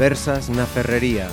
Conversas 0.00 0.48
na 0.48 0.64
Ferrería. 0.64 1.28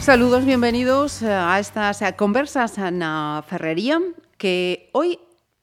Saludos, 0.00 0.46
bienvenidos 0.46 1.22
a 1.22 1.60
estas 1.60 2.00
conversas 2.16 2.80
na 2.80 3.44
Ferrería 3.44 4.00
que 4.40 4.88
hoy 4.96 5.20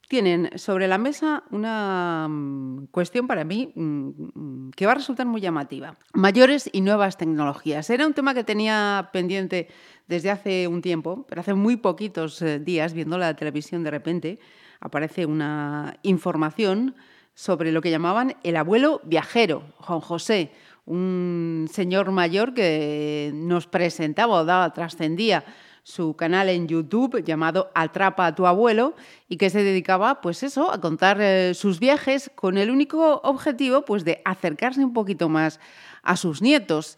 tienen 0.07 0.53
sobre 0.61 0.87
la 0.87 0.99
mesa 0.99 1.41
una 1.49 2.27
mm, 2.29 2.93
cuestión 2.93 3.25
para 3.25 3.43
mí 3.43 3.73
mm, 3.73 4.69
que 4.77 4.85
va 4.85 4.91
a 4.91 5.01
resultar 5.01 5.25
muy 5.25 5.41
llamativa. 5.41 5.97
Mayores 6.13 6.69
y 6.71 6.81
nuevas 6.81 7.17
tecnologías. 7.17 7.89
Era 7.89 8.05
un 8.05 8.13
tema 8.13 8.35
que 8.35 8.43
tenía 8.43 9.09
pendiente 9.11 9.69
desde 10.07 10.29
hace 10.29 10.67
un 10.67 10.83
tiempo, 10.83 11.25
pero 11.27 11.41
hace 11.41 11.55
muy 11.55 11.77
poquitos 11.77 12.43
eh, 12.43 12.59
días, 12.59 12.93
viendo 12.93 13.17
la 13.17 13.33
televisión 13.33 13.83
de 13.83 13.89
repente, 13.89 14.39
aparece 14.81 15.25
una 15.25 15.97
información 16.03 16.93
sobre 17.37 17.71
lo 17.71 17.81
que 17.81 17.91
llamaban 17.91 18.35
el 18.41 18.57
abuelo 18.57 18.99
viajero, 19.03 19.61
Juan 19.77 19.99
José, 19.99 20.49
un 20.87 21.69
señor 21.71 22.09
mayor 22.09 22.55
que 22.55 23.29
nos 23.35 23.67
presentaba 23.67 24.33
o 24.33 24.43
daba, 24.43 24.73
trascendía 24.73 25.45
su 25.83 26.15
canal 26.15 26.49
en 26.49 26.67
YouTube 26.67 27.23
llamado 27.23 27.69
Atrapa 27.75 28.25
a 28.25 28.33
tu 28.33 28.47
abuelo 28.47 28.95
y 29.29 29.37
que 29.37 29.51
se 29.51 29.61
dedicaba 29.61 30.19
pues 30.19 30.41
eso 30.41 30.71
a 30.71 30.81
contar 30.81 31.21
eh, 31.21 31.53
sus 31.53 31.79
viajes 31.79 32.31
con 32.33 32.57
el 32.57 32.71
único 32.71 33.21
objetivo 33.23 33.85
pues 33.85 34.03
de 34.03 34.19
acercarse 34.25 34.83
un 34.83 34.93
poquito 34.93 35.29
más 35.29 35.59
a 36.01 36.17
sus 36.17 36.41
nietos. 36.41 36.97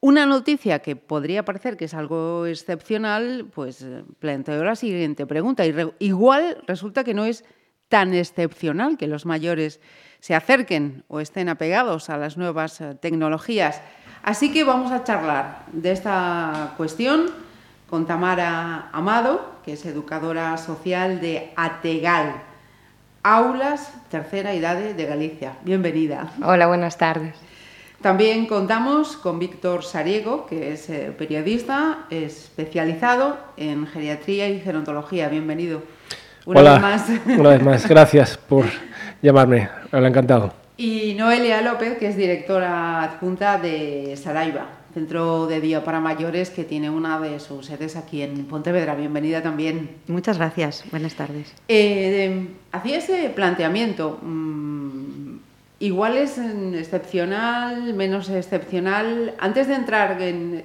Una 0.00 0.26
noticia 0.26 0.80
que 0.80 0.96
podría 0.96 1.46
parecer 1.46 1.78
que 1.78 1.86
es 1.86 1.94
algo 1.94 2.44
excepcional, 2.44 3.46
pues 3.54 3.80
eh, 3.80 4.04
planteo 4.18 4.62
la 4.62 4.76
siguiente 4.76 5.26
pregunta. 5.26 5.64
Igual 5.98 6.58
resulta 6.66 7.04
que 7.04 7.14
no 7.14 7.24
es 7.24 7.42
tan 7.92 8.14
excepcional 8.14 8.96
que 8.96 9.06
los 9.06 9.26
mayores 9.26 9.78
se 10.18 10.34
acerquen 10.34 11.04
o 11.08 11.20
estén 11.20 11.50
apegados 11.50 12.08
a 12.08 12.16
las 12.16 12.38
nuevas 12.38 12.80
eh, 12.80 12.94
tecnologías. 12.94 13.82
Así 14.22 14.50
que 14.50 14.64
vamos 14.64 14.90
a 14.92 15.04
charlar 15.04 15.66
de 15.70 15.92
esta 15.92 16.72
cuestión 16.78 17.28
con 17.90 18.06
Tamara 18.06 18.88
Amado, 18.92 19.44
que 19.62 19.74
es 19.74 19.84
educadora 19.84 20.56
social 20.56 21.20
de 21.20 21.52
Ategal, 21.54 22.40
Aulas 23.22 23.92
Tercera 24.10 24.54
Edad 24.54 24.78
de 24.78 25.04
Galicia. 25.04 25.58
Bienvenida. 25.62 26.32
Hola, 26.42 26.68
buenas 26.68 26.96
tardes. 26.96 27.36
También 28.00 28.46
contamos 28.46 29.18
con 29.18 29.38
Víctor 29.38 29.84
Sariego, 29.84 30.46
que 30.46 30.72
es 30.72 30.88
eh, 30.88 31.12
periodista 31.12 32.06
especializado 32.08 33.36
en 33.58 33.86
geriatría 33.86 34.48
y 34.48 34.60
gerontología. 34.60 35.28
Bienvenido. 35.28 35.82
Una 36.44 36.60
Hola, 36.60 36.72
vez 36.72 36.82
más. 36.82 37.08
una 37.38 37.50
vez 37.50 37.62
más. 37.62 37.88
Gracias 37.88 38.36
por 38.36 38.64
llamarme. 39.22 39.68
Hola, 39.92 40.08
encantado. 40.08 40.52
Y 40.76 41.14
Noelia 41.14 41.62
López, 41.62 41.98
que 41.98 42.08
es 42.08 42.16
directora 42.16 43.02
adjunta 43.02 43.58
de 43.58 44.16
Saraiva, 44.20 44.66
Centro 44.92 45.46
de 45.46 45.60
Día 45.60 45.84
para 45.84 46.00
Mayores, 46.00 46.50
que 46.50 46.64
tiene 46.64 46.90
una 46.90 47.20
de 47.20 47.38
sus 47.38 47.66
sedes 47.66 47.94
aquí 47.94 48.22
en 48.22 48.46
Pontevedra. 48.46 48.96
Bienvenida 48.96 49.40
también. 49.40 49.90
Muchas 50.08 50.38
gracias. 50.38 50.82
Buenas 50.90 51.14
tardes. 51.14 51.54
Eh, 51.68 52.48
hacía 52.72 52.98
ese 52.98 53.28
planteamiento. 53.28 54.18
Mm, 54.20 55.36
igual 55.78 56.16
es 56.16 56.38
excepcional, 56.38 57.94
menos 57.94 58.28
excepcional. 58.30 59.34
Antes 59.38 59.68
de 59.68 59.74
entrar 59.74 60.18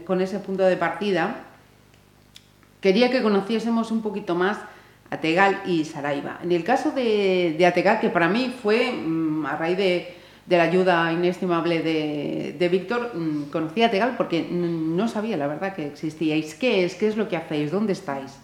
con 0.06 0.22
ese 0.22 0.40
punto 0.40 0.64
de 0.64 0.78
partida, 0.78 1.36
quería 2.82 3.12
que 3.12 3.22
conociésemos 3.22 3.92
un 3.92 4.02
poquito 4.02 4.34
más 4.34 4.58
Ategal 5.10 5.62
y 5.66 5.86
Saraiva. 5.86 6.40
En 6.44 6.52
el 6.52 6.64
caso 6.64 6.92
de, 6.92 7.56
de 7.58 7.66
Ategal, 7.66 8.00
que 8.00 8.10
para 8.10 8.28
mí 8.28 8.54
fue 8.62 8.92
mm, 8.92 9.46
a 9.46 9.56
raíz 9.56 9.78
de 9.78 10.18
de 10.48 10.58
la 10.58 10.64
ayuda 10.64 11.12
inestimable 11.12 11.82
de, 11.82 12.70
Víctor, 12.70 13.12
mm, 13.14 13.50
conocí 13.52 13.84
a 13.84 13.92
Tegal 13.92 14.16
porque 14.16 14.48
no 14.50 15.08
sabía 15.08 15.36
la 15.38 15.48
verdad 15.48 15.76
que 15.76 15.86
existíais. 15.86 16.56
¿Qué 16.56 16.86
es? 16.86 16.96
¿Qué 16.96 17.08
es 17.08 17.18
lo 17.18 17.28
que 17.28 17.36
hacéis? 17.36 17.70
¿Dónde 17.70 17.94
estáis? 17.94 18.40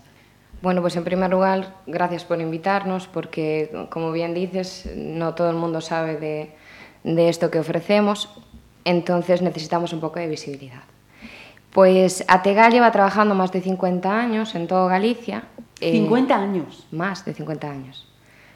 Bueno, 0.62 0.81
pues 0.81 0.96
en 0.96 1.03
primer 1.03 1.29
lugar, 1.31 1.74
gracias 1.88 2.25
por 2.25 2.40
invitarnos 2.41 3.07
porque, 3.07 3.88
como 3.90 4.12
bien 4.12 4.34
dices, 4.34 4.90
no 4.95 5.34
todo 5.34 5.50
el 5.50 5.56
mundo 5.56 5.81
sabe 5.81 6.18
de, 6.18 6.51
de 7.03 7.30
esto 7.30 7.50
que 7.50 7.59
ofrecemos, 7.59 8.30
entonces 8.85 9.41
necesitamos 9.41 9.94
un 9.94 10.00
poco 10.01 10.19
de 10.19 10.28
visibilidad. 10.28 10.84
Pues 11.72 12.24
Ategal 12.28 12.72
lleva 12.72 12.91
trabajando 12.91 13.34
más 13.34 13.51
de 13.51 13.62
50 13.62 14.19
años 14.19 14.56
en 14.56 14.68
todo 14.68 14.88
Galicia. 14.88 15.45
¿50 15.91 16.29
eh, 16.29 16.33
años? 16.33 16.88
Más 16.91 17.25
de 17.25 17.33
50 17.33 17.69
años. 17.69 18.07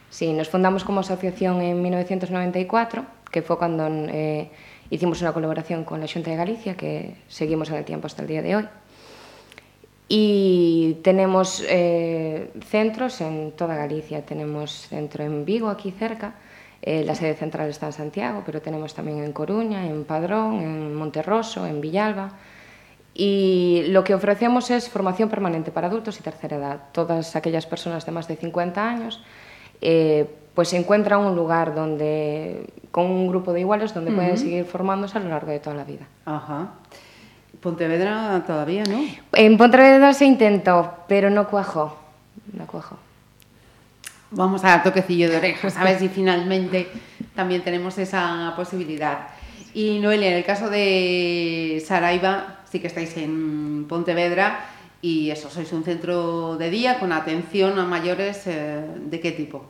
Sí, 0.10 0.32
nos 0.34 0.50
fundamos 0.50 0.84
como 0.84 1.02
asociación 1.02 1.62
en 1.62 1.82
1994 1.82 3.18
que 3.32 3.42
fue 3.42 3.58
cuando 3.58 3.88
eh, 3.88 4.50
hicimos 4.90 5.22
una 5.22 5.34
colaboración 5.34 5.84
con 5.84 6.00
la 6.00 6.08
Junta 6.08 6.32
de 6.32 6.38
Galicia, 6.38 6.76
que 6.76 7.16
seguimos 7.28 7.70
en 7.70 7.76
el 7.76 7.86
tiempo 7.86 8.08
hasta 8.08 8.22
el 8.22 8.28
día 8.28 8.42
de 8.42 8.56
hoy. 8.56 8.68
Y 10.10 10.98
tenemos 11.04 11.64
eh, 11.68 12.52
centros 12.66 13.20
en 13.20 13.52
toda 13.52 13.76
Galicia. 13.76 14.26
Tenemos 14.26 14.88
centro 14.88 15.24
en 15.24 15.44
Vigo, 15.44 15.70
aquí 15.70 15.92
cerca. 15.92 16.36
Eh, 16.82 17.04
la 17.04 17.16
sede 17.16 17.34
central 17.34 17.70
está 17.70 17.88
en 17.88 17.94
Santiago, 17.94 18.44
pero 18.46 18.62
tenemos 18.62 18.94
también 18.94 19.24
en 19.24 19.34
Coruña, 19.34 19.86
en 19.86 20.06
Padrón, 20.06 20.62
en 20.62 20.96
Monterroso, 20.96 21.66
en 21.66 21.82
Villalba. 21.82 22.32
Y 23.20 23.86
lo 23.88 24.04
que 24.04 24.14
ofrecemos 24.14 24.70
es 24.70 24.90
formación 24.90 25.28
permanente 25.28 25.72
para 25.72 25.88
adultos 25.88 26.20
y 26.20 26.22
tercera 26.22 26.58
edad. 26.58 26.80
Todas 26.92 27.36
aquellas 27.36 27.66
personas 27.66 28.06
de 28.06 28.12
más 28.12 28.28
de 28.28 28.36
50 28.36 28.88
años 28.88 29.24
pues 30.54 30.70
se 30.70 30.78
encuentran 30.78 31.22
un 31.22 31.36
lugar 31.36 31.74
donde 31.74 32.68
con 32.92 33.06
un 33.06 33.28
grupo 33.28 33.54
de 33.54 33.62
iguales 33.62 33.94
donde 33.94 34.12
pueden 34.12 34.38
seguir 34.38 34.66
formándose 34.66 35.18
a 35.18 35.22
lo 35.22 35.30
largo 35.30 35.52
de 35.52 35.60
toda 35.60 35.76
la 35.76 35.84
vida. 35.84 36.06
Ajá. 36.26 36.74
Pontevedra 37.60 38.44
todavía, 38.46 38.84
¿no? 38.84 39.04
En 39.34 39.58
Pontevedra 39.58 40.14
se 40.14 40.26
intentó, 40.26 40.94
pero 41.08 41.32
no 41.32 41.48
cuajó. 41.48 41.98
No 42.54 42.68
cuajó. 42.68 42.98
Vamos 44.30 44.64
a 44.64 44.68
dar 44.68 44.84
toquecillo 44.84 45.30
de 45.30 45.38
orejas, 45.38 45.76
a 45.76 45.84
ver 45.84 45.98
si 45.98 46.10
finalmente 46.10 46.88
también 47.36 47.64
tenemos 47.64 47.98
esa 47.98 48.54
posibilidad. 48.56 49.30
Y 49.74 50.00
Noelia, 50.00 50.30
en 50.30 50.38
el 50.38 50.44
caso 50.46 50.70
de 50.70 51.84
Saraiva, 51.86 52.57
sí 52.72 52.80
que 52.80 52.88
estáis 52.88 53.16
en 53.18 53.86
Pontevedra 53.88 54.66
y 55.02 55.30
eso, 55.30 55.50
sois 55.50 55.72
un 55.74 55.84
centro 55.84 56.58
de 56.58 56.70
día 56.70 57.00
con 57.00 57.12
atención 57.12 57.78
a 57.80 57.86
mayores, 57.86 58.48
eh, 58.48 58.84
¿de 59.06 59.20
qué 59.20 59.32
tipo? 59.32 59.66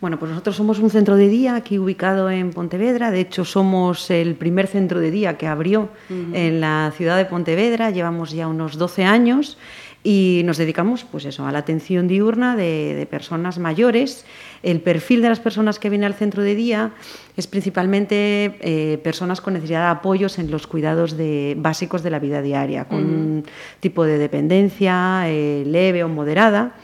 Bueno, 0.00 0.16
pues 0.16 0.30
nosotros 0.30 0.54
somos 0.54 0.78
un 0.78 0.90
centro 0.90 1.16
de 1.16 1.28
día 1.28 1.56
aquí 1.56 1.76
ubicado 1.76 2.30
en 2.30 2.52
Pontevedra. 2.52 3.10
De 3.10 3.18
hecho, 3.18 3.44
somos 3.44 4.10
el 4.12 4.36
primer 4.36 4.68
centro 4.68 5.00
de 5.00 5.10
día 5.10 5.36
que 5.36 5.48
abrió 5.48 5.88
en 6.08 6.60
la 6.60 6.92
ciudad 6.96 7.16
de 7.16 7.24
Pontevedra. 7.24 7.90
Llevamos 7.90 8.30
ya 8.30 8.46
unos 8.46 8.78
12 8.78 9.04
años 9.04 9.58
y 10.04 10.42
nos 10.44 10.58
dedicamos 10.58 11.04
pues 11.04 11.24
eso, 11.24 11.46
a 11.46 11.52
la 11.52 11.58
atención 11.58 12.06
diurna 12.06 12.56
de, 12.56 13.06
personas 13.10 13.58
mayores. 13.58 14.24
El 14.62 14.80
perfil 14.80 15.22
de 15.22 15.28
las 15.28 15.40
personas 15.40 15.78
que 15.78 15.90
vienen 15.90 16.06
al 16.06 16.14
centro 16.14 16.42
de 16.42 16.54
día 16.54 16.92
es 17.36 17.46
principalmente 17.46 18.56
eh, 18.60 18.98
personas 18.98 19.40
con 19.40 19.54
necesidad 19.54 19.84
de 19.84 19.98
apoyos 19.98 20.38
en 20.38 20.50
los 20.50 20.66
cuidados 20.66 21.16
de, 21.16 21.56
básicos 21.58 22.02
de 22.02 22.10
la 22.10 22.20
vida 22.20 22.42
diaria, 22.42 22.84
con 22.86 22.98
un 22.98 23.44
tipo 23.80 24.04
de 24.04 24.18
dependencia 24.18 25.24
eh, 25.26 25.64
leve 25.66 26.04
o 26.04 26.08
moderada. 26.08 26.74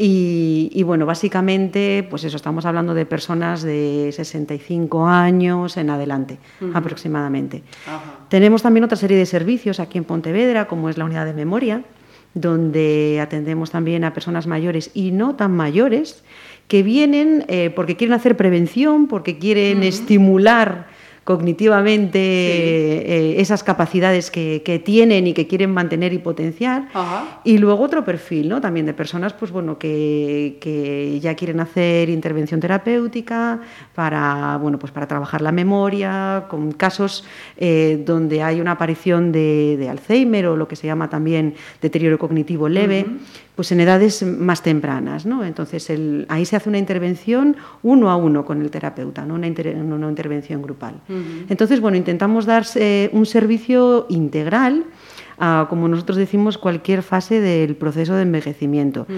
Y, 0.00 0.80
bueno, 0.84 1.06
básicamente, 1.06 2.06
pues 2.08 2.22
eso, 2.22 2.36
estamos 2.36 2.64
hablando 2.66 2.94
de 2.94 3.04
personas 3.04 3.62
de 3.62 4.10
65 4.12 5.08
años 5.08 5.76
en 5.76 5.90
adelante, 5.90 6.38
aproximadamente. 6.72 7.64
Tenemos 8.28 8.62
también 8.62 8.84
otra 8.84 8.96
serie 8.96 9.16
de 9.16 9.26
servicios 9.26 9.80
aquí 9.80 9.98
en 9.98 10.04
Pontevedra, 10.04 10.68
como 10.68 10.88
es 10.88 10.98
la 10.98 11.04
unidad 11.04 11.26
de 11.26 11.34
memoria, 11.34 11.82
donde 12.34 13.20
atendemos 13.20 13.70
también 13.70 14.04
a 14.04 14.14
personas 14.14 14.46
mayores 14.46 14.90
y 14.94 15.10
no 15.10 15.34
tan 15.36 15.52
mayores, 15.52 16.22
que 16.68 16.82
vienen 16.82 17.44
eh, 17.48 17.70
porque 17.74 17.96
quieren 17.96 18.14
hacer 18.14 18.36
prevención, 18.36 19.08
porque 19.08 19.38
quieren 19.38 19.82
estimular 19.82 20.86
cognitivamente 21.28 22.18
eh, 22.18 23.40
esas 23.42 23.62
capacidades 23.62 24.30
que, 24.30 24.82
tienen 24.82 25.26
y 25.26 25.34
que 25.34 25.46
quieren 25.46 25.70
mantener 25.74 26.14
y 26.14 26.18
potenciar. 26.18 26.88
Y 27.44 27.58
luego 27.58 27.84
otro 27.84 28.02
perfil, 28.02 28.48
¿no? 28.48 28.62
También 28.62 28.86
de 28.86 28.94
personas, 28.94 29.34
pues 29.34 29.50
bueno, 29.50 29.76
que, 29.78 31.18
ya 31.20 31.34
quieren 31.34 31.60
hacer 31.60 32.08
intervención 32.08 32.60
terapéutica 32.60 33.60
para, 33.94 34.56
bueno, 34.56 34.78
pues 34.78 34.90
para 34.90 35.06
trabajar 35.06 35.42
la 35.42 35.52
memoria, 35.52 36.46
con 36.48 36.72
casos 36.72 37.26
eh, 37.58 38.02
donde 38.06 38.42
hay 38.42 38.62
una 38.62 38.70
aparición 38.72 39.30
de, 39.30 39.86
Alzheimer 39.90 40.46
o 40.46 40.56
lo 40.56 40.66
que 40.66 40.76
se 40.76 40.86
llama 40.86 41.10
también 41.10 41.54
deterioro 41.82 42.18
cognitivo 42.18 42.70
leve 42.70 43.04
pues 43.58 43.72
en 43.72 43.80
edades 43.80 44.22
más 44.22 44.62
tempranas. 44.62 45.26
¿no? 45.26 45.44
Entonces 45.44 45.90
ahí 46.28 46.44
se 46.44 46.54
hace 46.54 46.68
una 46.68 46.78
intervención 46.78 47.56
uno 47.82 48.08
a 48.08 48.14
uno 48.14 48.44
con 48.44 48.62
el 48.62 48.70
terapeuta, 48.70 49.24
no 49.24 49.34
una, 49.34 49.48
intervención 49.48 50.62
grupal. 50.62 50.94
Entonces, 51.48 51.80
bueno, 51.80 51.96
intentamos 51.96 52.46
dar 52.46 52.64
eh, 52.76 53.10
un 53.12 53.26
servicio 53.26 54.06
integral 54.10 54.84
a, 55.40 55.66
como 55.68 55.88
nosotros 55.88 56.18
decimos, 56.18 56.56
cualquier 56.56 57.02
fase 57.02 57.40
del 57.40 57.74
proceso 57.74 58.14
de 58.14 58.22
envejecimiento. 58.22 59.08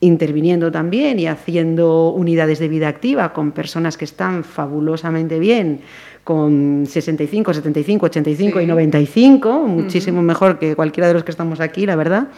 interviniendo 0.00 0.72
también 0.72 1.18
y 1.18 1.26
haciendo 1.26 2.08
unidades 2.10 2.60
de 2.60 2.68
vida 2.68 2.88
activa 2.88 3.34
con 3.34 3.52
personas 3.52 3.98
que 3.98 4.06
están 4.06 4.44
fabulosamente 4.44 5.38
bien, 5.38 5.80
con 6.24 6.84
65, 6.86 7.52
75, 7.52 8.06
85 8.06 8.60
y 8.62 8.66
95, 8.66 9.66
muchísimo 9.66 10.22
mejor 10.22 10.58
que 10.58 10.74
cualquiera 10.74 11.08
de 11.08 11.14
los 11.14 11.24
que 11.24 11.30
estamos 11.30 11.60
aquí, 11.60 11.84
la 11.84 11.96
verdad. 11.96 12.28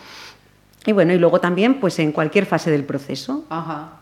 Y 0.86 0.92
bueno, 0.92 1.12
y 1.12 1.18
luego 1.18 1.40
también 1.40 1.80
pues 1.80 1.98
en 1.98 2.12
cualquier 2.12 2.46
fase 2.46 2.70
del 2.70 2.84
proceso 2.84 3.44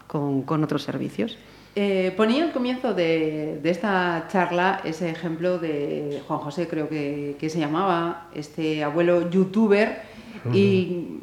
Con, 0.06 0.42
con, 0.42 0.62
otros 0.62 0.82
servicios. 0.82 1.38
Eh, 1.75 2.12
ponía 2.16 2.44
al 2.44 2.52
comienzo 2.52 2.94
de, 2.94 3.58
de, 3.60 3.70
esta 3.70 4.28
charla 4.31 4.81
ese 4.84 5.10
ejemplo 5.10 5.58
de 5.58 6.22
Juan 6.28 6.38
José, 6.38 6.69
creo 6.69 6.88
que, 6.88 7.36
que 7.40 7.50
se 7.50 7.58
llamaba, 7.58 8.28
este 8.32 8.84
abuelo 8.84 9.28
youtuber, 9.28 10.02
y 10.52 11.20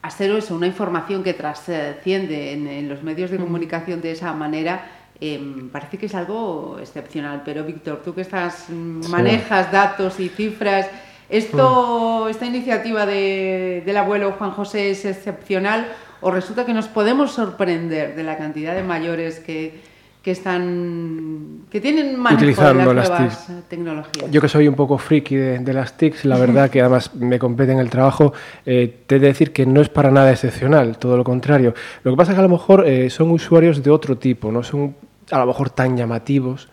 hacer 0.00 0.32
eso, 0.32 0.56
una 0.56 0.66
información 0.66 1.22
que 1.22 1.34
trasciende 1.34 2.52
en, 2.52 2.88
los 2.88 3.02
medios 3.02 3.30
de 3.30 3.38
comunicación 3.38 4.00
de 4.00 4.12
esa 4.12 4.32
manera, 4.32 4.84
em, 5.20 5.68
parece 5.68 5.96
que 5.96 6.06
es 6.06 6.14
algo 6.14 6.78
excepcional. 6.80 7.42
Pero 7.44 7.62
Víctor, 7.62 8.02
tú 8.04 8.14
que 8.14 8.22
estás 8.22 8.68
manejas 8.70 9.70
datos 9.70 10.18
y 10.18 10.28
cifras, 10.28 10.88
esto, 11.32 12.28
esta 12.28 12.46
iniciativa 12.46 13.06
del 13.06 13.96
abuelo 13.96 14.32
Juan 14.32 14.52
José 14.52 14.90
es 14.90 15.04
excepcional 15.04 15.88
o 16.20 16.30
resulta 16.30 16.64
que 16.64 16.74
nos 16.74 16.86
podemos 16.86 17.32
sorprender 17.32 18.14
de 18.14 18.22
la 18.22 18.38
cantidad 18.38 18.74
de 18.74 18.82
mayores 18.82 19.40
que 19.40 19.92
que 20.22 20.30
están 20.30 21.62
que 21.68 21.80
tienen 21.80 22.18
manejo 22.18 22.42
Utilizando 22.42 22.90
de 22.90 22.94
las, 22.94 23.08
nuevas 23.08 23.52
tecnologías. 23.68 24.30
Yo 24.30 24.40
que 24.40 24.48
soy 24.48 24.68
un 24.68 24.74
poco 24.74 24.96
friki 24.96 25.34
de, 25.34 25.72
las 25.72 25.96
TICs, 25.96 26.24
la 26.26 26.38
verdad 26.38 26.70
que 26.70 26.80
además 26.80 27.14
me 27.14 27.38
competen 27.38 27.78
el 27.78 27.90
trabajo, 27.90 28.32
eh, 28.64 29.02
te 29.06 29.16
he 29.16 29.18
de 29.18 29.26
decir 29.26 29.52
que 29.52 29.66
no 29.66 29.80
es 29.80 29.88
para 29.88 30.10
nada 30.10 30.30
excepcional, 30.30 30.96
todo 30.98 31.16
lo 31.16 31.24
contrario. 31.24 31.74
Lo 32.04 32.12
que 32.12 32.16
pasa 32.16 32.32
es 32.32 32.36
que 32.36 32.40
a 32.40 32.44
lo 32.44 32.50
mejor 32.50 32.86
eh, 32.86 33.10
son 33.10 33.30
usuarios 33.30 33.82
de 33.82 33.90
otro 33.90 34.16
tipo, 34.16 34.52
no 34.52 34.62
son 34.62 34.94
a 35.30 35.38
lo 35.38 35.46
mejor 35.46 35.70
tan 35.70 35.96
llamativos 35.96 36.68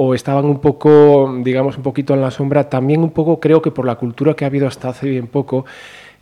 o 0.00 0.14
estaban 0.14 0.44
un 0.44 0.60
poco, 0.60 1.40
digamos, 1.42 1.76
un 1.76 1.82
poquito 1.82 2.14
en 2.14 2.20
la 2.20 2.30
sombra, 2.30 2.68
también 2.70 3.02
un 3.02 3.10
poco 3.10 3.40
creo 3.40 3.60
que 3.60 3.72
por 3.72 3.84
la 3.84 3.96
cultura 3.96 4.34
que 4.34 4.44
ha 4.44 4.46
habido 4.46 4.68
hasta 4.68 4.90
hace 4.90 5.08
bien 5.08 5.26
poco, 5.26 5.64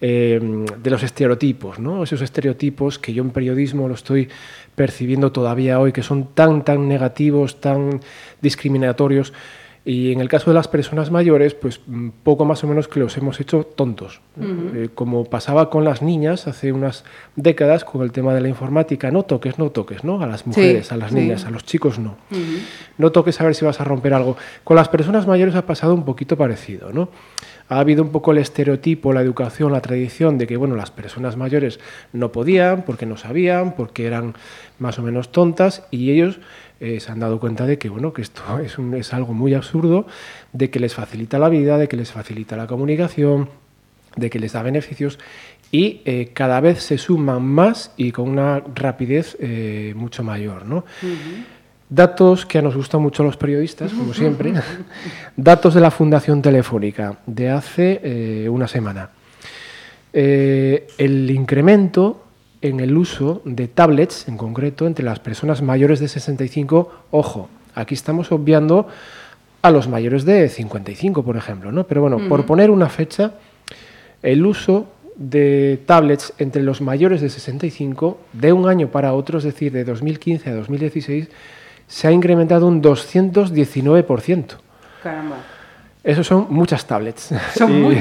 eh, 0.00 0.40
de 0.82 0.90
los 0.90 1.02
estereotipos, 1.02 1.78
¿no? 1.78 2.02
esos 2.02 2.22
estereotipos 2.22 2.98
que 2.98 3.12
yo 3.12 3.22
en 3.22 3.30
periodismo 3.30 3.86
lo 3.86 3.92
estoy 3.94 4.30
percibiendo 4.74 5.30
todavía 5.30 5.78
hoy, 5.78 5.92
que 5.92 6.02
son 6.02 6.28
tan, 6.32 6.64
tan 6.64 6.88
negativos, 6.88 7.60
tan 7.60 8.00
discriminatorios. 8.40 9.34
Y 9.88 10.10
en 10.10 10.20
el 10.20 10.28
caso 10.28 10.50
de 10.50 10.54
las 10.54 10.66
personas 10.66 11.12
mayores, 11.12 11.54
pues 11.54 11.80
mm, 11.86 12.08
poco 12.24 12.44
más 12.44 12.64
o 12.64 12.66
menos 12.66 12.88
que 12.88 12.98
los 12.98 13.16
hemos 13.18 13.38
hecho 13.38 13.62
tontos. 13.64 14.20
Eh, 14.40 14.88
como 14.92 15.24
pasaba 15.24 15.70
con 15.70 15.84
las 15.84 16.02
niñas 16.02 16.48
hace 16.48 16.72
unas 16.72 17.04
décadas 17.36 17.84
con 17.84 18.02
el 18.02 18.10
tema 18.10 18.34
de 18.34 18.40
la 18.40 18.48
informática, 18.48 19.12
no 19.12 19.22
toques, 19.22 19.60
no 19.60 19.70
toques, 19.70 20.02
¿no? 20.02 20.20
A 20.20 20.26
las 20.26 20.44
mujeres, 20.44 20.90
a 20.90 20.96
las 20.96 21.12
niñas, 21.12 21.44
a 21.44 21.50
los 21.50 21.64
chicos 21.64 22.00
no. 22.00 22.16
No 22.98 23.12
toques 23.12 23.40
a 23.40 23.44
ver 23.44 23.54
si 23.54 23.64
vas 23.64 23.80
a 23.80 23.84
romper 23.84 24.12
algo. 24.12 24.36
Con 24.64 24.74
las 24.74 24.88
personas 24.88 25.28
mayores 25.28 25.54
ha 25.54 25.64
pasado 25.66 25.94
un 25.94 26.04
poquito 26.04 26.36
parecido, 26.36 26.92
¿no? 26.92 27.08
ha 27.68 27.80
habido 27.80 28.02
un 28.02 28.10
poco 28.10 28.32
el 28.32 28.38
estereotipo, 28.38 29.12
la 29.12 29.22
educación, 29.22 29.72
la 29.72 29.80
tradición 29.80 30.38
de 30.38 30.46
que 30.46 30.56
bueno, 30.56 30.76
las 30.76 30.90
personas 30.90 31.36
mayores 31.36 31.80
no 32.12 32.32
podían 32.32 32.82
porque 32.82 33.06
no 33.06 33.16
sabían, 33.16 33.74
porque 33.74 34.06
eran 34.06 34.34
más 34.78 34.98
o 34.98 35.02
menos 35.02 35.32
tontas 35.32 35.84
y 35.90 36.10
ellos 36.12 36.38
eh, 36.80 37.00
se 37.00 37.10
han 37.12 37.20
dado 37.20 37.40
cuenta 37.40 37.66
de 37.66 37.78
que 37.78 37.88
bueno, 37.88 38.12
que 38.12 38.22
esto 38.22 38.42
es, 38.64 38.76
es 38.78 39.14
algo 39.14 39.32
muy 39.32 39.54
absurdo, 39.54 40.06
de 40.52 40.70
que 40.70 40.80
les 40.80 40.94
facilita 40.94 41.38
la 41.38 41.48
vida, 41.48 41.78
de 41.78 41.88
que 41.88 41.96
les 41.96 42.12
facilita 42.12 42.56
la 42.56 42.66
comunicación, 42.66 43.48
de 44.16 44.30
que 44.30 44.38
les 44.38 44.52
da 44.52 44.62
beneficios 44.62 45.18
y 45.70 46.00
eh, 46.04 46.30
cada 46.32 46.60
vez 46.60 46.82
se 46.82 46.98
suman 46.98 47.44
más 47.44 47.92
y 47.96 48.12
con 48.12 48.28
una 48.28 48.62
rapidez 48.74 49.36
eh, 49.40 49.92
mucho 49.96 50.22
mayor. 50.22 50.64
¿no? 50.64 50.84
Datos 51.88 52.46
que 52.46 52.62
nos 52.62 52.76
gustan 52.76 53.02
mucho 53.02 53.22
los 53.22 53.36
periodistas, 53.36 53.92
como 53.92 54.14
siempre. 54.14 54.52
Datos 55.36 55.74
de 55.74 55.80
la 55.80 55.90
Fundación 55.90 56.40
Telefónica 56.40 57.18
de 57.26 57.50
hace 57.50 58.00
eh, 58.02 58.48
una 58.48 58.68
semana. 58.68 59.10
El 60.12 61.30
incremento 61.30 62.25
en 62.62 62.80
el 62.80 62.96
uso 62.96 63.42
de 63.44 63.68
tablets, 63.68 64.28
en 64.28 64.36
concreto, 64.36 64.86
entre 64.86 65.04
las 65.04 65.20
personas 65.20 65.62
mayores 65.62 66.00
de 66.00 66.08
65, 66.08 66.90
ojo, 67.10 67.48
aquí 67.74 67.94
estamos 67.94 68.32
obviando 68.32 68.88
a 69.62 69.70
los 69.70 69.88
mayores 69.88 70.24
de 70.24 70.48
55, 70.48 71.24
por 71.24 71.36
ejemplo, 71.36 71.72
¿no? 71.72 71.84
Pero 71.84 72.00
bueno, 72.00 72.28
por 72.28 72.46
poner 72.46 72.70
una 72.70 72.88
fecha, 72.88 73.32
el 74.22 74.46
uso 74.46 74.86
de 75.16 75.80
tablets 75.86 76.34
entre 76.38 76.62
los 76.62 76.80
mayores 76.80 77.20
de 77.20 77.30
65 77.30 78.18
de 78.32 78.52
un 78.52 78.68
año 78.68 78.88
para 78.88 79.14
otro, 79.14 79.38
es 79.38 79.44
decir, 79.44 79.72
de 79.72 79.84
2015 79.84 80.50
a 80.50 80.54
2016, 80.54 81.28
se 81.86 82.08
ha 82.08 82.12
incrementado 82.12 82.66
un 82.66 82.82
219%. 82.82 84.44
Caramba. 85.02 85.36
Eso 86.04 86.22
son 86.22 86.46
muchas 86.50 86.86
tablets. 86.86 87.32
y, 87.60 87.98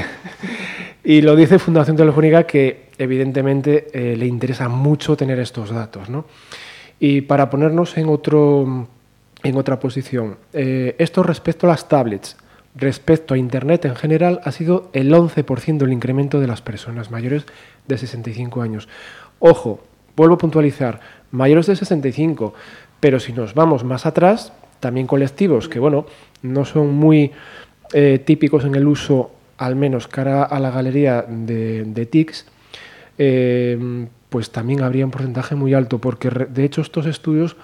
lo 1.06 1.36
dice 1.36 1.60
Fundación 1.60 1.96
Telefónica 1.96 2.44
que 2.44 2.88
evidentemente 2.98 3.86
eh, 3.92 4.16
le 4.16 4.26
interesa 4.26 4.68
mucho 4.68 5.16
tener 5.16 5.38
estos 5.38 5.70
datos. 5.70 6.10
¿no? 6.10 6.24
Y 6.98 7.20
para 7.20 7.48
ponernos 7.48 7.96
en, 7.96 8.08
otro, 8.08 8.88
en 9.42 9.56
otra 9.56 9.78
posición, 9.78 10.36
eh, 10.52 10.96
esto 10.98 11.22
respecto 11.22 11.66
a 11.66 11.70
las 11.70 11.88
tablets, 11.88 12.36
respecto 12.74 13.34
a 13.34 13.38
Internet 13.38 13.84
en 13.84 13.94
general, 13.94 14.40
ha 14.44 14.50
sido 14.50 14.90
el 14.92 15.12
11% 15.12 15.82
el 15.82 15.92
incremento 15.92 16.40
de 16.40 16.48
las 16.48 16.60
personas 16.60 17.10
mayores 17.10 17.46
de 17.86 17.98
65 17.98 18.62
años. 18.62 18.88
Ojo, 19.38 19.80
vuelvo 20.16 20.34
a 20.34 20.38
puntualizar, 20.38 21.00
mayores 21.30 21.66
de 21.66 21.76
65, 21.76 22.52
pero 22.98 23.20
si 23.20 23.32
nos 23.32 23.54
vamos 23.54 23.84
más 23.84 24.06
atrás, 24.06 24.52
también 24.80 25.06
colectivos 25.06 25.68
que, 25.68 25.78
bueno, 25.78 26.06
no 26.42 26.64
son 26.64 26.94
muy 26.94 27.32
eh, 27.92 28.18
típicos 28.24 28.64
en 28.64 28.74
el 28.74 28.86
uso, 28.86 29.30
al 29.58 29.76
menos 29.76 30.08
cara 30.08 30.44
a 30.44 30.60
la 30.60 30.70
galería 30.70 31.24
de, 31.28 32.08
TICs, 32.10 32.46
eh, 33.18 34.06
pues 34.28 34.50
también 34.50 34.82
habría 34.82 35.04
un 35.04 35.10
porcentaje 35.10 35.54
muy 35.54 35.74
alto, 35.74 35.98
porque 35.98 36.30
de 36.30 36.64
hecho 36.64 36.80
estos 36.80 37.06
estudios 37.06 37.56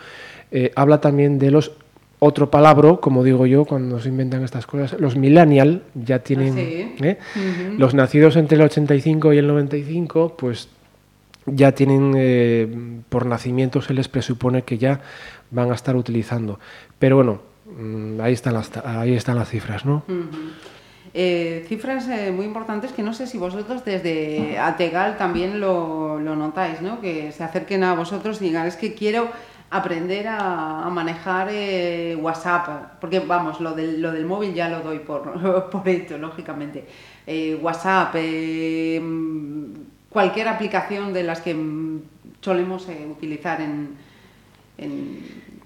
eh, 0.51 0.73
habla 0.75 1.01
también 1.01 1.39
de 1.39 1.51
los 1.51 1.73
otro 2.25 2.51
palabra, 2.51 2.99
como 3.01 3.25
digo 3.25 3.47
yo, 3.47 3.65
cuando 3.65 3.99
se 3.99 4.09
inventan 4.09 4.45
estas 4.45 4.65
cosas, 4.65 5.01
los 5.01 5.17
millennial 5.17 5.83
ya 5.95 6.21
tienen, 6.21 6.95
ah, 7.03 7.41
los 7.77 7.95
nacidos 7.95 8.37
entre 8.37 8.57
el 8.57 8.63
85 8.63 9.33
y 9.33 9.39
el 9.39 9.49
95, 9.49 10.37
pues 10.37 10.69
ya 11.47 11.73
tienen, 11.73 12.15
eh, 12.17 12.69
por 13.09 13.27
nacimiento 13.27 13.83
se 13.83 13.93
les 13.93 14.07
presupone 14.07 14.63
que 14.63 14.79
ya 14.79 15.01
van 15.51 15.73
a 15.73 15.75
estar 15.75 15.97
utilizando. 15.97 16.61
Pero 17.01 17.17
bueno, 17.17 17.43
mm, 17.77 18.21
ahí 18.21 18.35
están 18.35 18.55
las, 18.55 18.71
ahí 18.77 19.15
están 19.15 19.35
las 19.35 19.49
cifras, 19.49 19.85
¿no? 19.85 20.05
Eh, 21.15 21.65
cifras 21.69 22.09
eh, 22.09 22.33
muy 22.33 22.47
importantes 22.47 22.93
que 22.93 23.03
no 23.03 23.13
sé 23.13 23.27
si 23.27 23.37
vosotros 23.37 23.85
desde 23.85 24.59
Ategal 24.59 25.19
también 25.19 25.61
lo, 25.61 26.19
notáis, 26.19 26.81
¿no? 26.81 27.01
Que 27.01 27.33
se 27.33 27.45
acerquen 27.45 27.85
a 27.85 27.95
vosotros 27.95 28.41
y 28.41 28.47
digan, 28.47 28.67
es 28.67 28.77
que 28.77 28.95
quiero 28.95 29.29
aprender 29.71 30.27
a, 30.29 30.89
manejar 30.91 31.49
WhatsApp, 32.21 32.99
porque 33.01 33.21
vamos, 33.21 33.61
lo 33.61 33.73
del, 33.73 34.03
lo 34.03 34.13
del 34.13 34.27
móvil 34.27 34.55
ya 34.55 34.69
lo 34.69 34.81
doy 34.81 34.99
por, 34.99 35.71
por 35.71 35.89
hecho, 35.89 36.19
lógicamente. 36.19 36.85
WhatsApp, 37.61 38.15
cualquier 40.11 40.49
aplicación 40.49 41.13
de 41.13 41.23
las 41.23 41.41
que 41.41 41.57
solemos 42.41 42.89
eh, 42.89 43.07
utilizar 43.11 43.61
en, 43.61 44.13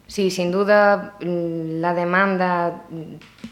Sí, 0.08 0.30
sin 0.30 0.52
duda 0.52 1.16
mm, 1.20 1.80
la 1.80 1.94
demanda 1.94 2.84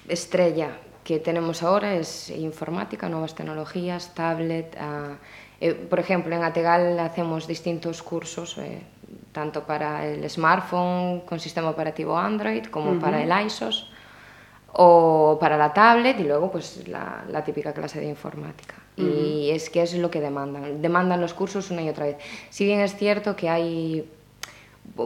estrella 0.07 0.77
que 1.05 1.19
tenemos 1.19 1.63
ahora 1.63 1.95
es 1.95 2.31
informática, 2.31 3.09
nuevas 3.09 3.35
tecnologías, 3.35 4.15
tablet. 4.15 4.75
Ah, 4.81 5.17
eh, 5.61 5.75
por 5.75 6.01
ejemplo, 6.01 6.35
en 6.35 6.43
Ategal 6.43 6.99
hacemos 6.99 7.47
distintos 7.47 8.03
cursos, 8.03 8.57
eh, 8.59 8.83
tanto 9.33 9.65
para 9.65 10.07
el 10.07 10.29
smartphone 10.29 11.21
con 11.21 11.39
sistema 11.39 11.71
operativo 11.71 12.17
Android 12.17 12.65
como 12.67 12.99
para 12.99 13.23
el 13.23 13.47
ISOS 13.47 13.91
o 14.73 15.37
para 15.39 15.57
la 15.57 15.73
tablet 15.73 16.19
y 16.19 16.25
luego 16.25 16.51
pues 16.51 16.89
la, 16.89 17.25
la 17.29 17.45
típica 17.45 17.73
clase 17.73 18.01
de 18.01 18.07
informática. 18.07 18.75
Y 18.97 19.51
es 19.51 19.71
que 19.71 19.83
es 19.83 19.95
lo 19.95 20.11
que 20.11 20.21
demandan. 20.21 20.81
Demandan 20.81 21.21
los 21.21 21.35
cursos 21.35 21.71
una 21.71 21.83
y 21.83 21.89
otra 21.89 22.07
vez. 22.07 22.17
Si 22.51 22.65
bien 22.65 22.81
es 22.81 22.97
cierto 22.97 23.35
que 23.35 23.49
hay 23.49 24.09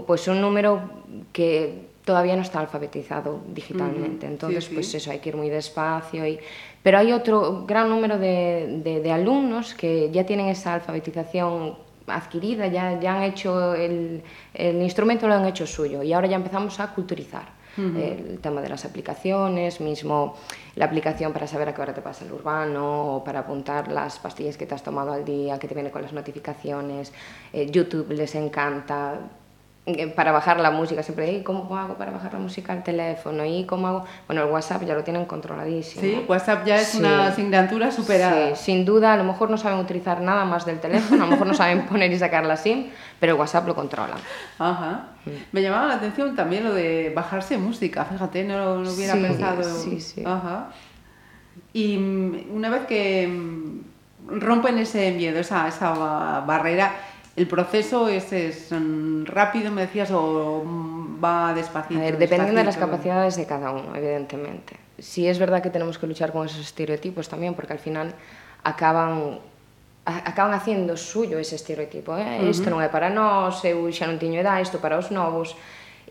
pues 0.07 0.29
un 0.29 0.41
número 0.41 0.91
que 1.33 1.89
todavía 2.09 2.37
no 2.37 2.41
está 2.41 2.61
alfabetizado 2.61 3.43
digitalmente. 3.49 4.27
Entonces, 4.27 4.67
pues 4.73 4.95
eso, 4.95 5.11
hay 5.11 5.19
que 5.19 5.29
ir 5.29 5.37
muy 5.37 5.51
despacio. 5.51 6.27
Y... 6.27 6.39
Pero 6.83 6.97
hay 6.97 7.13
otro 7.13 7.67
gran 7.67 7.91
número 7.91 8.19
de, 8.19 8.81
de, 9.05 9.13
alumnos 9.13 9.75
que 9.75 10.11
ya 10.11 10.25
tienen 10.25 10.47
esa 10.49 10.73
alfabetización 10.73 11.77
adquirida, 12.07 12.67
ya, 12.69 12.99
ya 12.99 13.17
han 13.17 13.25
hecho 13.25 13.75
el, 13.75 14.23
el, 14.55 14.81
instrumento, 14.81 15.29
lo 15.29 15.35
han 15.35 15.45
hecho 15.45 15.67
suyo 15.67 16.03
y 16.03 16.15
ahora 16.15 16.29
ya 16.29 16.37
empezamos 16.37 16.81
a 16.81 16.95
culturizar. 16.95 17.59
el 17.77 18.39
tema 18.41 18.61
de 18.61 18.71
las 18.71 18.85
aplicaciones, 18.87 19.81
mismo 19.81 20.35
la 20.77 20.87
aplicación 20.87 21.33
para 21.35 21.47
saber 21.47 21.69
a 21.69 21.75
qué 21.75 21.83
hora 21.83 21.95
te 21.95 22.01
pasa 22.01 22.25
el 22.25 22.33
urbano 22.33 23.17
o 23.17 23.23
para 23.23 23.41
apuntar 23.41 23.93
las 23.93 24.19
pastillas 24.19 24.57
que 24.57 24.67
te 24.67 24.75
has 24.75 24.83
tomado 24.83 25.13
al 25.13 25.25
día, 25.25 25.59
que 25.59 25.69
te 25.69 25.75
viene 25.75 25.91
con 25.91 26.03
las 26.03 26.13
notificaciones. 26.13 27.13
Eh, 27.53 27.71
YouTube 27.71 28.11
les 28.11 28.35
encanta 28.35 29.21
eh, 29.21 29.48
para 30.15 30.33
bajar 30.33 30.61
la 30.61 30.71
música, 30.71 31.03
siempre, 31.03 31.33
¿y 31.33 31.43
cómo 31.43 31.77
hago 31.77 31.95
para 31.95 32.11
bajar 32.11 32.33
la 32.33 32.39
música 32.39 32.73
al 32.73 32.83
teléfono? 32.83 33.45
¿Y 33.45 33.65
cómo 33.65 33.89
hago? 33.89 34.05
Bueno, 34.27 34.43
el 34.43 34.51
WhatsApp 34.51 34.83
ya 34.85 34.95
lo 34.95 35.05
tienen 35.05 35.27
controladísimo. 35.27 36.03
Sí, 36.03 36.25
WhatsApp 36.29 36.67
ya 36.67 36.77
es 36.77 36.95
una 36.95 37.29
asignatura 37.29 37.91
superada. 37.91 38.55
Sí, 38.57 38.65
sin 38.65 38.85
duda, 38.85 39.13
a 39.15 39.17
lo 39.17 39.25
mejor 39.25 39.51
no 39.51 39.57
saben 39.57 39.79
utilizar 39.79 40.21
nada 40.21 40.45
más 40.45 40.67
del 40.67 40.81
teléfono, 40.81 41.23
a 41.23 41.27
lo 41.27 41.33
mejor 41.33 41.47
no 41.47 41.55
saben 41.55 41.83
poner 41.89 42.13
y 42.13 42.19
sacar 42.19 42.45
la 42.45 42.57
SIM, 42.57 42.89
pero 43.19 43.35
el 43.35 43.39
WhatsApp 43.39 43.67
lo 43.67 43.75
controla. 43.75 44.17
Ajá. 44.59 45.09
Mm. 45.25 45.31
Me 45.53 45.63
llamaba 45.63 45.87
la 45.87 45.95
atención 45.95 46.35
también 46.37 46.65
lo 46.65 46.75
de 46.75 47.13
bajarse 47.15 47.59
música, 47.59 48.05
fíjate, 48.05 48.45
no 48.45 48.83
lo 48.83 48.93
hubiera 48.93 49.15
pensado. 49.15 49.63
Sí, 49.63 50.01
sí. 50.01 50.23
Ajá. 50.25 50.69
Y 51.73 51.97
mm, 51.97 52.55
una 52.55 52.71
vez 52.71 52.87
que 52.87 53.27
mm, 53.29 54.39
rompen 54.41 54.79
ese 54.79 55.13
miedo, 55.13 55.39
esa, 55.39 55.69
esa 55.69 56.41
barrera, 56.41 56.93
¿El 57.39 57.47
proceso 57.47 58.09
es, 58.09 58.33
es, 58.33 58.71
rápido, 59.25 59.71
me 59.71 59.83
decías, 59.83 60.11
o 60.11 60.65
va 61.23 61.55
despacito? 61.55 62.01
A 62.01 62.03
ver, 62.03 62.19
dependiendo 62.19 62.59
de 62.59 62.65
las 62.65 62.77
capacidades 62.77 63.37
de 63.37 63.47
cada 63.47 63.71
uno, 63.71 63.95
evidentemente. 63.95 64.77
Sí 64.99 65.29
es 65.29 65.39
verdad 65.39 65.63
que 65.63 65.71
tenemos 65.71 65.99
que 65.99 66.09
luchar 66.09 66.33
con 66.33 66.47
esos 66.47 66.59
estereotipos 66.59 67.29
también, 67.29 67.55
porque 67.55 67.73
al 67.73 67.79
final 67.79 68.13
acaban 68.65 69.39
acaban 70.05 70.53
haciendo 70.55 70.97
suyo 70.97 71.39
ese 71.39 71.55
estereotipo. 71.55 72.17
Eh? 72.17 72.41
Uh 72.41 72.47
-huh. 72.47 72.51
Isto 72.51 72.71
non 72.75 72.83
é 72.83 72.89
para 72.91 73.07
nós, 73.07 73.63
eu 73.63 73.87
xa 73.95 74.11
non 74.11 74.19
tiño 74.19 74.43
edad, 74.43 74.59
isto 74.59 74.83
para 74.83 74.99
os 74.99 75.15
novos. 75.15 75.55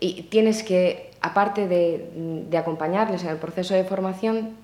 E 0.00 0.24
tienes 0.32 0.64
que, 0.64 1.12
aparte 1.20 1.68
de, 1.68 2.08
de 2.48 2.56
acompañarles 2.56 3.20
en 3.26 3.36
el 3.36 3.42
proceso 3.42 3.76
de 3.76 3.84
formación, 3.84 4.56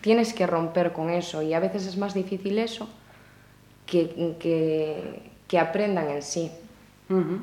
tienes 0.00 0.34
que 0.34 0.50
romper 0.50 0.90
con 0.90 1.14
eso. 1.14 1.46
Y 1.46 1.54
a 1.54 1.60
veces 1.60 1.86
es 1.86 1.94
más 1.94 2.10
difícil 2.10 2.58
eso 2.58 2.88
que, 3.86 4.34
que, 4.38 5.27
que 5.48 5.58
aprendan 5.58 6.10
en 6.10 6.22
sí. 6.22 6.52
Uh 7.08 7.14
-huh. 7.14 7.40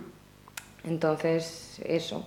Entonces, 0.86 1.82
eso. 1.84 2.26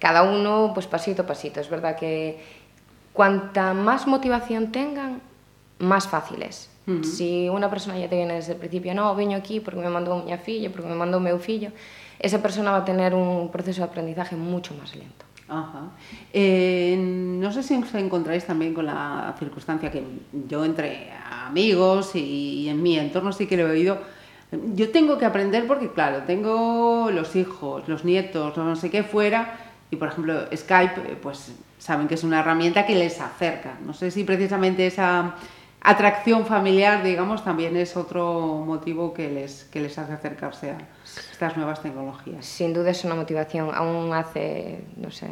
Cada 0.00 0.22
uno, 0.22 0.72
pues 0.72 0.86
pasito 0.86 1.22
a 1.22 1.26
pasito. 1.26 1.60
Es 1.60 1.68
verdad 1.68 1.96
que 1.96 2.40
cuanta 3.12 3.74
más 3.74 4.06
motivación 4.06 4.72
tengan, 4.72 5.20
más 5.78 6.08
fácil 6.08 6.42
es. 6.42 6.70
Uh 6.86 6.92
-huh. 6.92 7.04
Si 7.04 7.48
una 7.48 7.68
persona 7.68 7.98
ya 7.98 8.08
te 8.08 8.16
viene 8.16 8.34
desde 8.34 8.52
el 8.52 8.58
principio, 8.58 8.94
no, 8.94 9.14
veño 9.14 9.36
aquí 9.36 9.60
porque 9.60 9.80
me 9.80 9.90
mandou 9.90 10.16
miña 10.16 10.38
filla, 10.38 10.70
porque 10.72 10.88
me 10.88 10.96
mandou 10.96 11.20
meu 11.20 11.38
fillo, 11.38 11.70
esa 12.18 12.40
persona 12.40 12.72
va 12.72 12.78
a 12.78 12.84
tener 12.84 13.14
un 13.14 13.50
proceso 13.50 13.82
de 13.82 13.88
aprendizaje 13.88 14.36
mucho 14.36 14.74
más 14.74 14.96
lento. 14.96 15.24
Ajá. 15.48 15.90
Eh, 16.32 16.96
no 16.96 17.50
sé 17.52 17.62
si 17.62 17.74
os 17.74 17.92
encontráis 17.94 18.46
también 18.46 18.72
con 18.72 18.86
la 18.86 19.34
circunstancia 19.38 19.90
que 19.90 20.02
yo 20.48 20.64
entre 20.64 21.10
amigos 21.46 22.14
y, 22.14 22.62
y 22.62 22.68
en 22.68 22.80
mi 22.80 22.96
entorno 22.98 23.32
sí 23.32 23.46
que 23.46 23.56
lo 23.56 23.66
he 23.66 23.70
oído, 23.72 23.98
yo 24.74 24.90
tengo 24.90 25.18
que 25.18 25.24
aprender 25.24 25.66
porque, 25.66 25.90
claro, 25.90 26.24
tengo 26.26 27.10
los 27.12 27.36
hijos, 27.36 27.88
los 27.88 28.04
nietos, 28.04 28.56
no 28.56 28.76
sé 28.76 28.90
qué 28.90 29.04
fuera, 29.04 29.56
y 29.90 29.96
por 29.96 30.08
ejemplo 30.08 30.46
Skype, 30.54 31.12
eh, 31.12 31.18
pues 31.20 31.52
saben 31.78 32.08
que 32.08 32.14
es 32.14 32.24
una 32.24 32.40
herramienta 32.40 32.86
que 32.86 32.94
les 32.94 33.20
acerca. 33.20 33.74
No 33.84 33.94
sé 33.94 34.10
si 34.10 34.24
precisamente 34.24 34.86
esa 34.86 35.34
atracción 35.80 36.46
familiar, 36.46 37.02
digamos, 37.02 37.42
también 37.42 37.76
es 37.76 37.96
otro 37.96 38.62
motivo 38.66 39.14
que 39.14 39.30
les, 39.30 39.64
que 39.64 39.80
les 39.80 39.98
hace 39.98 40.12
acercarse 40.12 40.70
a 40.72 40.78
estas 41.04 41.56
nuevas 41.56 41.82
tecnologías. 41.82 42.44
Sin 42.44 42.72
duda 42.74 42.90
es 42.90 43.04
una 43.04 43.14
motivación. 43.14 43.70
Aún 43.74 44.12
hace, 44.12 44.84
no 44.96 45.10
sé, 45.10 45.28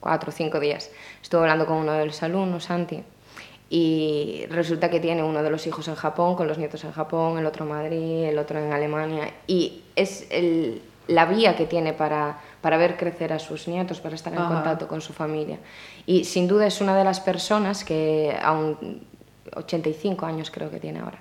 cuatro 0.00 0.30
o 0.30 0.32
cinco 0.32 0.60
días 0.60 0.90
estuve 1.22 1.42
hablando 1.42 1.66
con 1.66 1.78
uno 1.78 1.92
de 1.92 2.06
los 2.06 2.22
alumnos, 2.22 2.64
Santi, 2.64 3.02
y 3.72 4.46
resulta 4.50 4.90
que 4.90 4.98
tiene 4.98 5.22
uno 5.22 5.44
de 5.44 5.48
los 5.48 5.64
hijos 5.68 5.86
en 5.86 5.94
Japón, 5.94 6.34
con 6.34 6.48
los 6.48 6.58
nietos 6.58 6.82
en 6.82 6.90
Japón, 6.90 7.38
el 7.38 7.46
otro 7.46 7.64
en 7.64 7.70
Madrid, 7.70 8.24
el 8.24 8.36
otro 8.36 8.58
en 8.58 8.72
Alemania, 8.72 9.32
y 9.46 9.82
es 9.94 10.26
el, 10.30 10.82
la 11.06 11.24
vía 11.24 11.54
que 11.54 11.66
tiene 11.66 11.92
para, 11.92 12.40
para 12.60 12.76
ver 12.76 12.96
crecer 12.96 13.32
a 13.32 13.38
sus 13.38 13.68
nietos, 13.68 14.00
para 14.00 14.16
estar 14.16 14.32
en 14.32 14.40
Ajá. 14.40 14.54
contacto 14.54 14.88
con 14.88 15.00
su 15.00 15.12
familia. 15.12 15.60
Y 16.04 16.24
sin 16.24 16.48
duda 16.48 16.66
es 16.66 16.80
una 16.80 16.96
de 16.96 17.04
las 17.04 17.20
personas 17.20 17.84
que, 17.84 18.36
aún 18.42 19.06
85 19.54 20.26
años 20.26 20.50
creo 20.50 20.68
que 20.68 20.80
tiene 20.80 20.98
ahora, 20.98 21.20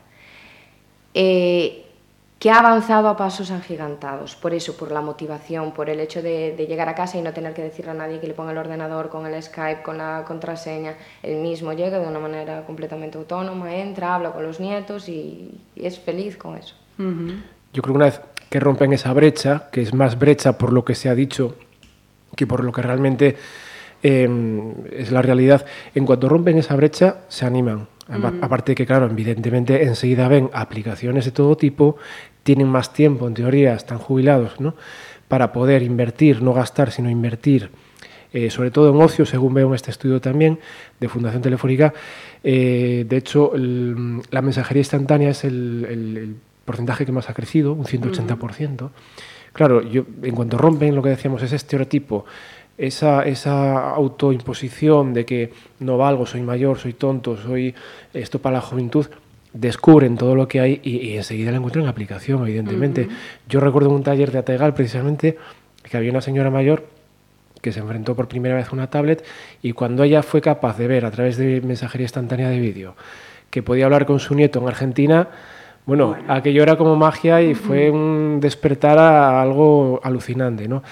eh, 1.13 1.85
que 2.39 2.49
ha 2.49 2.59
avanzado 2.59 3.09
a 3.09 3.17
pasos 3.17 3.51
agigantados, 3.51 4.35
por 4.35 4.53
eso, 4.53 4.77
por 4.77 4.91
la 4.91 5.01
motivación, 5.01 5.73
por 5.73 5.89
el 5.89 5.99
hecho 5.99 6.21
de, 6.21 6.55
de, 6.55 6.67
llegar 6.67 6.87
a 6.87 6.95
casa 6.95 7.17
y 7.17 7.21
no 7.21 7.33
tener 7.33 7.53
que 7.53 7.61
decirle 7.61 7.91
a 7.91 7.93
nadie 7.93 8.19
que 8.21 8.27
le 8.27 8.33
ponga 8.33 8.51
el 8.51 8.57
ordenador 8.57 9.09
con 9.09 9.25
el 9.25 9.43
Skype, 9.43 9.81
con 9.81 9.97
la 9.97 10.23
contraseña, 10.25 10.95
él 11.21 11.37
mismo 11.37 11.73
llega 11.73 11.99
de 11.99 12.07
una 12.07 12.19
manera 12.19 12.65
completamente 12.65 13.17
autónoma, 13.17 13.75
entra, 13.75 14.15
habla 14.15 14.31
con 14.31 14.43
los 14.43 14.59
nietos 14.59 15.09
y, 15.09 15.59
y 15.75 15.85
es 15.85 15.99
feliz 15.99 16.37
con 16.37 16.55
eso. 16.55 16.75
Uh 16.97 17.03
-huh. 17.03 17.43
Yo 17.73 17.81
creo 17.81 17.93
que 17.93 17.97
una 17.97 18.05
vez 18.05 18.21
que 18.49 18.59
rompen 18.59 18.93
esa 18.93 19.13
brecha, 19.13 19.69
que 19.71 19.81
es 19.81 19.93
más 19.93 20.17
brecha 20.17 20.57
por 20.57 20.71
lo 20.71 20.83
que 20.85 20.95
se 20.95 21.09
ha 21.09 21.15
dicho 21.15 21.55
que 22.35 22.47
por 22.47 22.63
lo 22.63 22.71
que 22.71 22.81
realmente 22.81 23.35
eh, 24.01 24.29
es 24.91 25.11
la 25.11 25.21
realidad, 25.21 25.65
en 25.93 26.05
cuanto 26.05 26.29
rompen 26.29 26.57
esa 26.57 26.75
brecha 26.75 27.17
se 27.27 27.45
animan. 27.45 27.87
Aparte 28.41 28.73
que, 28.73 28.87
claro, 28.87 29.05
evidentemente 29.05 29.83
enseguida 29.83 30.27
ven 30.27 30.49
aplicaciones 30.51 31.25
de 31.25 31.31
todo 31.31 31.55
tipo, 31.55 31.97
tienen 32.43 32.67
más 32.67 32.93
tiempo, 32.93 33.27
en 33.27 33.33
teoría, 33.33 33.73
están 33.73 33.97
jubilados, 33.97 34.59
¿no? 34.59 34.75
Para 35.27 35.51
poder 35.53 35.83
invertir, 35.83 36.41
no 36.41 36.53
gastar, 36.53 36.91
sino 36.91 37.09
invertir, 37.09 37.69
eh, 38.33 38.49
sobre 38.49 38.71
todo 38.71 38.91
en 38.93 39.01
ocio, 39.01 39.25
según 39.25 39.53
veo 39.53 39.67
en 39.67 39.75
este 39.75 39.91
estudio 39.91 40.21
también 40.21 40.59
de 40.99 41.09
Fundación 41.09 41.41
Telefónica. 41.41 41.93
Eh, 42.43 43.05
de 43.07 43.17
hecho, 43.17 43.53
el, 43.55 44.21
la 44.31 44.41
mensajería 44.41 44.81
instantánea 44.81 45.29
es 45.29 45.43
el, 45.43 45.85
el, 45.89 46.17
el, 46.17 46.35
porcentaje 46.65 47.03
que 47.03 47.11
más 47.11 47.29
ha 47.29 47.33
crecido, 47.33 47.73
un 47.73 47.85
180%. 47.85 48.83
Mm. 48.83 48.89
Claro, 49.53 49.81
yo, 49.81 50.05
en 50.21 50.35
cuanto 50.35 50.57
rompen 50.57 50.95
lo 50.95 51.01
que 51.01 51.09
decíamos, 51.09 51.41
ese 51.41 51.55
estereotipo, 51.55 52.25
esa, 52.77 53.23
esa 53.23 53.91
autoimposición 53.91 55.13
de 55.13 55.25
que 55.25 55.51
no 55.79 55.97
valgo, 55.97 56.25
soy 56.25 56.41
mayor, 56.41 56.77
soy 56.77 56.93
tonto, 56.93 57.35
soy 57.35 57.75
esto 58.13 58.39
para 58.39 58.57
la 58.57 58.61
juventud, 58.61 59.07
descubren 59.53 60.17
todo 60.17 60.35
lo 60.35 60.47
que 60.47 60.59
hay 60.59 60.79
y, 60.83 60.97
y 60.97 61.17
enseguida 61.17 61.51
lo 61.51 61.57
encuentran 61.57 61.85
en 61.85 61.89
aplicación, 61.89 62.41
evidentemente. 62.43 63.01
Uh 63.01 63.05
-huh. 63.09 63.49
Yo 63.49 63.59
recuerdo 63.59 63.89
un 63.89 64.03
taller 64.03 64.31
de 64.31 64.39
Ategal, 64.39 64.73
precisamente, 64.73 65.37
que 65.83 65.97
había 65.97 66.11
una 66.11 66.21
señora 66.21 66.49
mayor 66.49 66.85
que 67.61 67.71
se 67.71 67.79
enfrentó 67.79 68.15
por 68.15 68.27
primera 68.27 68.55
vez 68.55 68.67
a 68.69 68.73
una 68.73 68.89
tablet 68.89 69.23
y 69.61 69.73
cuando 69.73 70.03
ella 70.03 70.23
fue 70.23 70.41
capaz 70.41 70.77
de 70.77 70.87
ver 70.87 71.05
a 71.05 71.11
través 71.11 71.37
de 71.37 71.61
mensajería 71.61 72.05
instantánea 72.05 72.49
de 72.49 72.59
vídeo 72.59 72.95
que 73.49 73.61
podía 73.63 73.85
hablar 73.85 74.05
con 74.05 74.19
su 74.19 74.35
nieto 74.35 74.59
en 74.59 74.67
Argentina, 74.67 75.27
bueno, 75.85 76.09
bueno, 76.09 76.23
aquello 76.27 76.61
era 76.61 76.77
como 76.77 76.95
magia 76.95 77.41
y 77.41 77.55
fue 77.55 77.89
un 77.89 78.39
despertar 78.39 78.99
a 78.99 79.41
algo 79.41 79.99
alucinante, 80.03 80.67
¿no? 80.67 80.83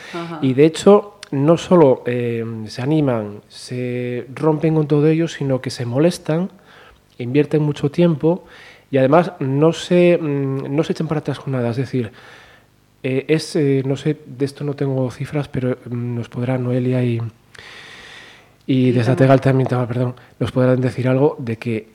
Y 0.41 0.55
de 0.55 0.65
hecho, 0.65 1.19
no 1.29 1.57
solo 1.57 2.01
eh, 2.07 2.43
se 2.65 2.81
animan, 2.81 3.41
se 3.47 4.25
rompen 4.33 4.73
con 4.73 4.87
todo 4.87 5.07
ello, 5.07 5.27
sino 5.27 5.61
que 5.61 5.69
se 5.69 5.85
molestan, 5.85 6.49
invierten 7.17 7.61
mucho 7.61 7.89
tiempo 7.91 8.45
y 8.91 8.97
además 8.97 9.33
no 9.39 9.73
se, 9.73 10.17
mm, 10.17 10.75
no 10.75 10.83
se 10.83 10.93
echan 10.93 11.07
para 11.07 11.19
atrás 11.19 11.39
con 11.39 11.53
nada. 11.53 11.69
Es 11.69 11.77
decir, 11.77 12.11
eh, 13.03 13.25
es, 13.27 13.55
eh, 13.55 13.83
no 13.85 13.95
sé, 13.95 14.17
de 14.25 14.45
esto 14.45 14.63
no 14.63 14.73
tengo 14.73 15.09
cifras, 15.11 15.47
pero 15.47 15.77
mm, 15.89 16.15
nos 16.15 16.29
podrá 16.29 16.57
Noelia 16.57 17.03
y, 17.03 17.21
y 18.65 18.91
desde 18.91 19.11
Ategal 19.11 19.41
también, 19.41 19.67
perdón, 19.69 20.15
nos 20.39 20.51
podrán 20.51 20.81
decir 20.81 21.07
algo 21.07 21.35
de 21.39 21.57
que 21.57 21.87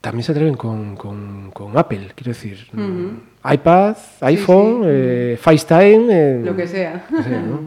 también 0.00 0.22
se 0.22 0.32
atreven 0.32 0.54
con, 0.54 0.96
con, 0.96 1.50
con 1.50 1.78
Apple, 1.78 2.10
quiero 2.14 2.28
decir. 2.28 2.66
Uh 2.74 2.78
-huh. 2.78 3.54
iPad, 3.54 3.96
iPhone, 4.20 4.82
sí, 4.82 4.82
sí. 4.82 4.90
Eh, 4.90 5.38
FaceTime. 5.40 6.42
Lo 6.44 6.54
que 6.54 6.68
sea. 6.68 7.06
No 7.10 7.22
sé, 7.22 7.30
¿no? 7.40 7.60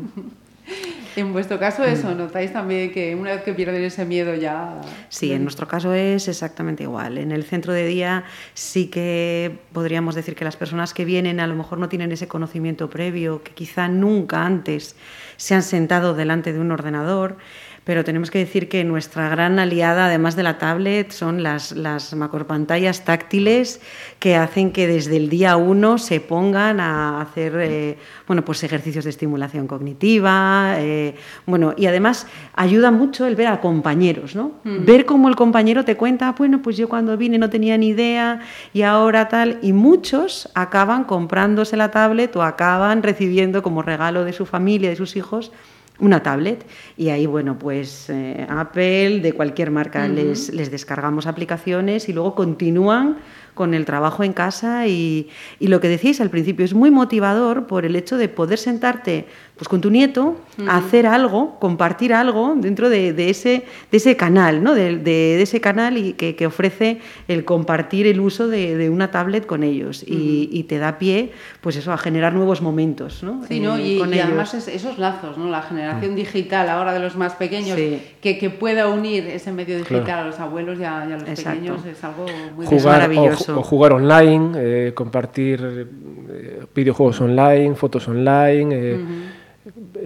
En 1.18 1.34
vuestro 1.34 1.58
caso 1.58 1.84
eso, 1.84 2.14
¿notáis 2.14 2.54
también 2.54 2.92
que 2.92 3.16
una 3.16 3.32
vez 3.32 3.42
que 3.42 3.52
pierden 3.56 3.84
ese 3.84 4.06
miedo 4.06 4.36
ya... 4.36 4.80
Sí, 5.10 5.34
en 5.34 5.42
nuestro 5.42 5.68
caso 5.68 5.92
es 5.92 6.28
exactamente 6.28 6.84
igual. 6.84 7.18
En 7.18 7.32
el 7.32 7.44
centro 7.44 7.74
de 7.74 7.88
día 7.88 8.24
sí 8.54 8.86
que 8.86 9.58
podríamos 9.74 10.14
decir 10.14 10.36
que 10.36 10.46
las 10.46 10.56
personas 10.56 10.94
que 10.94 11.06
vienen 11.06 11.40
a 11.40 11.48
lo 11.48 11.56
mejor 11.56 11.80
no 11.80 11.90
tienen 11.90 12.12
ese 12.12 12.28
conocimiento 12.28 12.92
previo, 12.92 13.42
que 13.42 13.52
quizá 13.54 13.88
nunca 13.88 14.46
antes 14.46 14.96
se 15.38 15.56
han 15.56 15.64
sentado 15.64 16.14
delante 16.14 16.54
de 16.54 16.60
un 16.60 16.72
ordenador, 16.72 17.38
pero 17.88 18.04
tenemos 18.04 18.30
que 18.30 18.40
decir 18.40 18.68
que 18.68 18.84
nuestra 18.84 19.30
gran 19.30 19.60
aliada, 19.60 20.08
además 20.08 20.36
de 20.36 20.44
la 20.44 20.58
tablet, 20.58 21.12
son 21.12 21.42
las, 21.42 21.72
las 21.72 22.14
macropantallas 22.14 23.06
táctiles 23.06 23.80
que 24.20 24.36
hacen 24.36 24.74
que 24.74 24.88
desde 24.88 25.16
el 25.16 25.30
día 25.30 25.56
uno 25.56 25.98
se 25.98 26.20
pongan 26.20 26.82
a 26.82 27.22
hacer 27.22 27.54
eh, 27.62 27.98
bueno, 28.28 28.44
pues 28.44 28.62
ejercicios 28.66 29.06
de 29.06 29.12
estimulación 29.12 29.68
cognitiva, 29.68 30.76
eh, 30.80 31.16
bueno, 31.46 31.76
y 31.78 31.86
además 31.86 32.28
ayuda 32.56 32.92
mucho 32.92 33.26
el 33.26 33.38
ver 33.38 33.48
a 33.48 33.62
compañeros, 33.62 34.36
¿no? 34.36 34.52
Mm. 34.66 34.84
Ver 34.84 35.06
cómo 35.06 35.30
el 35.30 35.38
compañero 35.38 35.86
te 35.86 35.96
cuenta, 35.96 36.34
bueno, 36.34 36.62
pues 36.62 36.76
yo 36.76 36.90
cuando 36.90 37.16
vine 37.16 37.38
no 37.38 37.50
tenía 37.50 37.78
ni 37.78 37.88
idea 37.88 38.42
y 38.74 38.82
ahora 38.82 39.30
tal, 39.30 39.60
y 39.62 39.72
muchos 39.72 40.50
acaban 40.56 41.06
comprándose 41.06 41.78
la 41.78 41.90
tablet 41.90 42.36
o 42.36 42.44
acaban 42.44 43.02
recibiendo 43.02 43.64
como 43.64 43.82
regalo 43.82 44.26
de 44.26 44.34
su 44.34 44.46
familia, 44.46 44.90
de 44.90 44.98
sus 44.98 45.16
hijos, 45.16 45.54
una 46.00 46.24
tablet. 46.24 46.66
Y 46.96 47.10
ahí, 47.10 47.26
bueno, 47.26 47.58
pues 47.58 48.10
eh, 48.10 48.46
Apple, 48.50 49.20
de 49.20 49.34
cualquier 49.34 49.72
marca, 49.72 50.08
les, 50.08 50.54
les 50.54 50.72
descargamos 50.72 51.28
aplicaciones 51.28 52.10
y 52.10 52.14
luego 52.14 52.36
continúan 52.36 53.18
con 53.54 53.74
el 53.74 53.86
trabajo 53.86 54.24
en 54.24 54.34
casa 54.34 54.88
y, 54.88 55.30
y, 55.60 55.68
lo 55.68 55.82
que 55.82 55.90
decíais 55.90 56.22
al 56.22 56.30
principio 56.30 56.64
es 56.64 56.76
muy 56.76 56.92
motivador 56.92 57.66
por 57.66 57.86
el 57.86 57.96
hecho 57.96 58.18
de 58.18 58.30
poder 58.30 58.60
sentarte 58.60 59.26
pues 59.58 59.68
con 59.68 59.82
tu 59.82 59.90
nieto 59.90 60.38
a 60.68 60.78
hacer 60.78 61.08
algo, 61.08 61.60
compartir 61.60 62.14
algo 62.14 62.54
dentro 62.56 62.90
de, 62.90 63.12
de, 63.14 63.32
ese, 63.32 63.64
de 63.92 63.98
ese 63.98 64.16
canal, 64.16 64.64
¿no? 64.64 64.76
de, 64.76 64.98
de, 64.98 65.42
ese 65.42 65.60
canal 65.60 65.98
y 65.98 66.14
que, 66.14 66.36
que, 66.36 66.46
ofrece 66.46 67.00
el 67.28 67.44
compartir 67.44 68.06
el 68.06 68.20
uso 68.20 68.48
de, 68.48 68.90
una 68.90 69.10
tablet 69.10 69.48
con 69.48 69.64
ellos 69.64 70.04
y, 70.06 70.50
y, 70.52 70.64
te 70.64 70.78
da 70.78 71.00
pie 71.00 71.32
pues 71.62 71.76
eso 71.76 71.92
a 71.92 71.98
generar 71.98 72.34
nuevos 72.34 72.62
momentos 72.62 73.24
¿no? 73.24 73.44
Sí, 73.48 73.60
¿no? 73.60 73.78
Eh, 73.78 73.88
y, 73.88 74.00
con 74.00 74.14
y 74.14 74.20
además 74.20 74.54
es, 74.54 74.68
esos 74.68 75.00
lazos, 75.00 75.38
¿no? 75.38 75.50
la 75.50 75.64
generación 75.64 76.14
mm. 76.14 76.16
digital 76.16 76.70
ahora 76.70 76.94
de 76.94 77.00
los 77.00 77.16
más 77.16 77.34
pequeños 77.34 77.78
sí. 77.78 78.02
que, 78.22 78.38
que, 78.38 78.50
pueda 78.52 78.88
unir 78.88 79.26
ese 79.28 79.52
medio 79.52 79.78
digital 79.78 80.04
claro. 80.04 80.22
a 80.22 80.26
los 80.26 80.40
abuelos 80.40 80.80
y 80.80 80.84
a, 80.84 81.06
y 81.10 81.14
a 81.14 81.18
los 81.18 81.28
Exacto. 81.28 81.50
pequeños 81.50 81.86
es 81.86 82.04
algo 82.04 82.26
muy 82.56 82.66
jugar, 82.66 83.10
maravilloso. 83.10 83.58
O, 83.58 83.60
o, 83.60 83.64
jugar 83.64 83.94
online, 83.94 84.52
eh, 84.56 84.92
compartir 84.94 85.88
eh, 86.30 86.66
videojuegos 86.74 87.20
online, 87.22 87.76
fotos 87.76 88.08
online. 88.08 89.38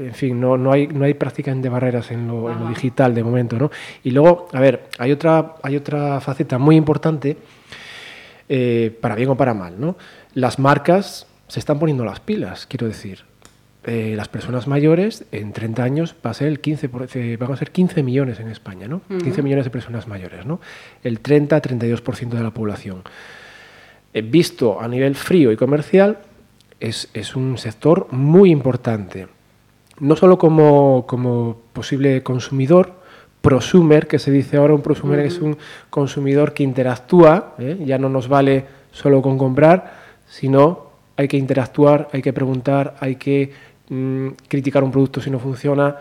En 0.07 0.13
fin, 0.13 0.39
no, 0.39 0.57
no, 0.57 0.71
hay, 0.71 0.87
no 0.87 1.05
hay 1.05 1.13
prácticamente 1.13 1.69
barreras 1.69 2.11
en 2.11 2.27
lo, 2.27 2.51
en 2.51 2.59
lo, 2.59 2.67
digital 2.69 3.13
de 3.13 3.23
momento, 3.23 3.57
¿no? 3.57 3.71
Y 4.03 4.11
luego, 4.11 4.47
a 4.51 4.59
ver, 4.59 4.89
hay 4.97 5.11
otra, 5.11 5.55
hay 5.61 5.75
otra 5.75 6.19
faceta 6.19 6.57
muy 6.57 6.75
importante, 6.75 7.37
eh, 8.49 8.97
para 8.99 9.15
bien 9.15 9.29
o 9.29 9.37
para 9.37 9.53
mal, 9.53 9.79
¿no? 9.79 9.95
Las 10.33 10.59
marcas 10.59 11.27
se 11.47 11.59
están 11.59 11.79
poniendo 11.79 12.05
las 12.05 12.19
pilas, 12.19 12.65
quiero 12.65 12.87
decir. 12.87 13.25
Eh, 13.83 14.13
las 14.15 14.27
personas 14.27 14.67
mayores 14.67 15.25
en 15.31 15.53
30 15.53 15.83
años 15.83 16.15
va 16.23 16.29
a 16.29 16.33
ser 16.35 16.49
el 16.49 16.59
15 16.59 16.87
por, 16.87 17.07
eh, 17.15 17.37
van 17.37 17.51
a 17.51 17.57
ser 17.57 17.71
15 17.71 18.03
millones 18.03 18.39
en 18.39 18.47
España, 18.49 18.87
¿no? 18.87 19.01
Uh 19.09 19.15
-huh. 19.15 19.23
15 19.23 19.41
millones 19.41 19.65
de 19.65 19.71
personas 19.71 20.07
mayores, 20.07 20.45
¿no? 20.45 20.61
El 21.03 21.21
30-32% 21.23 22.37
de 22.37 22.43
la 22.43 22.51
población. 22.51 23.01
Eh, 24.13 24.21
visto 24.21 24.79
a 24.79 24.87
nivel 24.87 25.15
frío 25.15 25.51
y 25.51 25.57
comercial, 25.57 26.19
es, 26.79 27.09
es 27.13 27.35
un 27.35 27.57
sector 27.57 28.07
muy 28.11 28.51
importante 28.51 29.27
no 30.01 30.15
solo 30.15 30.37
como, 30.37 31.05
como 31.07 31.57
posible 31.73 32.23
consumidor, 32.23 32.93
prosumer, 33.41 34.07
que 34.07 34.19
se 34.19 34.31
dice 34.31 34.57
ahora, 34.57 34.73
un 34.73 34.81
prosumer 34.81 35.19
uh 35.19 35.23
-huh. 35.23 35.27
es 35.27 35.39
un 35.39 35.57
consumidor 35.89 36.53
que 36.53 36.63
interactúa, 36.63 37.53
¿eh? 37.59 37.77
ya 37.85 37.97
no 37.97 38.09
nos 38.09 38.27
vale 38.27 38.65
solo 38.91 39.21
con 39.21 39.37
comprar, 39.37 39.93
sino 40.27 40.91
hay 41.17 41.27
que 41.27 41.37
interactuar, 41.37 42.09
hay 42.13 42.21
que 42.21 42.33
preguntar, 42.33 42.95
hay 42.99 43.15
que 43.15 43.51
mmm, 43.89 44.29
criticar 44.47 44.83
un 44.83 44.91
producto 44.91 45.21
si 45.21 45.29
no 45.29 45.39
funciona, 45.39 45.97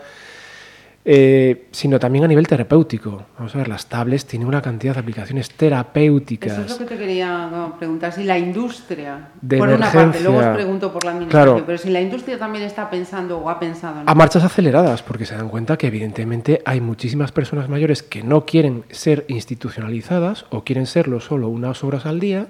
eh, 1.03 1.67
sino 1.71 1.99
también 1.99 2.25
a 2.25 2.27
nivel 2.27 2.45
terapéutico. 2.47 3.25
Vamos 3.37 3.55
a 3.55 3.59
ver, 3.59 3.67
las 3.67 3.87
tablets 3.87 4.25
tienen 4.25 4.47
una 4.47 4.61
cantidad 4.61 4.93
de 4.93 4.99
aplicaciones 4.99 5.49
terapéuticas. 5.49 6.53
Eso 6.53 6.61
es 6.61 6.71
lo 6.71 6.77
que 6.77 6.95
te 6.95 6.97
quería 6.97 7.49
preguntar, 7.79 8.13
si 8.13 8.23
la 8.23 8.37
industria, 8.37 9.29
de 9.41 9.57
por 9.57 9.69
una 9.69 9.91
parte, 9.91 10.19
luego 10.21 10.37
os 10.37 10.55
pregunto 10.55 10.91
por 10.91 11.03
la 11.03 11.11
administración, 11.11 11.53
claro, 11.55 11.65
pero 11.65 11.77
si 11.77 11.89
la 11.89 12.01
industria 12.01 12.37
también 12.37 12.65
está 12.65 12.89
pensando 12.89 13.39
o 13.39 13.49
ha 13.49 13.59
pensado... 13.59 14.03
¿no? 14.03 14.03
A 14.05 14.13
marchas 14.13 14.43
aceleradas, 14.43 15.01
porque 15.01 15.25
se 15.25 15.35
dan 15.35 15.49
cuenta 15.49 15.77
que 15.77 15.87
evidentemente 15.87 16.61
hay 16.65 16.81
muchísimas 16.81 17.31
personas 17.31 17.67
mayores 17.67 18.03
que 18.03 18.21
no 18.21 18.45
quieren 18.45 18.83
ser 18.91 19.25
institucionalizadas 19.27 20.45
o 20.51 20.63
quieren 20.63 20.85
serlo 20.85 21.19
solo 21.19 21.49
unas 21.49 21.83
horas 21.83 22.05
al 22.05 22.19
día 22.19 22.47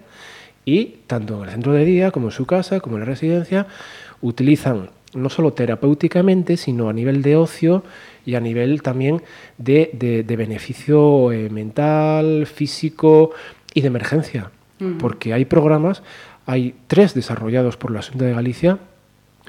y 0.65 0.97
tanto 1.07 1.37
en 1.37 1.43
el 1.43 1.49
centro 1.51 1.71
de 1.73 1.85
día 1.85 2.11
como 2.11 2.27
en 2.27 2.31
su 2.31 2.45
casa, 2.45 2.81
como 2.81 2.97
en 2.97 3.01
la 3.01 3.05
residencia, 3.05 3.67
utilizan 4.21 4.89
no 5.13 5.29
solo 5.29 5.53
terapéuticamente, 5.53 6.57
sino 6.57 6.89
a 6.89 6.93
nivel 6.93 7.21
de 7.21 7.35
ocio 7.35 7.83
y 8.25 8.35
a 8.35 8.39
nivel 8.39 8.81
también 8.81 9.21
de, 9.57 9.89
de, 9.93 10.23
de 10.23 10.35
beneficio 10.35 11.31
eh, 11.31 11.49
mental, 11.49 12.45
físico 12.45 13.31
y 13.73 13.81
de 13.81 13.87
emergencia. 13.87 14.51
Uh 14.79 14.83
-huh. 14.83 14.97
Porque 14.97 15.33
hay 15.33 15.45
programas, 15.45 16.03
hay 16.45 16.75
tres 16.87 17.13
desarrollados 17.13 17.77
por 17.77 17.91
la 17.91 18.01
Junta 18.01 18.25
de 18.25 18.33
Galicia, 18.33 18.79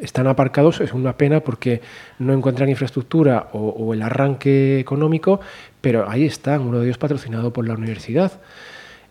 están 0.01 0.27
aparcados, 0.27 0.81
es 0.81 0.93
una 0.93 1.17
pena 1.17 1.41
porque 1.41 1.81
no 2.19 2.33
encuentran 2.33 2.69
infraestructura 2.69 3.49
o, 3.53 3.69
o 3.69 3.95
el 3.95 4.03
arranque 4.03 4.81
económico, 4.81 5.41
pero 5.81 6.09
ahí 6.09 6.25
están, 6.25 6.63
uno 6.63 6.79
de 6.79 6.87
ellos 6.87 6.99
patrocinado 6.99 7.53
por 7.53 7.69
la 7.69 7.75
universidad, 7.75 8.41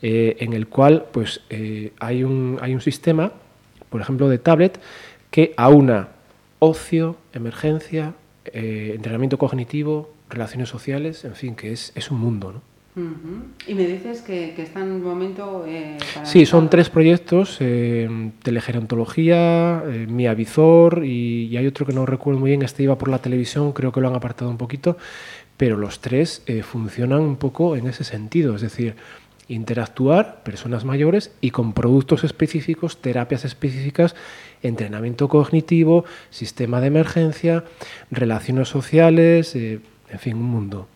eh, 0.01 0.37
en 0.39 0.53
el 0.53 0.67
cual 0.67 1.05
pues, 1.11 1.41
eh, 1.49 1.93
hay, 1.99 2.23
un, 2.23 2.57
hay 2.61 2.73
un 2.73 2.81
sistema, 2.81 3.31
por 3.89 4.01
ejemplo, 4.01 4.27
de 4.27 4.39
tablet, 4.39 4.79
que 5.29 5.53
aúna 5.55 6.09
ocio, 6.63 7.17
emergencia, 7.33 8.13
eh, 8.45 8.93
entrenamiento 8.95 9.37
cognitivo, 9.39 10.13
relaciones 10.29 10.69
sociales, 10.69 11.25
en 11.25 11.35
fin, 11.35 11.55
que 11.55 11.71
es, 11.73 11.91
es 11.95 12.11
un 12.11 12.19
mundo, 12.19 12.51
¿no? 12.53 12.61
Uh 12.95 12.99
-huh. 12.99 13.69
Y 13.69 13.73
me 13.73 13.87
dices 13.87 14.21
que, 14.21 14.53
que 14.53 14.63
está 14.63 14.81
en 14.81 14.91
un 14.91 15.03
momento... 15.03 15.63
Eh, 15.65 15.97
para 16.13 16.25
sí, 16.25 16.45
son 16.45 16.69
tres 16.69 16.89
proyectos, 16.89 17.57
eh, 17.61 18.31
telegerontología, 18.43 19.81
eh, 19.87 20.07
Mi 20.09 20.27
Avizor 20.27 21.03
y, 21.05 21.45
y, 21.45 21.57
hay 21.57 21.67
otro 21.67 21.85
que 21.85 21.93
no 21.93 22.05
recuerdo 22.05 22.39
muy 22.39 22.51
bien, 22.51 22.61
este 22.61 22.83
iba 22.83 22.97
por 22.97 23.09
la 23.09 23.19
televisión, 23.19 23.71
creo 23.71 23.91
que 23.91 24.01
lo 24.01 24.09
han 24.09 24.15
apartado 24.15 24.51
un 24.51 24.57
poquito, 24.57 24.97
pero 25.55 25.77
los 25.77 25.99
tres 25.99 26.43
funcionan 26.63 27.21
un 27.21 27.37
poco 27.37 27.75
en 27.75 27.87
ese 27.87 28.03
sentido, 28.03 28.55
es 28.55 28.61
decir, 28.61 28.95
interactuar 29.53 30.43
personas 30.43 30.85
mayores 30.85 31.31
y 31.41 31.51
con 31.51 31.73
productos 31.73 32.23
específicos, 32.23 33.01
terapias 33.01 33.43
específicas, 33.43 34.15
entrenamiento 34.63 35.27
cognitivo, 35.27 36.05
sistema 36.29 36.79
de 36.79 36.87
emergencia, 36.87 37.63
relaciones 38.11 38.69
sociales, 38.69 39.55
eh, 39.55 39.79
en 40.09 40.19
fin, 40.19 40.37
un 40.37 40.43
mundo. 40.43 40.87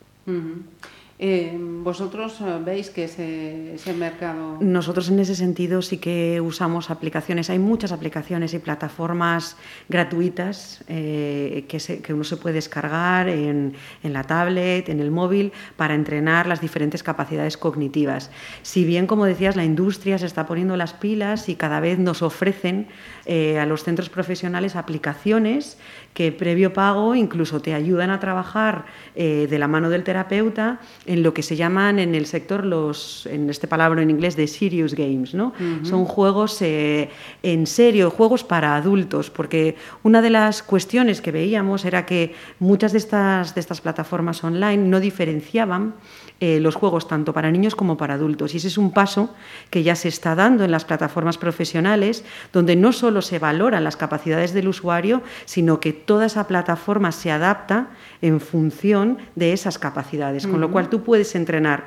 Eh, 1.18 1.58
¿Vosotros 1.58 2.42
eh, 2.42 2.60
veis 2.60 2.90
que 2.90 3.06
ese, 3.06 3.76
ese, 3.76 3.94
mercado...? 3.94 4.58
Nosotros 4.60 5.08
en 5.08 5.20
ese 5.20 5.34
sentido 5.36 5.82
sí 5.82 5.98
que 5.98 6.42
usamos 6.42 6.90
aplicaciones. 6.90 7.50
Hay 7.50 7.60
muchas 7.60 7.94
aplicaciones 7.94 8.54
y 8.54 8.60
plataformas 8.60 9.56
gratuitas 9.88 10.84
eh, 10.90 11.64
que, 11.70 11.80
se, 11.80 12.02
que, 12.02 12.14
uno 12.14 12.26
se 12.26 12.36
puede 12.36 12.56
descargar 12.56 13.30
en, 13.30 13.76
en, 14.04 14.14
la 14.14 14.24
tablet, 14.24 14.90
en 14.90 15.00
el 15.00 15.10
móvil, 15.10 15.54
para 15.78 15.96
entrenar 15.96 16.48
las 16.48 16.60
diferentes 16.60 17.02
capacidades 17.02 17.56
cognitivas. 17.56 18.30
Si 18.62 18.84
bien, 18.84 19.08
como 19.08 19.24
decías, 19.24 19.56
la 19.56 19.64
industria 19.64 20.18
se 20.18 20.26
está 20.26 20.46
poniendo 20.46 20.76
las 20.76 20.92
pilas 20.92 21.48
y 21.48 21.56
cada 21.56 21.80
vez 21.80 21.98
nos 21.98 22.24
ofrecen 22.24 22.88
a 23.26 23.66
los 23.66 23.84
centros 23.84 24.10
profesionales 24.10 24.76
aplicaciones 24.76 25.80
que 26.16 26.32
previo 26.32 26.72
pago 26.72 27.14
incluso 27.14 27.60
te 27.60 27.74
ayudan 27.74 28.10
a 28.10 28.22
trabajar 28.22 28.86
eh, 29.16 29.48
de 29.50 29.60
la 29.60 29.68
mano 29.68 29.90
del 29.90 30.06
terapeuta 30.06 30.80
en 31.06 31.24
lo 31.24 31.34
que 31.34 31.44
se 31.44 31.58
llaman 31.58 32.00
en 32.00 32.16
el 32.16 32.26
sector 32.26 32.66
los, 32.66 33.26
en 33.26 33.50
este 33.50 33.68
palabra 33.68 34.02
en 34.02 34.10
inglés, 34.10 34.38
de 34.38 34.48
serious 34.48 34.96
games, 34.96 35.34
¿no? 35.34 35.48
Uh 35.60 35.64
-huh. 35.64 35.86
Son 35.86 36.06
juegos 36.06 36.62
eh, 36.62 37.10
en 37.44 37.68
serio, 37.68 38.10
juegos 38.10 38.46
para 38.46 38.78
adultos, 38.78 39.30
porque 39.30 39.76
una 40.04 40.22
de 40.22 40.30
las 40.30 40.64
cuestiones 40.64 41.20
que 41.20 41.34
veíamos 41.34 41.84
era 41.84 42.06
que 42.06 42.34
muchas 42.60 42.94
de 42.94 43.00
estas, 43.00 43.54
de 43.54 43.60
estas 43.60 43.82
plataformas 43.82 44.42
online 44.42 44.88
no 44.88 45.02
diferenciaban 45.02 45.96
eh, 46.42 46.60
los 46.60 46.76
juegos 46.76 47.08
tanto 47.08 47.32
para 47.32 47.50
niños 47.50 47.76
como 47.76 47.96
para 47.96 48.16
adultos. 48.16 48.54
Y 48.54 48.58
ese 48.58 48.68
es 48.68 48.78
un 48.78 48.92
paso 48.92 49.30
que 49.70 49.84
ya 49.84 49.96
se 49.96 50.10
está 50.10 50.36
dando 50.36 50.66
en 50.66 50.72
las 50.72 50.84
plataformas 50.84 51.38
profesionales, 51.38 52.26
donde 52.52 52.76
no 52.76 52.92
solo 52.92 53.22
se 53.22 53.40
valoran 53.40 53.84
las 53.84 53.96
capacidades 53.96 54.54
del 54.54 54.68
usuario, 54.68 55.22
sino 55.46 55.80
que 55.80 55.94
toda 55.94 56.26
esa 56.26 56.46
plataforma 56.48 57.12
se 57.14 57.32
adapta 57.32 57.88
en 58.22 58.42
función 58.42 59.18
de 59.36 59.54
esas 59.54 59.80
capacidades, 59.80 60.46
uh 60.46 60.50
-huh. 60.50 60.52
con 60.52 60.62
lo 60.62 60.72
cual 60.72 60.90
tú 60.90 61.04
puedes 61.04 61.36
entrenar 61.36 61.86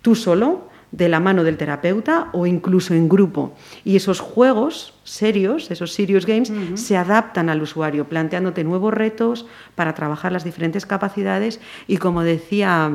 tú 0.00 0.14
solo, 0.14 0.68
de 0.90 1.08
la 1.08 1.20
mano 1.20 1.44
del 1.44 1.56
terapeuta 1.56 2.28
o 2.32 2.46
incluso 2.46 2.94
en 2.94 3.08
grupo. 3.08 3.54
Y 3.84 3.96
esos 3.96 4.20
juegos 4.20 4.94
serios, 5.04 5.70
esos 5.70 5.92
serious 5.92 6.24
games, 6.24 6.50
uh 6.50 6.54
-huh. 6.54 6.76
se 6.76 6.96
adaptan 6.96 7.50
al 7.50 7.60
usuario, 7.60 8.08
planteándote 8.08 8.64
nuevos 8.64 8.94
retos 8.94 9.46
para 9.74 9.94
trabajar 9.94 10.32
las 10.32 10.44
diferentes 10.44 10.86
capacidades 10.86 11.60
y 11.86 11.98
como 11.98 12.22
decía 12.22 12.90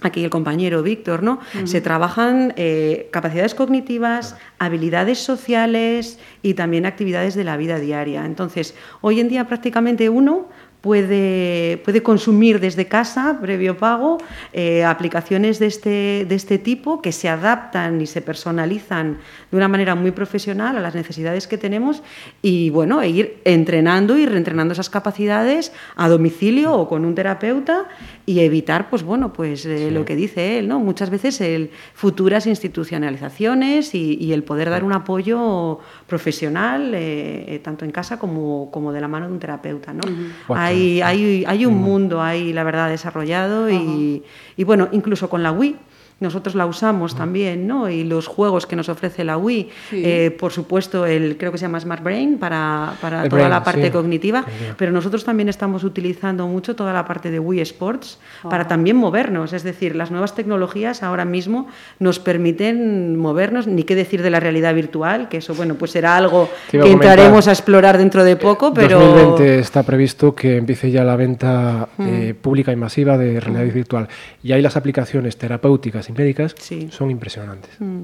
aquí 0.00 0.24
el 0.24 0.30
compañero 0.30 0.82
Víctor, 0.82 1.22
¿no? 1.22 1.32
Uh 1.32 1.58
-huh. 1.58 1.66
Se 1.66 1.80
trabajan 1.80 2.52
eh, 2.56 3.08
capacidades 3.10 3.54
cognitivas, 3.54 4.36
habilidades 4.58 5.18
sociales 5.18 6.18
y 6.42 6.54
también 6.54 6.86
actividades 6.86 7.34
de 7.34 7.44
la 7.44 7.56
vida 7.56 7.78
diaria. 7.78 8.24
Entonces, 8.24 8.74
hoy 9.00 9.20
en 9.20 9.28
día 9.28 9.46
prácticamente 9.46 10.08
uno 10.08 10.48
puede, 10.86 11.78
puede 11.78 12.00
consumir 12.00 12.60
desde 12.60 12.86
casa, 12.86 13.38
previo 13.40 13.76
pago, 13.76 14.18
eh, 14.52 14.84
aplicaciones 14.84 15.58
de 15.58 15.66
este, 15.66 16.24
de 16.28 16.34
este 16.36 16.58
tipo 16.58 17.02
que 17.02 17.10
se 17.10 17.28
adaptan 17.28 18.00
y 18.00 18.06
se 18.06 18.22
personalizan 18.22 19.18
de 19.50 19.56
una 19.56 19.66
manera 19.66 19.96
muy 19.96 20.12
profesional 20.12 20.76
a 20.76 20.80
las 20.80 20.94
necesidades 20.94 21.48
que 21.48 21.58
tenemos 21.58 22.04
y 22.40 22.70
bueno, 22.70 23.02
e 23.02 23.08
ir 23.08 23.38
entrenando 23.42 24.16
y 24.16 24.26
reentrenando 24.26 24.74
esas 24.74 24.88
capacidades 24.88 25.72
a 25.96 26.08
domicilio 26.08 26.72
o 26.72 26.88
con 26.88 27.04
un 27.04 27.16
terapeuta 27.16 27.88
y 28.24 28.38
evitar, 28.40 28.88
pues 28.88 29.02
bueno, 29.02 29.32
pues 29.32 29.66
eh, 29.66 29.88
sí. 29.88 29.90
lo 29.90 30.04
que 30.04 30.14
dice 30.14 30.60
él, 30.60 30.68
¿no? 30.68 30.78
Muchas 30.78 31.10
veces 31.10 31.40
el 31.40 31.70
futuras 31.94 32.46
institucionalizaciones 32.46 33.92
y, 33.92 34.16
y 34.20 34.32
el 34.32 34.44
poder 34.44 34.70
dar 34.70 34.84
un 34.84 34.92
apoyo 34.92 35.80
profesional, 36.06 36.92
eh, 36.94 37.60
tanto 37.64 37.84
en 37.84 37.90
casa 37.90 38.20
como, 38.20 38.70
como 38.70 38.92
de 38.92 39.00
la 39.00 39.08
mano 39.08 39.26
de 39.26 39.32
un 39.32 39.40
terapeuta, 39.40 39.92
¿no? 39.92 40.02
Uh 40.06 40.14
-huh. 40.14 40.56
Hay 40.56 40.75
hay, 40.76 41.02
hay, 41.02 41.44
hay, 41.46 41.66
un 41.66 41.74
mundo 41.74 42.22
ahí, 42.22 42.52
la 42.52 42.64
verdad, 42.64 42.88
desarrollado 42.88 43.70
y, 43.70 44.22
y, 44.56 44.64
bueno, 44.64 44.88
incluso 44.92 45.28
con 45.28 45.42
la 45.42 45.52
Wii 45.52 45.76
nosotros 46.18 46.54
la 46.54 46.64
usamos 46.64 47.14
también, 47.14 47.66
¿no? 47.66 47.90
Y 47.90 48.02
los 48.02 48.26
juegos 48.26 48.66
que 48.66 48.74
nos 48.74 48.88
ofrece 48.88 49.22
la 49.22 49.36
Wii, 49.36 49.68
eh, 49.92 50.34
por 50.38 50.50
supuesto, 50.50 51.04
el 51.04 51.36
creo 51.36 51.52
que 51.52 51.58
se 51.58 51.66
llama 51.66 51.78
Smart 51.78 52.02
Brain 52.02 52.38
para, 52.38 52.94
para 53.02 53.28
toda 53.28 53.50
la 53.50 53.62
parte 53.62 53.90
cognitiva, 53.90 54.44
pero 54.78 54.92
nosotros 54.92 55.24
también 55.24 55.50
estamos 55.50 55.84
utilizando 55.84 56.46
mucho 56.46 56.74
toda 56.74 56.94
la 56.94 57.04
parte 57.04 57.30
de 57.30 57.38
Wii 57.38 57.60
Sports 57.60 58.18
para 58.48 58.66
también 58.66 58.96
movernos, 58.96 59.52
es 59.52 59.62
decir, 59.62 59.94
las 59.94 60.10
nuevas 60.10 60.34
tecnologías 60.34 61.02
ahora 61.02 61.26
mismo 61.26 61.66
nos 61.98 62.18
permiten 62.18 63.18
movernos, 63.18 63.66
ni 63.66 63.82
qué 63.82 63.94
decir 63.94 64.22
de 64.22 64.30
la 64.30 64.40
realidad 64.40 64.74
virtual, 64.74 65.28
que 65.28 65.38
eso, 65.38 65.54
bueno, 65.54 65.74
pues 65.74 65.90
será 65.90 66.16
algo 66.16 66.48
que 66.70 66.90
entraremos 66.90 67.46
a 67.46 67.52
explorar 67.52 67.98
dentro 67.98 68.24
de 68.24 68.36
poco, 68.36 68.72
pero... 68.72 68.98
2020 68.98 69.58
está 69.58 69.82
previsto 69.82 70.34
que 70.34 70.56
empiece 70.56 70.90
ya 70.90 71.04
la 71.04 71.16
venta 71.16 71.88
eh, 71.98 72.34
pública 72.40 72.72
y 72.72 72.76
masiva 72.76 73.18
de 73.18 73.38
realidad 73.38 73.74
virtual. 73.74 74.08
Y 74.42 74.52
hay 74.52 74.62
las 74.62 74.76
aplicaciones 74.76 75.36
terapéuticas 75.36 76.05
y 76.08 76.12
médicas 76.12 76.54
son 76.90 77.10
impresionantes. 77.10 77.70
Mm. 77.80 78.02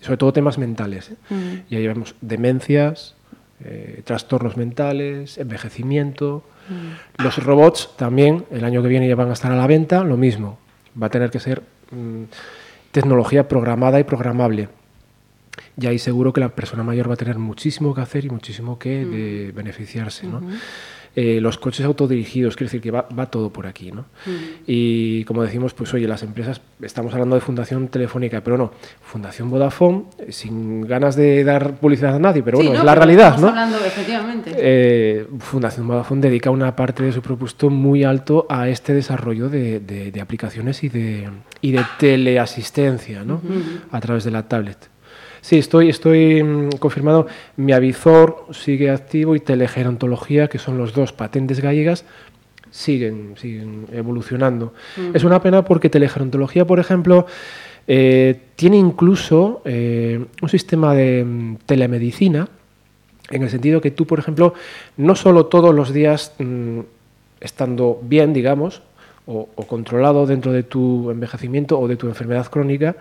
Sobre 0.00 0.16
todo 0.16 0.32
temas 0.32 0.58
mentales. 0.58 1.10
¿eh? 1.10 1.34
Mm. 1.34 1.72
Y 1.72 1.76
ahí 1.76 1.86
vemos 1.86 2.14
demencias, 2.20 3.14
eh, 3.64 4.02
trastornos 4.04 4.56
mentales, 4.56 5.38
envejecimiento. 5.38 6.44
Mm. 6.68 7.22
Los 7.22 7.42
robots 7.42 7.90
también, 7.96 8.44
el 8.50 8.64
año 8.64 8.82
que 8.82 8.88
viene 8.88 9.08
ya 9.08 9.16
van 9.16 9.30
a 9.30 9.32
estar 9.32 9.50
a 9.52 9.56
la 9.56 9.66
venta, 9.66 10.04
lo 10.04 10.16
mismo. 10.16 10.58
Va 11.00 11.06
a 11.06 11.10
tener 11.10 11.30
que 11.30 11.40
ser 11.40 11.62
tecnología 12.92 13.48
programada 13.48 14.00
y 14.00 14.04
programable. 14.04 14.68
Y 15.80 15.86
ahí 15.86 15.98
seguro 15.98 16.32
que 16.32 16.40
la 16.40 16.50
persona 16.50 16.82
mayor 16.82 17.08
va 17.08 17.14
a 17.14 17.16
tener 17.16 17.38
muchísimo 17.38 17.94
que 17.94 18.00
hacer 18.00 18.24
y 18.24 18.30
muchísimo 18.30 18.78
que 18.78 19.52
beneficiarse. 19.54 20.26
¿no? 20.26 20.40
Eh, 21.16 21.40
los 21.40 21.58
coches 21.58 21.86
autodirigidos, 21.86 22.56
quiere 22.56 22.66
decir 22.66 22.80
que 22.80 22.90
va, 22.90 23.06
todo 23.30 23.50
por 23.50 23.68
aquí. 23.68 23.92
¿no? 23.92 24.06
Y 24.66 25.24
como 25.24 25.44
decimos, 25.44 25.72
pues 25.72 25.94
oye, 25.94 26.08
las 26.08 26.24
empresas, 26.24 26.60
estamos 26.82 27.12
hablando 27.12 27.36
de 27.36 27.40
Fundación 27.40 27.86
Telefónica, 27.86 28.40
pero 28.40 28.58
no, 28.58 28.72
Fundación 29.00 29.48
Vodafone, 29.48 30.04
eh, 30.18 30.32
sin 30.32 30.80
ganas 30.82 31.14
de 31.14 31.44
dar 31.44 31.76
publicidad 31.76 32.16
a 32.16 32.18
nadie, 32.18 32.42
pero 32.42 32.58
bueno, 32.58 32.74
es 32.74 32.82
la 32.82 32.96
realidad. 32.96 33.38
¿no? 33.38 33.48
Hablando, 33.48 33.76
efectivamente. 33.84 34.52
Eh, 34.56 35.26
Fundación 35.38 35.86
Vodafone 35.86 36.20
dedica 36.20 36.50
una 36.50 36.74
parte 36.74 37.04
de 37.04 37.12
su 37.12 37.22
presupuesto 37.22 37.70
muy 37.70 38.02
alto 38.02 38.46
a 38.48 38.68
este 38.68 38.92
desarrollo 38.92 39.48
de, 39.48 40.12
aplicaciones 40.20 40.82
y 40.82 40.88
de, 40.88 41.28
y 41.60 41.72
de 41.72 41.84
teleasistencia 41.98 43.22
¿no? 43.22 43.40
a 43.92 44.00
través 44.00 44.24
de 44.24 44.32
la 44.32 44.48
tablet. 44.48 44.93
Sí, 45.44 45.58
estoy, 45.58 45.90
estoy 45.90 46.42
mm, 46.42 46.70
confirmado. 46.78 47.26
Mi 47.58 47.72
avisor 47.72 48.46
sigue 48.52 48.88
activo 48.88 49.36
y 49.36 49.40
telegerontología, 49.40 50.48
que 50.48 50.58
son 50.58 50.78
los 50.78 50.94
dos 50.94 51.12
patentes 51.12 51.60
gallegas, 51.60 52.06
siguen, 52.70 53.34
siguen 53.36 53.86
evolucionando. 53.92 54.72
Es 55.12 55.22
una 55.22 55.42
pena 55.42 55.62
porque 55.62 55.90
telegerontología, 55.90 56.66
por 56.66 56.80
ejemplo, 56.80 57.26
eh, 57.86 58.40
tiene 58.56 58.78
incluso 58.78 59.60
eh, 59.66 60.24
un 60.40 60.48
sistema 60.48 60.94
de 60.94 61.22
mm, 61.22 61.56
telemedicina, 61.66 62.48
en 63.28 63.42
el 63.42 63.50
sentido 63.50 63.82
que 63.82 63.90
tú, 63.90 64.06
por 64.06 64.18
ejemplo, 64.18 64.54
no 64.96 65.14
solo 65.14 65.44
todos 65.44 65.74
los 65.74 65.92
días 65.92 66.32
mm, 66.38 66.80
estando 67.42 68.00
bien, 68.02 68.32
digamos, 68.32 68.80
o, 69.26 69.46
controlado 69.66 70.26
dentro 70.26 70.52
de 70.52 70.62
tu 70.62 71.10
envejecimiento 71.10 71.78
o 71.78 71.86
de 71.86 71.96
tu 71.96 72.06
enfermedad 72.08 72.46
crónica, 72.46 72.96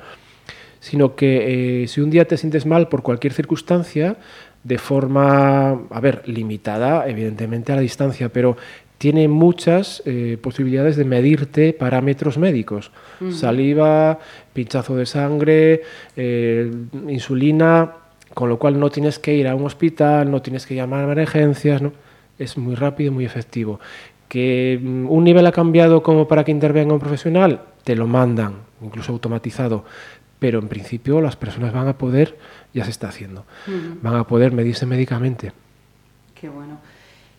sino 0.83 1.15
que 1.15 1.83
eh, 1.83 1.87
si 1.87 2.01
un 2.01 2.09
día 2.09 2.25
te 2.27 2.35
sientes 2.35 2.65
mal 2.65 2.89
por 2.89 3.03
cualquier 3.03 3.31
circunstancia, 3.31 4.17
de 4.65 4.77
forma, 4.77 5.79
a 5.89 5.99
ver, 6.01 6.23
limitada, 6.25 7.07
evidentemente 7.07 7.71
a 7.71 7.77
la 7.77 7.81
distancia, 7.81 8.27
pero 8.27 8.57
tiene 8.97 9.29
muchas 9.29 10.03
eh, 10.05 10.37
posibilidades 10.41 10.97
de 10.97 11.05
medirte 11.05 11.71
parámetros 11.71 12.37
médicos. 12.37 12.91
Saliva, 13.31 14.19
pinchazo 14.51 14.97
de 14.97 15.05
sangre, 15.05 15.83
eh, 16.17 16.69
insulina, 17.07 17.93
con 18.33 18.49
lo 18.49 18.59
cual 18.59 18.77
no 18.77 18.89
tienes 18.89 19.19
que 19.19 19.33
ir 19.35 19.47
a 19.47 19.55
un 19.55 19.65
hospital, 19.65 20.29
no 20.29 20.41
tienes 20.41 20.67
que 20.67 20.75
llamar 20.75 21.07
a 21.07 21.13
emergencias, 21.13 21.81
¿no? 21.81 21.93
es 22.37 22.57
muy 22.57 22.75
rápido 22.75 23.09
y 23.09 23.13
muy 23.13 23.25
efectivo. 23.25 23.79
Que 24.27 24.77
mm, 24.83 25.09
un 25.09 25.23
nivel 25.23 25.47
ha 25.47 25.53
cambiado 25.53 26.03
como 26.03 26.27
para 26.27 26.43
que 26.43 26.51
intervenga 26.51 26.93
un 26.93 26.99
profesional, 26.99 27.61
te 27.85 27.95
lo 27.95 28.05
mandan, 28.05 28.55
incluso 28.81 29.13
automatizado 29.13 29.85
pero 30.43 30.59
en 30.59 30.67
principio 30.67 31.21
las 31.21 31.37
personas 31.37 31.71
van 31.71 31.87
a 31.87 31.97
poder, 31.97 32.37
ya 32.73 32.83
se 32.83 32.91
está 32.91 33.07
haciendo, 33.07 33.45
van 34.01 34.17
a 34.17 34.27
poder 34.27 34.51
medirse 34.51 34.85
médicamente. 34.85 35.53
Qué 36.35 36.49
bueno. 36.49 36.79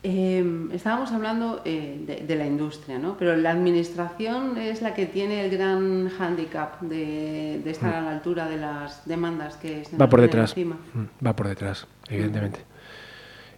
Em, 0.02 0.72
estábamos 0.72 1.12
hablando 1.12 1.60
eh, 1.66 2.22
de, 2.26 2.34
la 2.34 2.46
industria, 2.46 2.98
¿no? 2.98 3.18
Pero 3.18 3.36
la 3.36 3.50
administración 3.50 4.56
es 4.56 4.80
la 4.80 4.94
que 4.94 5.04
tiene 5.04 5.44
el 5.44 5.50
gran 5.50 6.08
hándicap 6.08 6.80
de, 6.80 7.56
estar 7.68 7.92
mm. 7.92 7.96
a 7.98 8.00
la 8.00 8.10
altura 8.12 8.48
de 8.48 8.56
las 8.56 9.06
demandas 9.06 9.58
que 9.58 9.84
se 9.84 9.98
va 9.98 10.08
por 10.08 10.22
detrás. 10.22 10.52
Encima. 10.52 10.78
Mm, 10.94 11.26
va 11.26 11.36
por 11.36 11.48
detrás, 11.48 11.86
evidentemente. 12.08 12.60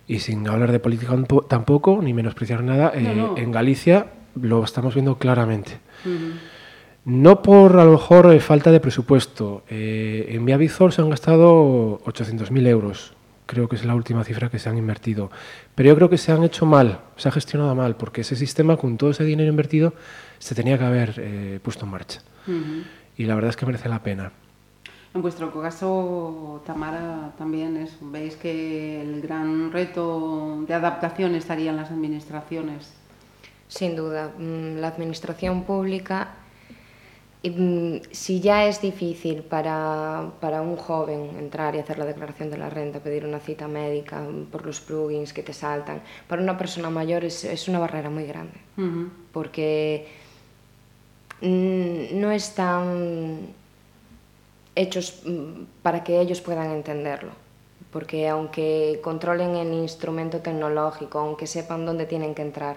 Y 0.08 0.18
sin 0.18 0.48
hablar 0.48 0.72
de 0.72 0.80
política 0.80 1.14
tampoco, 1.48 2.00
ni 2.02 2.12
menospreciar 2.12 2.64
nada, 2.64 2.90
eh, 2.96 3.28
en 3.36 3.52
Galicia 3.52 4.06
lo 4.34 4.64
estamos 4.64 4.94
viendo 4.94 5.18
claramente. 5.18 5.78
No 7.06 7.40
por 7.40 7.78
a 7.78 7.84
lo 7.84 7.92
mejor 7.92 8.32
eh, 8.32 8.40
falta 8.40 8.72
de 8.72 8.80
presupuesto. 8.80 9.62
Eh, 9.70 10.26
en 10.30 10.44
Viavisor 10.44 10.92
se 10.92 11.02
han 11.02 11.08
gastado 11.08 12.00
800.000 12.00 12.66
euros. 12.66 13.14
Creo 13.46 13.68
que 13.68 13.76
es 13.76 13.84
la 13.84 13.94
última 13.94 14.24
cifra 14.24 14.48
que 14.48 14.58
se 14.58 14.68
han 14.68 14.76
invertido. 14.76 15.30
Pero 15.76 15.90
yo 15.90 15.94
creo 15.94 16.10
que 16.10 16.18
se 16.18 16.32
han 16.32 16.42
hecho 16.42 16.66
mal, 16.66 16.98
se 17.16 17.28
ha 17.28 17.30
gestionado 17.30 17.76
mal, 17.76 17.94
porque 17.94 18.22
ese 18.22 18.34
sistema, 18.34 18.76
con 18.76 18.96
todo 18.96 19.10
ese 19.10 19.22
dinero 19.22 19.48
invertido, 19.48 19.94
se 20.40 20.56
tenía 20.56 20.76
que 20.78 20.84
haber 20.84 21.14
eh, 21.18 21.60
puesto 21.62 21.84
en 21.84 21.92
marcha. 21.92 22.22
Y 23.16 23.24
la 23.24 23.36
verdad 23.36 23.50
es 23.50 23.56
que 23.56 23.66
merece 23.66 23.88
la 23.88 24.02
pena. 24.02 24.32
En 25.14 25.22
vuestro 25.22 25.52
caso, 25.52 26.60
Tamara, 26.66 27.34
también 27.38 27.76
es, 27.76 27.96
veis 28.00 28.34
que 28.34 29.00
el 29.00 29.20
gran 29.20 29.70
reto 29.70 30.64
de 30.66 30.74
adaptación 30.74 31.36
estaría 31.36 31.70
en 31.70 31.76
las 31.76 31.92
administraciones. 31.92 32.92
Sin 33.68 33.94
duda, 33.94 34.32
mm, 34.36 34.78
la 34.80 34.88
administración 34.88 35.62
pública 35.62 36.30
si 38.10 38.40
ya 38.40 38.66
es 38.66 38.80
difícil 38.80 39.42
para, 39.42 40.32
para, 40.40 40.62
un 40.62 40.76
joven 40.76 41.36
entrar 41.38 41.74
y 41.74 41.78
hacer 41.78 41.98
la 41.98 42.04
declaración 42.04 42.50
de 42.50 42.58
la 42.58 42.70
renta, 42.70 43.00
pedir 43.00 43.24
una 43.24 43.40
cita 43.40 43.68
médica 43.68 44.22
por 44.50 44.64
los 44.64 44.80
plugins 44.80 45.32
que 45.32 45.42
te 45.42 45.52
saltan, 45.52 46.02
para 46.28 46.42
una 46.42 46.56
persona 46.56 46.90
mayor 46.90 47.24
es, 47.24 47.44
es 47.44 47.68
una 47.68 47.78
barrera 47.78 48.10
muy 48.10 48.24
grande, 48.24 48.58
porque 49.32 50.08
mm, 51.40 52.18
no 52.20 52.30
están 52.32 53.48
hechos 54.74 55.22
mm, 55.24 55.64
para 55.82 56.04
que 56.04 56.20
ellos 56.20 56.40
puedan 56.40 56.70
entenderlo. 56.70 57.45
Porque 57.96 58.28
aunque 58.28 59.00
controlen 59.02 59.56
el 59.56 59.72
instrumento 59.72 60.40
tecnológico, 60.40 61.18
aunque 61.18 61.46
sepan 61.46 61.86
dónde 61.86 62.04
tienen 62.04 62.34
que 62.34 62.42
entrar, 62.42 62.76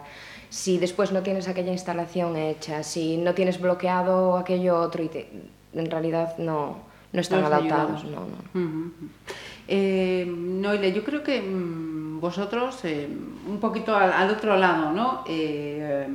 si 0.50 0.78
después 0.78 1.12
no 1.12 1.22
tienes 1.24 1.50
aquella 1.50 1.74
instalación 1.74 2.38
hecha, 2.38 2.84
si 2.84 3.18
no 3.18 3.34
tienes 3.34 3.60
bloqueado 3.60 4.38
aquello 4.38 4.80
otro 4.80 5.04
y 5.04 5.10
en 5.74 5.92
realidad 5.92 6.38
no, 6.38 6.78
no 7.12 7.20
están 7.20 7.44
adaptados. 7.44 8.06
No, 8.06 8.22
no. 8.54 8.92
Eh, 9.68 10.26
Noile, 10.26 10.94
yo 10.94 11.04
creo 11.04 11.22
que 11.22 11.42
mm, 11.42 12.22
vosotros, 12.22 12.80
eh, 12.86 13.10
un 13.46 13.60
poquito 13.60 13.98
al, 13.98 14.30
otro 14.30 14.56
lado, 14.56 14.94
¿no? 14.94 15.26
Eh, 15.28 16.08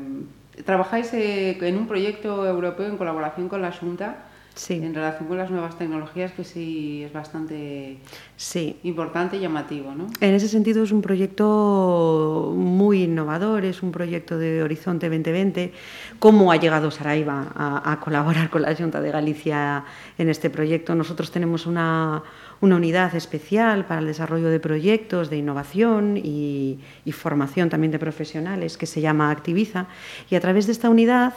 trabajáis 0.65 1.13
en 1.13 1.77
un 1.77 1.87
proyecto 1.87 2.47
europeo 2.47 2.87
en 2.87 2.97
colaboración 2.97 3.51
con 3.51 3.61
la 3.61 3.71
Junta 3.71 4.29
Sí. 4.55 4.75
En 4.75 4.95
relación 4.95 5.27
con 5.27 5.37
las 5.37 5.51
nuevas 5.51 5.77
tecnologías, 5.77 6.31
que 6.33 6.45
sí 6.45 7.03
es 7.05 7.13
bastante 7.13 7.97
sí. 8.37 8.79
importante 8.85 9.37
y 9.37 9.41
llamativo, 9.41 9.95
¿no? 9.95 10.07
En 10.21 10.35
ese 10.35 10.49
sentido 10.49 10.85
es 10.85 10.93
un 10.93 11.03
proyecto 11.03 12.53
muy 12.57 13.03
innovador, 13.03 13.65
es 13.65 13.83
un 13.83 13.91
proyecto 13.91 14.39
de 14.39 14.63
Horizonte 14.63 15.09
2020. 15.09 15.73
¿Cómo 16.21 16.53
ha 16.53 16.57
llegado 16.57 16.93
Saraiva 16.93 17.49
a, 17.55 17.91
a 17.91 17.99
colaborar 17.99 18.49
con 18.49 18.63
la 18.63 18.75
Junta 18.77 19.01
de 19.01 19.11
Galicia 19.11 19.85
en 20.19 20.29
este 20.29 20.51
proyecto? 20.51 20.95
Nosotros 20.95 21.33
tenemos 21.33 21.67
una, 21.67 22.23
una 22.61 22.77
unidad 22.77 23.15
especial 23.15 23.87
para 23.87 24.01
el 24.01 24.07
desarrollo 24.07 24.49
de 24.49 24.61
proyectos 24.61 25.31
de 25.31 25.39
innovación 25.39 26.17
y, 26.17 26.79
y 27.05 27.13
formación 27.13 27.69
también 27.69 27.91
de 27.91 27.99
profesionales 27.99 28.77
que 28.77 28.87
se 28.87 29.01
llama 29.01 29.31
Activiza 29.31 29.87
y 30.31 30.35
a 30.35 30.41
través 30.41 30.67
de 30.67 30.73
esta 30.73 30.89
unidad 30.89 31.35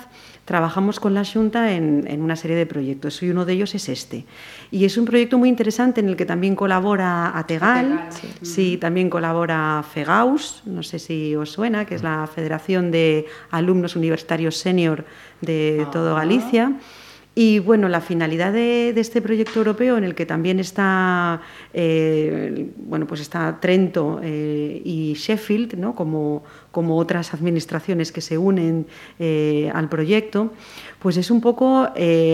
trabajamos 0.48 1.02
con 1.02 1.14
la 1.14 1.26
Junta 1.26 1.74
en, 1.74 2.22
una 2.22 2.38
serie 2.38 2.56
de 2.56 2.66
proyectos 2.66 3.22
y 3.22 3.30
uno 3.30 3.44
de 3.44 3.52
ellos 3.52 3.76
es 3.76 3.90
este. 3.90 4.26
Y 4.72 4.86
es 4.86 4.98
un 4.98 5.04
proyecto 5.04 5.38
muy 5.38 5.50
interesante 5.50 6.00
en 6.00 6.08
el 6.08 6.16
que 6.16 6.26
también 6.26 6.56
colabora 6.56 7.38
Ategal, 7.38 8.08
sí. 8.42 8.78
también 8.78 9.10
colabora 9.10 9.84
FEGAUS, 9.94 10.64
no 10.66 10.84
sé 10.84 11.00
si 11.00 11.36
os 11.36 11.52
suena, 11.52 11.86
que 11.86 11.96
es 11.96 12.04
la 12.04 12.26
Federación 12.34 12.92
de 12.92 13.26
Alumnos 13.52 13.98
Universitarios 13.98 14.56
Senior 14.56 15.04
de 15.42 15.86
todo 15.92 16.16
Galicia 16.16 16.72
Y 17.40 17.60
bueno, 17.60 17.88
la 17.88 18.02
finalidad 18.02 18.52
de, 18.52 18.90
este 18.98 19.22
proyecto 19.22 19.60
europeo, 19.60 19.96
en 19.96 20.04
el 20.04 20.16
que 20.16 20.26
también 20.26 20.60
está, 20.60 21.40
eh, 21.72 22.72
bueno, 22.78 23.06
pues 23.06 23.22
está 23.22 23.60
Trento 23.62 24.20
eh, 24.24 24.82
y 24.84 25.14
Sheffield, 25.14 25.76
¿no? 25.76 25.94
como, 25.94 26.44
como 26.72 26.98
otras 26.98 27.36
administraciones 27.36 28.12
que 28.12 28.22
se 28.22 28.40
unen 28.40 28.88
eh, 29.20 29.72
al 29.72 29.88
proyecto, 29.88 30.52
pues 30.98 31.16
es 31.18 31.30
un 31.30 31.40
poco 31.40 31.88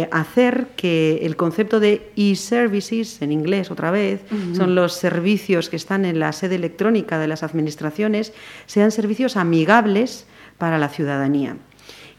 hacer 0.09 0.67
que 0.77 1.19
el 1.23 1.35
concepto 1.35 1.81
de 1.81 2.13
e-services, 2.15 3.21
en 3.21 3.33
inglés 3.33 3.71
otra 3.71 3.91
vez, 3.91 4.21
son 4.55 4.73
los 4.73 4.93
servicios 4.93 5.69
que 5.69 5.75
están 5.75 6.05
en 6.05 6.17
la 6.17 6.31
sede 6.31 6.55
electrónica 6.55 7.19
de 7.19 7.27
las 7.27 7.43
administraciones, 7.43 8.31
sean 8.67 8.89
servicios 8.89 9.35
amigables 9.35 10.27
para 10.57 10.77
la 10.77 10.87
ciudadanía. 10.87 11.57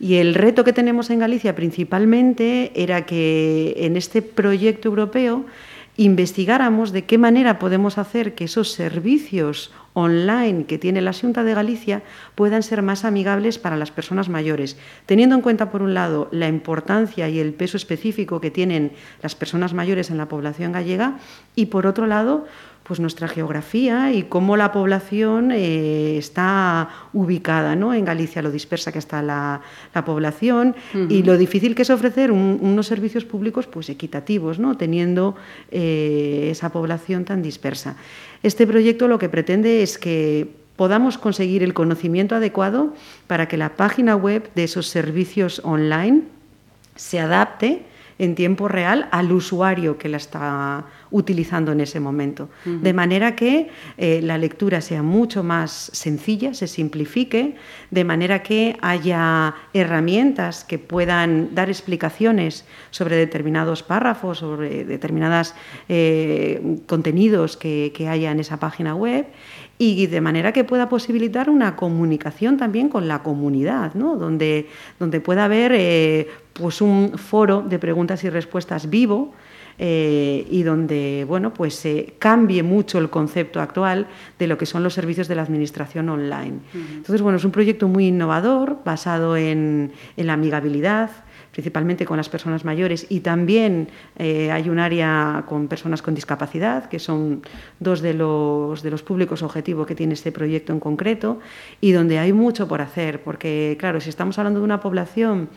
Y 0.01 0.17
el 0.17 0.35
reto 0.35 0.65
que 0.65 0.73
tenemos 0.73 1.11
en 1.11 1.21
Galicia 1.21 1.55
principalmente 1.55 2.73
era 2.75 3.07
que 3.07 3.75
en 3.79 3.97
este 3.97 4.23
proyecto 4.23 4.89
europeo 4.89 5.45
investigáramos 5.97 6.91
de 6.93 7.05
qué 7.05 7.19
manera 7.19 7.59
podemos 7.59 7.99
hacer 7.99 8.35
que 8.35 8.45
esos 8.45 8.73
servicios 8.73 9.73
online 9.93 10.65
que 10.65 10.77
tiene 10.77 11.01
la 11.01 11.13
Junta 11.13 11.45
de 11.45 11.55
Galicia 11.55 12.03
puedan 12.35 12.65
ser 12.65 12.83
más 12.83 13.05
amigables 13.05 13.59
para 13.59 13.77
las 13.77 13.93
personas 13.93 14.29
mayores, 14.29 14.77
teniendo 15.07 15.37
en 15.37 15.43
cuenta, 15.43 15.71
por 15.71 15.83
un 15.83 15.95
lado, 15.95 16.29
la 16.33 16.49
importancia 16.49 17.29
y 17.29 17.39
el 17.39 17.55
peso 17.55 17.77
específico 17.77 18.41
que 18.41 18.51
tienen 18.51 18.93
las 19.23 19.37
personas 19.37 19.73
mayores 19.73 20.11
en 20.11 20.19
la 20.19 20.27
población 20.27 20.73
gallega 20.73 21.19
y, 21.55 21.67
por 21.67 21.87
otro 21.87 22.09
lado, 22.09 22.45
pues 22.85 23.01
nuestra 23.01 23.29
geografía 23.29 24.13
y 24.13 24.25
cómo 24.25 24.59
la 24.59 24.71
población 24.71 25.51
eh, 25.53 26.19
está 26.19 26.91
ubicada 27.15 27.75
¿no? 27.75 27.95
en 27.95 28.05
Galicia, 28.05 28.43
lo 28.43 28.51
dispersa 28.51 28.93
que 28.93 28.99
está 28.99 29.23
la, 29.23 29.63
población 30.05 30.77
y 31.09 31.23
lo 31.23 31.39
difícil 31.39 31.75
que 31.75 31.83
es 31.83 31.91
ofrecer 31.91 32.31
unos 32.31 32.87
servicios 32.87 33.25
públicos 33.25 33.67
pues, 33.67 33.89
equitativos, 33.89 34.59
¿no? 34.59 34.77
teniendo 34.77 35.35
eh, 35.71 36.49
esa 36.51 36.71
población 36.71 37.25
tan 37.25 37.43
dispersa. 37.43 37.97
Este 38.43 38.67
proyecto 38.67 39.09
lo 39.09 39.19
que 39.19 39.31
pretende 39.31 39.83
es 39.83 39.97
que 39.97 40.49
podamos 40.77 41.17
conseguir 41.17 41.63
el 41.63 41.73
conocimiento 41.73 42.35
adecuado 42.35 42.95
para 43.27 43.49
que 43.49 43.57
la 43.57 43.77
página 43.77 44.15
web 44.15 44.51
de 44.55 44.65
esos 44.65 44.89
servicios 44.89 45.63
online 45.65 46.23
se 46.97 47.19
adapte 47.19 47.83
en 48.19 48.35
tiempo 48.35 48.69
real 48.69 49.09
al 49.11 49.33
usuario 49.33 49.99
que 49.99 50.09
la 50.09 50.17
está 50.17 50.85
utilizando 51.11 51.73
en 51.73 51.81
ese 51.81 52.01
momento. 52.01 52.49
De 52.65 52.93
manera 52.93 53.37
que 53.37 53.69
eh, 53.97 54.21
la 54.23 54.37
lectura 54.37 54.81
sea 54.81 55.03
mucho 55.03 55.45
más 55.45 55.91
sencilla, 55.93 56.55
se 56.55 56.67
simplifique, 56.67 57.55
de 57.91 58.05
manera 58.05 58.43
que 58.43 58.77
haya 58.83 59.55
herramientas 59.73 60.65
que 60.65 60.79
puedan 60.79 61.55
dar 61.55 61.69
explicaciones 61.69 62.65
sobre 62.91 63.17
determinados 63.17 63.83
párrafos, 63.83 64.39
sobre 64.39 64.85
determinados 64.85 65.55
eh, 65.89 66.79
contenidos 66.87 67.57
que, 67.57 67.93
haya 68.05 68.33
en 68.33 68.41
esa 68.41 68.59
página 68.59 68.95
web 68.95 69.27
y 69.79 70.07
de 70.07 70.21
manera 70.21 70.53
que 70.53 70.65
pueda 70.65 70.89
posibilitar 70.89 71.51
una 71.51 71.75
comunicación 71.77 72.57
también 72.57 72.89
con 72.89 73.09
la 73.09 73.23
comunidad, 73.23 73.95
¿no? 73.95 74.17
donde, 74.17 74.69
donde 74.99 75.21
pueda 75.21 75.45
haber 75.45 75.73
eh, 75.75 76.29
pues 76.53 76.81
un 76.81 77.13
foro 77.17 77.63
de 77.63 77.79
preguntas 77.79 78.23
y 78.25 78.31
respuestas 78.31 78.89
vivo 78.89 79.33
eh, 79.77 80.47
y 80.49 80.63
donde 80.63 81.25
bueno, 81.27 81.53
pues 81.53 81.75
se 81.75 82.15
cambie 82.21 82.63
mucho 82.63 82.99
el 82.99 83.11
concepto 83.11 83.61
actual 83.61 84.07
de 84.39 84.47
lo 84.47 84.57
que 84.57 84.67
son 84.67 84.85
los 84.85 84.95
servicios 84.95 85.27
de 85.27 85.35
la 85.35 85.43
administración 85.43 86.09
online. 86.09 86.59
Entonces, 86.73 87.21
bueno, 87.21 87.39
es 87.39 87.45
un 87.45 87.51
proyecto 87.51 87.89
muy 87.89 88.07
innovador, 88.07 88.79
basado 88.85 89.37
en, 89.37 89.93
en 90.17 90.27
la 90.29 90.35
amigabilidad, 90.35 91.11
principalmente 91.55 92.05
con 92.05 92.17
las 92.17 92.29
personas 92.29 92.65
mayores 92.65 93.07
y 93.09 93.21
también 93.21 93.89
eh, 94.19 94.51
hay 94.51 94.69
un 94.69 94.81
área 94.81 95.45
con 95.47 95.69
personas 95.69 96.03
con 96.03 96.13
discapacidad, 96.13 96.89
que 96.89 96.99
son 96.99 97.43
dos 97.79 98.01
de 98.01 98.13
los, 98.13 98.83
de 98.83 98.91
los 98.91 99.05
públicos 99.05 99.41
objetivos 99.41 99.87
que 99.87 99.95
tiene 99.95 100.15
este 100.15 100.33
proyecto 100.33 100.73
en 100.73 100.81
concreto 100.81 101.39
y 101.81 101.93
donde 101.93 102.19
hay 102.19 102.33
mucho 102.33 102.67
por 102.67 102.81
hacer, 102.83 103.23
porque 103.23 103.77
claro, 103.79 104.01
si 104.01 104.11
estamos 104.11 104.37
hablando 104.37 104.59
de 104.59 104.65
una 104.65 104.81
población 104.81 105.49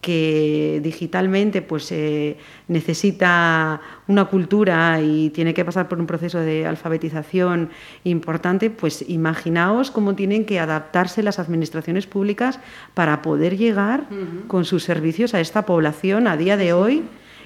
que 0.00 0.80
digitalmente 0.82 1.60
pues 1.60 1.92
eh, 1.92 2.38
necesita 2.68 3.80
una 4.08 4.24
cultura 4.24 5.00
y 5.02 5.28
tiene 5.30 5.52
que 5.52 5.64
pasar 5.64 5.88
por 5.88 6.00
un 6.00 6.06
proceso 6.06 6.38
de 6.38 6.66
alfabetización 6.66 7.68
importante, 8.04 8.70
pues 8.70 9.04
imaginaos 9.08 9.90
cómo 9.90 10.14
tienen 10.14 10.46
que 10.46 10.58
adaptarse 10.58 11.22
las 11.22 11.38
administraciones 11.38 12.06
públicas 12.06 12.60
para 12.94 13.20
poder 13.20 13.58
llegar 13.58 14.06
con 14.48 14.64
sus 14.64 14.84
servicios 14.84 15.34
a 15.34 15.40
esta 15.40 15.66
población 15.66 16.26
a 16.26 16.36
día 16.36 16.56
de 16.56 16.72
hoy 16.72 17.02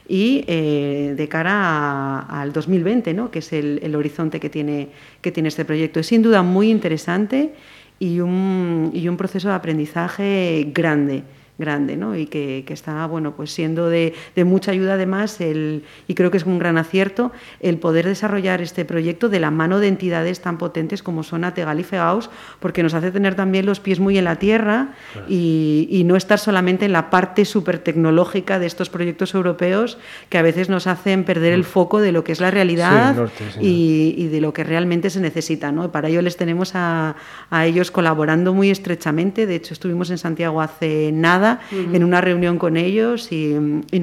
y 0.07 0.45
eh, 0.47 1.15
de 1.17 1.29
cara 1.29 2.21
al 2.21 2.53
2020, 2.53 3.15
¿no? 3.15 3.31
que 3.31 3.41
es 3.41 3.53
el, 3.53 3.81
el, 3.83 3.97
horizonte 3.97 4.39
que 4.39 4.51
tiene, 4.51 4.91
que 5.23 5.33
tiene 5.33 5.49
este 5.49 5.65
proyecto. 5.65 5.99
Es 5.99 6.07
sin 6.07 6.23
duda 6.23 6.43
muy 6.43 6.71
interesante 6.71 7.55
y 7.99 8.21
un, 8.21 8.91
y 8.93 9.09
un 9.09 9.17
proceso 9.17 9.49
de 9.49 9.55
aprendizaje 9.55 10.71
grande 10.73 11.25
grande 11.57 11.97
¿no? 11.97 12.17
y 12.17 12.27
que, 12.27 12.65
está 12.69 13.07
bueno, 13.07 13.37
pues 13.37 13.53
siendo 13.53 13.89
de, 13.89 14.15
mucha 14.45 14.73
ayuda 14.73 14.95
además 14.95 15.41
el, 15.41 15.85
y 16.09 16.15
creo 16.15 16.31
que 16.33 16.39
es 16.39 16.45
un 16.45 16.59
gran 16.59 16.79
acierto 16.79 17.31
el 17.61 17.79
poder 17.79 18.07
desarrollar 18.07 18.61
este 18.61 18.85
proyecto 18.85 19.29
de 19.29 19.39
la 19.39 19.53
mano 19.53 19.79
de 19.79 19.87
entidades 19.87 20.41
tan 20.41 20.59
potentes 20.59 21.03
como 21.05 21.23
son 21.23 21.45
Ategal 21.45 21.79
y 21.79 21.85
Fegaus 21.85 22.29
porque 22.59 22.83
nos 22.83 22.95
hace 22.95 23.13
tener 23.13 23.37
también 23.37 23.67
los 23.67 23.79
pies 23.79 24.01
muy 24.01 24.19
en 24.19 24.25
la 24.25 24.37
tierra 24.37 24.95
y, 25.29 26.03
no 26.05 26.17
estar 26.17 26.39
solamente 26.39 26.85
en 26.85 26.93
la 26.93 27.09
parte 27.09 27.47
súper 27.47 27.79
tecnológica 27.79 28.59
de 28.59 28.67
estos 28.67 28.91
proyectos 28.91 29.33
europeos 29.33 29.97
que 30.29 30.37
a 30.37 30.43
veces 30.43 30.69
nos 30.69 30.87
hacen 30.87 31.25
perder 31.25 31.55
el 31.55 31.63
mm. 31.63 31.65
foco 31.65 32.01
de 32.01 32.13
lo 32.13 32.25
que 32.25 32.33
es 32.33 32.41
la 32.41 32.51
realidad 32.51 33.17
y, 33.59 34.27
de 34.27 34.41
lo 34.43 34.53
que 34.53 34.65
realmente 34.65 35.09
se 35.09 35.21
necesita. 35.21 35.73
¿no? 35.73 35.91
Para 35.91 36.09
ello 36.09 36.21
les 36.21 36.37
tenemos 36.37 36.75
a, 36.75 37.17
a 37.49 37.65
ellos 37.65 37.91
colaborando 37.91 38.53
muy 38.53 38.69
estrechamente. 38.69 39.47
De 39.47 39.55
hecho, 39.55 39.73
estuvimos 39.73 40.11
en 40.11 40.19
Santiago 40.19 40.61
hace 40.61 41.11
nada 41.11 41.44
en 41.71 42.05
una 42.05 42.21
reunión 42.21 42.59
con 42.59 42.77
ellos 42.77 43.31
y, 43.33 43.55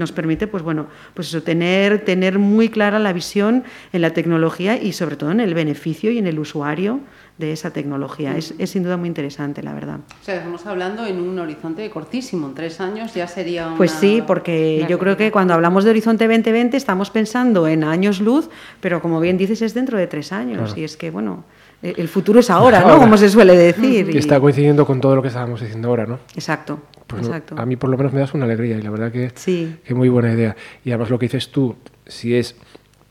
nos 0.02 0.12
permite, 0.12 0.48
pues 0.48 0.64
bueno, 0.64 0.88
pues 1.14 1.28
eso, 1.28 1.44
tener, 1.44 2.04
tener 2.04 2.40
muy 2.40 2.70
clara 2.70 2.98
la 2.98 3.14
visión 3.14 3.64
en 3.94 4.02
la 4.02 4.12
tecnología 4.12 4.82
y 4.82 4.94
sobre 4.94 5.16
todo 5.16 5.32
en 5.32 5.40
el 5.40 5.54
beneficio 5.54 6.12
y 6.12 6.18
en 6.18 6.26
el 6.26 6.40
usuario 6.40 7.02
de 7.38 7.52
esa 7.52 7.72
tecnología. 7.72 8.38
es, 8.38 8.54
sin 8.66 8.84
duda 8.84 8.98
muy 8.98 9.08
interesante, 9.08 9.62
la 9.64 9.74
verdad. 9.74 10.00
O 10.22 10.24
sea, 10.24 10.36
estamos 10.36 10.66
hablando 10.66 11.06
en 11.06 11.20
un 11.20 11.38
horizonte 11.40 11.90
cortísimo, 11.90 12.48
en 12.48 12.54
tres 12.54 12.80
años 12.80 13.14
ya 13.14 13.28
sería 13.28 13.68
una... 13.68 13.78
Pues 13.78 13.92
sí, 13.92 14.24
porque 14.26 14.86
yo 14.88 14.98
creo 15.00 15.18
que 15.18 15.32
cuando 15.32 15.54
hablamos 15.54 15.84
de 15.84 15.90
horizonte 15.90 16.28
2020 16.28 16.78
estamos 16.78 17.10
pensando 17.10 17.68
en 17.68 17.84
años 17.84 18.22
luz, 18.22 18.50
pero 18.80 19.02
como 19.02 19.20
bien 19.20 19.38
dices 19.38 19.62
es 19.62 19.74
dentro 19.74 19.98
de 19.98 20.08
tres 20.08 20.32
años 20.32 20.78
y 20.78 20.84
es 20.84 20.98
que, 20.98 21.12
bueno, 21.12 21.44
el 21.82 22.08
futuro 22.08 22.40
es 22.40 22.50
ahora, 22.50 22.82
¿no? 22.82 22.98
Como 23.00 23.18
se 23.18 23.30
suele 23.30 23.58
decir. 23.58 24.10
Y 24.14 24.18
está 24.18 24.40
coincidiendo 24.40 24.86
con 24.86 25.02
todo 25.02 25.16
lo 25.16 25.22
que 25.22 25.30
estábamos 25.30 25.62
diciendo 25.62 25.90
ahora, 25.90 26.06
¿no? 26.06 26.20
Exacto. 26.36 26.80
Pues 27.08 27.30
a 27.30 27.66
mí 27.66 27.76
por 27.76 27.90
lo 27.90 27.98
menos 27.98 28.14
me 28.14 28.20
das 28.22 28.34
una 28.34 28.46
alegría 28.46 28.78
y 28.78 28.82
la 28.82 28.90
verdad 28.90 29.12
que, 29.12 29.32
sí. 29.36 29.78
que 29.84 29.94
muy 29.94 30.08
buena 30.08 30.32
idea. 30.32 30.56
Y 30.86 30.92
además 30.92 31.10
lo 31.10 31.20
que 31.20 31.26
dices 31.26 31.50
tú, 31.50 31.76
si 32.06 32.36
es 32.36 32.56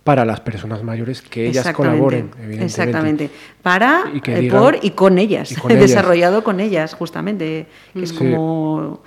para 0.04 0.24
las 0.24 0.40
personas 0.40 0.82
mayores 0.82 1.20
que 1.20 1.48
ellas 1.48 1.70
colaboren, 1.72 2.30
evidentemente. 2.38 2.64
Exactamente. 2.64 3.30
Para, 3.62 4.04
y 4.14 4.22
eh, 4.30 4.50
por 4.50 4.78
y 4.80 4.90
con 4.90 5.18
ellas. 5.24 5.54
Desarrollado 5.68 6.42
con 6.42 6.60
ellas, 6.60 6.94
justamente. 6.94 7.66
Que 7.92 8.02
es 8.02 8.12
como 8.12 9.02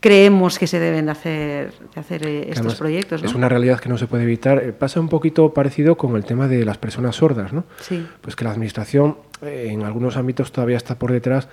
creemos 0.00 0.58
que 0.58 0.66
se 0.66 0.78
deben 0.78 1.08
hacer, 1.08 1.72
de 1.94 2.00
hacer 2.00 2.26
eh, 2.26 2.50
estos 2.50 2.76
proyectos. 2.76 3.22
Es 3.22 3.34
una 3.34 3.48
realidad 3.48 3.80
que 3.80 3.88
no 3.88 3.98
se 3.98 4.06
puede 4.06 4.24
evitar. 4.24 4.62
Eh, 4.62 4.72
pasa 4.72 5.00
un 5.00 5.08
poquito 5.08 5.52
parecido 5.52 5.96
con 5.96 6.16
el 6.16 6.24
tema 6.24 6.48
de 6.48 6.64
las 6.64 6.78
personas 6.78 7.16
sordas, 7.16 7.52
¿no? 7.52 7.64
Sí. 7.80 8.06
Pues 8.20 8.36
que 8.36 8.44
la 8.44 8.50
administración 8.50 9.16
en 9.42 9.82
algunos 9.82 10.16
ámbitos 10.16 10.52
todavía 10.52 10.76
está 10.76 10.96
por 10.96 11.12
detrás 11.12 11.48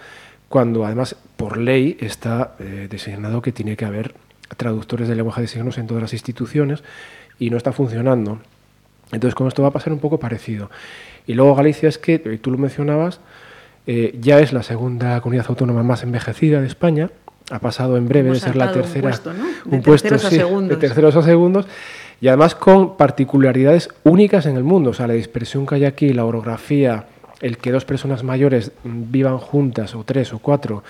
cuando 0.49 0.86
además 0.86 1.15
por 1.38 1.58
ley 1.58 1.97
está 1.99 2.55
eh, 2.60 2.88
designado 2.89 3.41
que 3.41 3.51
tiene 3.51 3.75
que 3.75 3.86
haber 3.86 4.15
traductores 4.58 5.08
de 5.08 5.15
lenguaje 5.15 5.41
de 5.41 5.47
signos 5.47 5.77
en 5.77 5.88
todas 5.88 6.01
las 6.01 6.13
instituciones 6.13 6.84
y 7.39 7.49
no 7.49 7.58
está 7.58 7.71
funcionando. 7.73 8.39
Entonces 9.12 9.36
con 9.36 9.47
esto 9.47 9.62
va 9.63 9.69
a 9.69 9.71
pasar 9.71 9.91
un 9.91 9.99
poco 9.99 10.19
parecido. 10.19 10.69
Y 11.27 11.34
luego 11.34 11.55
Galicia 11.55 11.89
es 11.89 11.97
que, 11.97 12.19
tú 12.19 12.51
lo 12.51 12.58
mencionabas, 12.58 13.19
eh, 13.88 14.15
ya 14.19 14.39
es 14.39 14.53
la 14.53 14.63
segunda 14.63 15.19
comunidad 15.21 15.47
autónoma 15.49 15.84
más 15.84 16.03
envejecida 16.03 16.62
de 16.62 16.67
España, 16.67 17.10
ha 17.51 17.60
pasado 17.60 17.97
en 17.97 18.08
breve 18.08 18.31
de 18.31 18.39
ser 18.39 18.55
la 18.55 18.71
tercera, 18.71 19.19
un 19.65 19.81
puesto, 19.81 20.10
de, 20.10 20.67
de 20.67 20.75
terceros 20.77 21.15
a 21.15 21.21
segundos, 21.21 21.67
y 22.21 22.27
además 22.27 22.55
con 22.55 22.97
particularidades 22.97 23.89
únicas 24.03 24.45
en 24.45 24.58
el 24.58 24.63
mundo, 24.63 24.91
o 24.91 24.93
sea, 24.93 25.08
la 25.08 25.13
dispersión 25.13 25.65
que 25.65 25.75
hay 25.75 25.86
aquí, 25.86 26.13
la 26.13 26.25
orografía, 26.25 27.05
el 27.41 27.58
que 27.58 27.71
dos 27.71 27.86
personas 27.86 28.23
mayores 28.23 28.71
vivan 28.84 29.38
juntas, 29.38 29.95
o 29.95 30.03
tres 30.03 30.34
o 30.34 30.39
cuatro, 30.39 30.84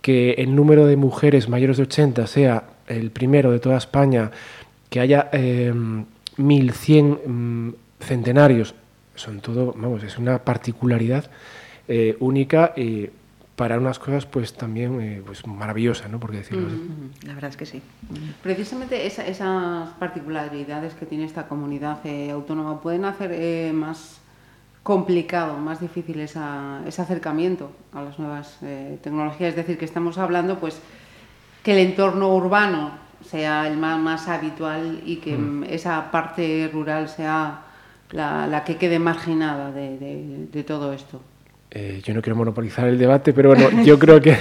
que 0.00 0.32
el 0.32 0.54
número 0.54 0.86
de 0.86 0.96
mujeres 0.96 1.48
mayores 1.48 1.76
de 1.76 1.84
80 1.84 2.26
sea 2.26 2.64
el 2.88 3.10
primero 3.10 3.50
de 3.52 3.60
toda 3.60 3.76
España, 3.76 4.30
que 4.90 5.00
haya 5.00 5.30
1.100 5.30 7.18
em, 7.24 7.68
mm, 7.68 7.74
centenarios, 8.00 8.74
son 9.14 9.40
todo, 9.40 9.74
vamos, 9.76 10.02
es 10.02 10.18
una 10.18 10.38
particularidad 10.40 11.30
eh, 11.86 12.16
única 12.20 12.72
y 12.76 13.08
para 13.56 13.78
unas 13.78 13.98
cosas 13.98 14.26
pues 14.26 14.54
también 14.54 15.00
eh, 15.00 15.22
pues 15.24 15.46
maravillosas, 15.46 16.10
¿no? 16.10 16.18
Por 16.18 16.30
qué 16.32 16.38
decirlo 16.38 16.66
así. 16.66 16.76
La 17.26 17.34
verdad 17.34 17.50
es 17.50 17.56
que 17.56 17.66
sí. 17.66 17.82
Precisamente 18.42 19.06
esa- 19.06 19.26
esas 19.26 19.90
particularidades 19.90 20.94
que 20.94 21.06
tiene 21.06 21.24
esta 21.24 21.46
comunidad 21.46 21.98
eh, 22.04 22.30
autónoma 22.32 22.80
pueden 22.80 23.04
hacer 23.04 23.30
eh, 23.32 23.72
más 23.72 24.20
complicado, 24.82 25.56
más 25.58 25.80
difícil 25.80 26.20
esa- 26.20 26.80
ese 26.86 27.00
acercamiento 27.02 27.70
a 27.92 28.02
las 28.02 28.18
nuevas 28.18 28.58
eh, 28.62 28.98
tecnologías. 29.02 29.50
Es 29.50 29.56
decir, 29.56 29.78
que 29.78 29.84
estamos 29.84 30.18
hablando 30.18 30.58
pues 30.58 30.80
que 31.62 31.72
el 31.72 31.78
entorno 31.90 32.34
urbano 32.34 32.90
sea 33.24 33.66
el 33.68 33.78
más, 33.78 33.98
más 33.98 34.28
habitual 34.28 35.00
y 35.06 35.16
que 35.16 35.36
mm, 35.36 35.64
esa 35.64 36.10
parte 36.10 36.68
rural 36.72 37.08
sea 37.08 37.62
la, 38.10 38.46
la 38.46 38.64
que 38.64 38.76
quede 38.76 38.98
marginada 38.98 39.70
de, 39.70 39.96
de- 39.98 40.48
de 40.52 40.64
todo 40.64 40.92
esto. 40.92 41.22
Eh, 41.76 42.00
yo 42.04 42.14
no 42.14 42.22
quiero 42.22 42.36
monopolizar 42.36 42.86
el 42.86 42.96
debate, 42.96 43.32
pero 43.32 43.48
bueno, 43.48 43.82
yo 43.84 43.98
creo 43.98 44.20
que 44.20 44.36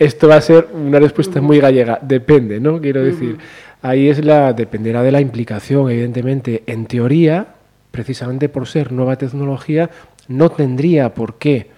esto 0.00 0.26
va 0.26 0.36
a 0.36 0.40
ser 0.40 0.66
una 0.74 0.98
respuesta 0.98 1.40
muy 1.40 1.60
gallega. 1.60 2.00
Depende, 2.02 2.58
¿no? 2.58 2.80
Quiero 2.80 3.04
decir, 3.04 3.38
ahí 3.82 4.08
es 4.08 4.24
la 4.24 4.52
dependerá 4.52 5.04
de 5.04 5.12
la 5.12 5.20
implicación, 5.20 5.88
evidentemente. 5.88 6.64
En 6.66 6.86
teoría, 6.86 7.54
precisamente 7.92 8.48
por 8.48 8.66
ser 8.66 8.90
nueva 8.90 9.16
tecnología, 9.16 9.90
no 10.26 10.50
tendría 10.50 11.14
por 11.14 11.38
qué. 11.38 11.70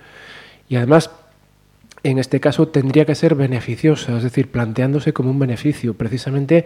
Y 0.71 0.77
además, 0.77 1.11
en 2.03 2.19
este 2.19 2.41
caso, 2.41 2.69
tendría 2.69 3.05
que 3.05 3.15
ser 3.15 3.35
beneficiosa, 3.35 4.17
es 4.17 4.23
decir, 4.23 4.51
planteándose 4.51 5.13
como 5.13 5.31
un 5.31 5.39
beneficio, 5.39 5.93
precisamente 5.93 6.65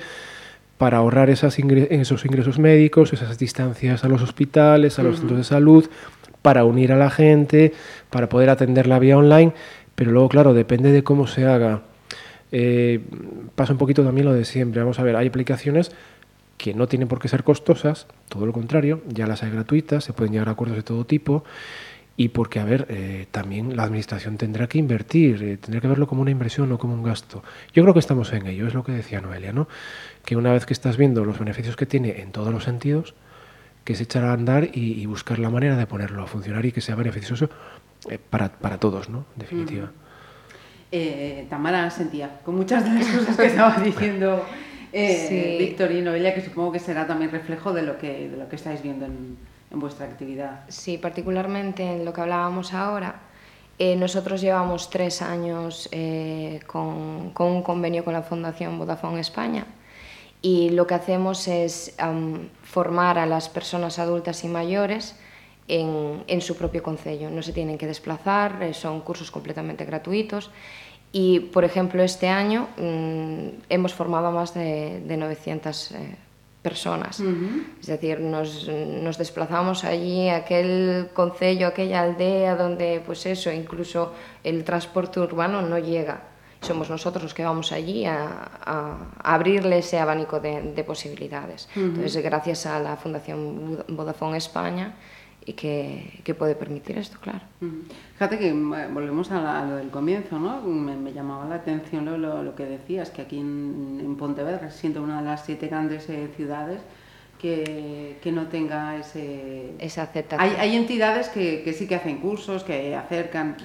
para 0.79 0.99
ahorrar 0.99 1.29
esas 1.29 1.59
esos 1.59 2.25
ingresos 2.25 2.61
médicos, 2.61 3.13
esas 3.13 3.37
distancias 3.37 4.05
a 4.05 4.09
los 4.09 4.23
hospitales, 4.23 5.01
a 5.01 5.03
los 5.03 5.19
centros 5.19 5.39
de 5.39 5.45
salud, 5.45 5.91
para 6.43 6.65
unir 6.65 6.93
a 6.93 6.97
la 6.97 7.11
gente, 7.11 7.73
para 8.11 8.29
poder 8.29 8.51
atender 8.51 8.87
la 8.87 8.99
vía 8.99 9.17
online, 9.17 9.53
pero 9.95 10.13
luego, 10.13 10.29
claro, 10.29 10.55
depende 10.55 10.93
de 10.93 11.03
cómo 11.03 11.27
se 11.27 11.47
haga. 11.47 11.83
Eh, 12.53 13.01
pasa 13.55 13.73
un 13.73 13.79
poquito 13.79 14.05
también 14.05 14.27
lo 14.27 14.33
de 14.33 14.45
siempre. 14.45 14.81
Vamos 14.81 14.99
a 14.99 15.03
ver, 15.03 15.17
hay 15.17 15.27
aplicaciones 15.27 15.93
que 16.57 16.75
no 16.75 16.89
tienen 16.89 17.09
por 17.09 17.21
qué 17.21 17.29
ser 17.29 17.45
costosas, 17.45 18.07
todo 18.29 18.45
lo 18.45 18.53
contrario, 18.53 19.01
ya 19.07 19.27
las 19.27 19.43
hay 19.43 19.51
gratuitas, 19.51 20.05
se 20.05 20.13
pueden 20.13 20.33
llegar 20.33 20.49
a 20.49 20.53
acuerdos 20.53 20.77
de 20.77 20.83
todo 20.83 21.05
tipo, 21.05 21.45
y 22.17 22.31
porque, 22.31 22.59
a 22.59 22.65
ver, 22.65 22.87
eh, 22.89 23.27
también 23.31 23.77
la 23.77 23.85
administración 23.85 24.39
tendrá 24.39 24.67
que 24.67 24.77
invertir, 24.77 25.41
eh, 25.41 25.57
tendrá 25.57 25.81
que 25.81 25.87
verlo 25.87 26.09
como 26.09 26.21
una 26.21 26.33
inversión, 26.33 26.69
no 26.69 26.77
como 26.77 26.95
un 26.95 27.05
gasto. 27.05 27.45
Yo 27.73 27.85
creo 27.85 27.95
que 27.95 28.01
estamos 28.01 28.33
en 28.33 28.49
ello, 28.49 28.67
es 28.67 28.75
lo 28.75 28.83
que 28.83 28.91
decía 28.91 29.21
Noelia, 29.21 29.53
¿no? 29.53 29.69
Que 30.25 30.35
una 30.35 30.53
vez 30.53 30.67
que 30.67 30.73
estás 30.73 30.97
viendo 30.97 31.25
los 31.25 31.39
beneficios 31.39 31.77
que 31.77 31.87
tiene 31.87 32.21
en 32.21 32.33
todos 32.33 32.53
los 32.53 32.65
sentidos, 32.65 33.15
que 33.89 33.95
es 33.95 34.03
echar 34.03 34.23
a 34.27 34.35
andar 34.35 34.65
y, 34.75 35.01
y 35.01 35.07
buscar 35.07 35.39
la 35.39 35.49
manera 35.49 35.75
de 35.75 35.87
ponerlo 35.87 36.23
a 36.23 36.27
funcionar 36.27 36.63
y 36.67 36.73
que 36.73 36.83
sea 36.83 36.95
beneficioso 36.95 37.49
eh, 38.11 38.19
para, 38.19 38.53
para 38.53 38.77
todos, 38.77 39.09
¿no? 39.09 39.25
En 39.35 39.39
definitiva. 39.39 39.91
Eh, 40.93 41.47
Tamara 41.49 41.89
sentía 41.89 42.41
con 42.45 42.57
muchas 42.57 42.85
de 42.85 42.91
las 42.91 43.07
cosas 43.17 43.35
que 43.39 43.47
estaba 43.47 43.77
diciendo 43.81 44.45
eh, 44.93 45.27
Sí. 45.27 45.57
Víctor 45.65 45.93
y 45.93 46.03
Noelia, 46.03 46.35
que 46.35 46.43
supongo 46.43 46.71
que 46.71 46.81
será 46.81 47.07
también 47.07 47.31
reflejo 47.31 47.73
de 47.73 47.81
lo 47.81 47.97
que, 47.97 48.29
de 48.29 48.37
lo 48.37 48.47
que 48.51 48.57
estáis 48.57 48.83
viendo 48.83 49.07
en, 49.07 49.39
en 49.71 49.81
vuestra 49.81 50.05
actividad. 50.05 50.61
Sí, 50.69 50.99
particularmente 50.99 51.83
en 51.83 52.05
lo 52.05 52.13
que 52.13 52.21
hablábamos 52.21 52.75
ahora, 52.75 53.23
eh, 53.79 53.97
nosotros 53.97 54.43
llevamos 54.43 54.91
tres 54.91 55.23
años 55.23 55.89
eh, 55.93 56.61
con, 56.67 57.31
con 57.31 57.53
un 57.53 57.63
convenio 57.63 58.05
con 58.05 58.13
la 58.13 58.23
Fundación 58.23 58.79
Vodafone 58.79 59.21
España 59.21 59.65
y 60.41 60.71
lo 60.71 60.87
que 60.87 60.95
hacemos 60.95 61.49
es 61.49 61.95
formar 62.63 63.19
a 63.19 63.27
las 63.27 63.49
personas 63.49 63.99
adultas 63.99 64.45
y 64.45 64.49
mayores 64.49 65.17
en, 65.67 66.25
en 66.27 66.41
su 66.41 66.57
propio 66.57 66.83
concello. 66.83 67.31
No 67.31 67.43
se 67.43 67.53
tienen 67.53 67.79
que 67.79 67.87
desplazar, 67.87 68.63
eh, 68.63 68.75
son 68.75 69.01
cursos 69.01 69.31
completamente 69.31 69.85
gratuitos. 69.85 70.51
Y, 71.13 71.41
por 71.41 71.65
ejemplo, 71.65 72.03
este 72.03 72.29
año 72.29 72.69
mm, 72.77 73.65
hemos 73.69 73.95
formado 73.95 74.27
a 74.29 74.31
más 74.31 74.55
de, 74.55 75.01
de 75.01 75.17
900 75.17 75.93
eh, 75.93 76.17
personas. 76.63 77.21
Es 77.81 77.87
decir, 77.87 78.21
nos, 78.21 78.69
nos 78.69 79.17
desplazamos 79.17 79.85
allí 79.85 80.29
aquel 80.29 81.09
concello, 81.15 81.69
aquella 81.69 82.03
aldea 82.03 82.57
donde, 82.57 83.03
pues 83.05 83.25
eso, 83.27 83.51
incluso 83.51 84.13
el 84.45 84.65
transporte 84.65 85.21
urbano 85.21 85.63
no 85.63 85.79
llega. 85.79 86.23
Somos 86.61 86.91
nosotros 86.91 87.23
los 87.23 87.35
que 87.35 87.45
vamos 87.45 87.71
allí 87.73 88.05
a, 88.05 88.27
a- 88.65 88.97
a 89.23 89.35
abrirle 89.35 89.79
ese 89.79 89.99
abanico 89.99 90.41
de, 90.41 90.61
de 90.75 90.85
posibilidades. 90.85 91.69
Entonces, 91.77 92.23
gracias 92.23 92.67
a 92.67 92.81
la 92.81 92.97
Fundación 92.97 93.85
Vodafone 93.89 94.37
España 94.39 94.95
y 95.47 95.53
que, 95.55 96.21
que 96.25 96.35
puede 96.35 96.55
permitir 96.57 96.99
esto, 96.99 97.19
claro. 97.21 97.41
Fíjate 98.15 98.39
que 98.39 98.53
mm, 98.53 98.93
volvemos 98.93 99.31
a, 99.31 99.41
la- 99.41 99.61
a 99.63 99.65
lo 99.67 99.77
del 99.77 99.89
comienzo, 99.91 100.39
¿no? 100.39 100.61
Me, 100.63 100.95
me 100.97 101.13
llamaba 101.13 101.47
la 101.47 101.55
atención 101.55 102.05
lo, 102.05 102.19
lo- 102.19 102.43
lo 102.43 102.55
que 102.55 102.65
decías, 102.67 103.11
que 103.11 103.23
aquí 103.23 103.39
en, 103.39 103.99
en 104.05 104.17
Pontevedra, 104.17 104.71
siendo 104.71 105.03
una 105.03 105.21
de 105.21 105.25
las 105.27 105.45
siete 105.45 105.69
grandes 105.69 106.09
eh, 106.11 106.29
ciudades, 106.37 106.81
que, 107.41 108.19
que 108.21 108.33
no 108.33 108.49
tenga 108.49 108.97
ese... 108.97 109.73
Esa 109.79 110.03
aceptación. 110.03 110.41
Hay, 110.51 110.57
hay 110.59 110.77
entidades 110.77 111.29
que, 111.29 111.63
que 111.63 111.73
sí 111.73 111.87
que 111.87 111.95
hacen 111.95 112.19
cursos, 112.19 112.65
que 112.65 112.97
acercan, 112.97 113.57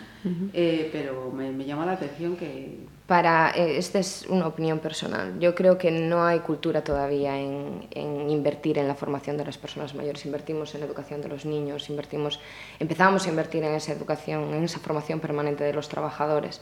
eh, 0.53 0.89
pero 0.91 1.31
me, 1.31 1.51
me 1.51 1.65
llama 1.65 1.86
la 1.86 1.93
atención 1.93 2.36
que... 2.36 2.79
Para, 3.07 3.51
eh, 3.51 3.77
esta 3.77 3.99
es 3.99 4.25
una 4.29 4.47
opinión 4.47 4.79
personal. 4.79 5.38
Yo 5.39 5.53
creo 5.53 5.77
que 5.77 5.91
no 5.91 6.23
hay 6.23 6.39
cultura 6.39 6.83
todavía 6.83 7.38
en, 7.38 7.88
en 7.91 8.29
invertir 8.29 8.77
en 8.77 8.88
la 8.88 8.95
formación 8.95 9.36
de 9.38 9.45
las 9.45 9.57
personas 9.57 9.93
mayores. 9.93 10.25
Invertimos 10.25 10.73
en 10.73 10.81
la 10.81 10.88
educación 10.88 11.21
de 11.21 11.27
los 11.27 11.45
niños, 11.45 11.89
invertimos, 11.89 12.39
empezamos 12.79 13.25
a 13.25 13.29
invertir 13.29 13.63
en 13.63 13.73
esa 13.75 13.91
educación, 13.91 14.53
en 14.53 14.63
esa 14.63 14.79
formación 14.79 15.19
permanente 15.19 15.63
de 15.63 15.73
los 15.73 15.89
trabajadores, 15.89 16.62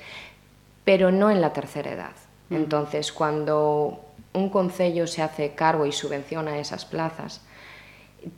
pero 0.84 1.12
no 1.12 1.30
en 1.30 1.42
la 1.42 1.54
tercera 1.54 1.92
edad. 1.92 2.16
Entonces, 2.50 3.12
cuando 3.12 4.02
un 4.34 4.50
concello 4.50 5.08
se 5.08 5.22
hace 5.22 5.52
cargo 5.52 5.86
y 5.86 5.92
subvenciona 5.92 6.58
esas 6.58 6.86
plazas, 6.86 7.42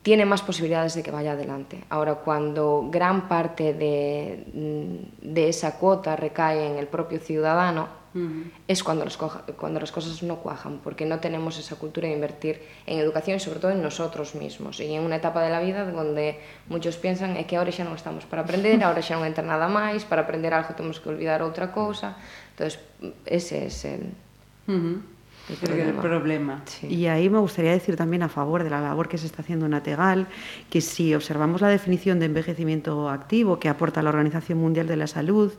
tiene 0.01 0.25
más 0.25 0.41
posibilidades 0.41 0.95
de 0.95 1.03
que 1.03 1.11
vaya 1.11 1.33
adelante. 1.33 1.83
Ahora, 1.89 2.15
cuando 2.15 2.87
gran 2.89 3.27
parte 3.27 3.73
de, 3.73 4.45
mm, 4.53 5.33
de 5.33 5.49
esa 5.49 5.77
cuota 5.77 6.15
recae 6.15 6.67
en 6.67 6.77
el 6.77 6.87
propio 6.87 7.19
ciudadano, 7.19 7.87
uh 8.15 8.17
-huh. 8.17 8.51
es 8.67 8.83
cuando, 8.83 9.03
los 9.03 9.17
coja, 9.17 9.43
cuando 9.57 9.79
las 9.79 9.91
cosas 9.91 10.23
no 10.23 10.37
cuajan, 10.37 10.79
porque 10.79 11.05
no 11.05 11.19
tenemos 11.19 11.59
esa 11.59 11.75
cultura 11.75 12.07
de 12.07 12.13
invertir 12.13 12.61
en 12.85 12.99
educación 12.99 13.37
y 13.37 13.39
sobre 13.39 13.59
todo 13.59 13.71
en 13.71 13.81
nosotros 13.81 14.35
mismos. 14.35 14.79
Y 14.79 14.93
en 14.93 15.03
una 15.03 15.17
etapa 15.17 15.43
de 15.43 15.49
la 15.49 15.59
vida 15.59 15.89
donde 15.89 16.39
muchos 16.69 16.95
piensan 16.95 17.35
é 17.35 17.43
que 17.43 17.57
ahora 17.57 17.71
xa 17.75 17.83
non 17.83 17.99
estamos 17.99 18.23
para 18.23 18.47
aprender, 18.47 18.79
ahora 18.83 19.03
xa 19.03 19.19
non 19.19 19.27
entra 19.27 19.43
nada 19.43 19.67
máis, 19.67 20.07
para 20.07 20.23
aprender 20.23 20.55
algo 20.55 20.71
temos 20.79 21.03
que 21.03 21.11
olvidar 21.11 21.43
outra 21.43 21.75
cousa. 21.75 22.15
Entonces, 22.55 22.79
ese 23.27 23.67
es 23.67 23.83
el... 23.83 24.15
Uh 24.63 24.79
-huh. 24.79 25.12
El 25.49 25.57
Creo 25.57 25.75
que 25.75 25.89
el 25.89 25.95
problema. 25.95 26.61
Sí. 26.65 26.87
Y 26.87 27.07
ahí 27.07 27.29
me 27.29 27.39
gustaría 27.39 27.71
decir 27.71 27.97
también 27.97 28.23
a 28.23 28.29
favor 28.29 28.63
de 28.63 28.69
la 28.69 28.79
labor 28.79 29.09
que 29.09 29.17
se 29.17 29.25
está 29.25 29.41
haciendo 29.41 29.65
en 29.65 29.73
Ategal, 29.73 30.27
que 30.69 30.79
si 30.79 31.13
observamos 31.13 31.59
la 31.59 31.67
definición 31.67 32.19
de 32.19 32.27
envejecimiento 32.27 33.09
activo 33.09 33.59
que 33.59 33.67
aporta 33.67 34.01
la 34.01 34.09
Organización 34.09 34.59
Mundial 34.59 34.87
de 34.87 34.95
la 34.95 35.07
Salud 35.07 35.51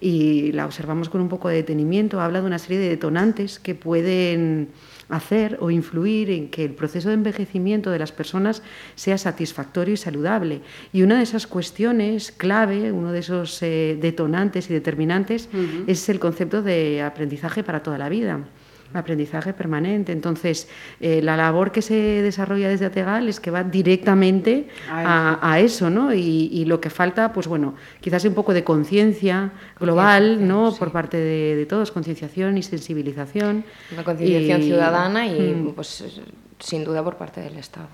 y 0.00 0.50
la 0.52 0.66
observamos 0.66 1.08
con 1.08 1.20
un 1.20 1.28
poco 1.28 1.48
de 1.48 1.56
detenimiento, 1.56 2.20
habla 2.20 2.40
de 2.40 2.46
una 2.46 2.58
serie 2.58 2.78
de 2.78 2.88
detonantes 2.88 3.60
que 3.60 3.76
pueden 3.76 4.70
hacer 5.08 5.56
o 5.60 5.70
influir 5.70 6.30
en 6.30 6.50
que 6.50 6.64
el 6.64 6.74
proceso 6.74 7.08
de 7.08 7.14
envejecimiento 7.14 7.90
de 7.90 7.98
las 7.98 8.12
personas 8.12 8.62
sea 8.96 9.18
satisfactorio 9.18 9.94
y 9.94 9.96
saludable. 9.96 10.60
Y 10.92 11.02
una 11.02 11.16
de 11.16 11.22
esas 11.22 11.46
cuestiones 11.46 12.32
clave, 12.32 12.92
uno 12.92 13.12
de 13.12 13.20
esos 13.20 13.62
eh, 13.62 13.96
detonantes 14.00 14.68
y 14.68 14.74
determinantes, 14.74 15.48
es 15.86 16.08
el 16.08 16.18
concepto 16.18 16.60
de 16.62 17.02
aprendizaje 17.02 17.62
para 17.62 17.82
toda 17.82 17.98
la 17.98 18.08
vida 18.08 18.40
aprendizaje 18.94 19.52
permanente. 19.52 20.12
Entonces, 20.12 20.68
eh, 21.00 21.20
la 21.22 21.36
labor 21.36 21.72
que 21.72 21.82
se 21.82 21.94
desarrolla 22.22 22.68
desde 22.68 22.86
Ategal 22.86 23.28
es 23.28 23.38
que 23.40 23.50
va 23.50 23.62
directamente 23.64 24.68
A 24.90 25.58
eso, 25.60 25.90
¿no? 25.90 26.12
Y, 26.14 26.48
y 26.52 26.64
lo 26.64 26.80
que 26.80 26.90
falta, 26.90 27.32
pues 27.32 27.46
bueno, 27.46 27.74
quizás 28.00 28.24
un 28.24 28.34
poco 28.34 28.54
de 28.54 28.64
conciencia 28.64 29.50
global, 29.78 30.46
¿no? 30.46 30.74
Por 30.78 30.90
parte 30.92 31.16
de, 31.16 31.56
de 31.56 31.66
todos, 31.66 31.90
concienciación 31.92 32.56
y 32.58 32.62
sensibilización. 32.62 33.64
Una 33.92 34.04
concienciación 34.04 34.60
Y- 34.62 34.64
ciudadana 34.64 35.26
y, 35.26 35.38
Mm. 35.54 35.72
pues, 35.74 36.04
sin 36.58 36.84
duda, 36.84 37.02
por 37.04 37.16
parte 37.16 37.40
del 37.40 37.56
Estado. 37.56 37.88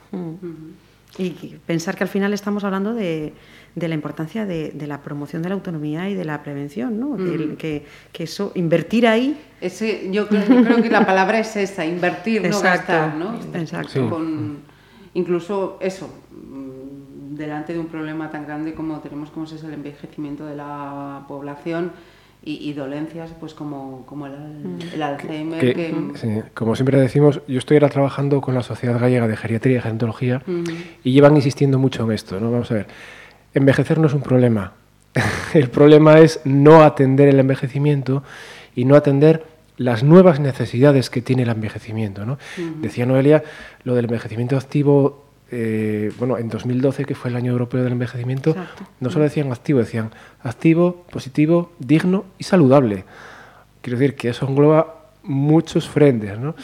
Y 1.17 1.31
pensar 1.65 1.95
que 1.97 2.03
al 2.03 2.09
final 2.09 2.33
estamos 2.33 2.65
hablando 2.65 2.93
de, 2.93 3.33
de 3.77 3.89
la 3.89 3.95
importancia 3.95 4.47
de, 4.47 4.71
de 4.73 4.87
la 4.89 5.01
promoción 5.03 5.43
de 5.43 5.49
la 5.49 5.55
autonomía 5.55 6.11
y 6.11 6.15
de 6.15 6.25
la 6.25 6.43
prevención, 6.43 6.99
¿no? 6.99 7.17
Que- 7.17 7.55
Que, 7.57 7.87
que 8.13 8.25
eso, 8.25 8.51
invertir 8.57 9.07
ahí 9.07 9.39
Ese, 9.61 10.11
yo, 10.11 10.27
creo, 10.27 10.45
yo 10.49 10.65
creo 10.65 10.83
que 10.83 10.91
la 10.91 11.07
palabra 11.07 11.39
es 11.39 11.55
esa, 11.57 11.85
invertir, 11.87 12.43
no 12.49 12.61
gastar, 12.61 13.15
¿no? 13.15 13.35
exacto. 13.55 13.89
Sí. 13.93 14.01
Con, 14.09 14.59
incluso 15.15 15.79
eso, 15.81 16.09
mm, 16.33 17.35
delante 17.37 17.73
de 17.73 17.79
un 17.79 17.87
problema 17.87 18.31
tan 18.31 18.45
grande 18.47 18.75
como 18.75 18.99
tenemos 19.01 19.31
como 19.31 19.45
es 19.47 19.63
el 19.63 19.73
envejecimiento 19.75 20.45
de 20.47 20.57
la 20.57 21.25
población 21.29 21.93
y, 22.45 22.69
y 22.69 22.73
dolencias 22.75 23.31
pues 23.41 23.55
como, 23.55 24.05
como 24.07 24.27
el, 24.27 24.35
el 24.93 25.03
Alzheimer, 25.03 25.61
Que, 25.61 25.75
que, 25.75 25.95
sí, 26.15 26.43
como 26.53 26.77
siempre 26.77 27.01
decimos, 27.01 27.41
yo 27.49 27.59
estoy 27.59 27.79
ahora 27.79 27.89
trabajando 27.89 28.41
con 28.41 28.55
la 28.55 28.63
Sociedad 28.63 28.99
Gallega 29.01 29.27
de 29.27 29.37
Geriatría 29.37 29.79
y 29.79 29.81
Gerontología 29.81 30.43
y 31.03 31.13
llevan 31.13 31.37
insistiendo 31.37 31.79
mucho 31.79 32.05
en 32.05 32.13
esto. 32.13 32.39
¿no? 32.41 32.51
Vamos 32.51 32.71
a 32.71 32.75
ver, 32.75 32.87
envejecer 33.55 33.99
no 33.99 34.09
es 34.09 34.15
un 34.15 34.21
problema, 34.21 34.75
el 35.55 35.71
problema 35.71 36.19
es 36.19 36.41
no 36.45 36.83
atender 36.83 37.29
el 37.29 37.41
envejecimiento 37.41 38.23
y 38.75 38.85
no 38.85 38.97
atender 38.97 39.47
las 39.77 40.03
nuevas 40.05 40.39
necesidades 40.39 41.11
que 41.11 41.23
tiene 41.23 41.43
el 41.43 41.49
envejecimiento. 41.49 42.27
¿no? 42.27 42.39
Decía 42.81 43.07
Noelia 43.07 43.43
lo 43.85 43.95
del 43.95 44.05
envejecimiento 44.05 44.57
activo, 44.57 45.24
eh, 45.57 46.11
bueno, 46.19 46.37
en 46.37 46.49
2012, 46.49 47.05
que 47.05 47.15
fue 47.15 47.31
el 47.31 47.37
año 47.37 47.53
europeo 47.53 47.85
del 47.85 47.93
envejecimiento, 47.93 48.57
no 48.99 49.11
solo 49.11 49.23
decían 49.23 49.53
activo, 49.53 49.79
decían 49.79 50.11
activo, 50.43 51.05
positivo, 51.13 51.71
digno 51.79 52.25
y 52.39 52.45
saludable. 52.45 53.05
Quiero 53.81 54.01
decir 54.01 54.17
que 54.17 54.31
eso 54.31 54.49
engloba 54.49 55.13
muchos 55.23 55.89
frentes, 55.89 56.41
¿no? 56.41 56.57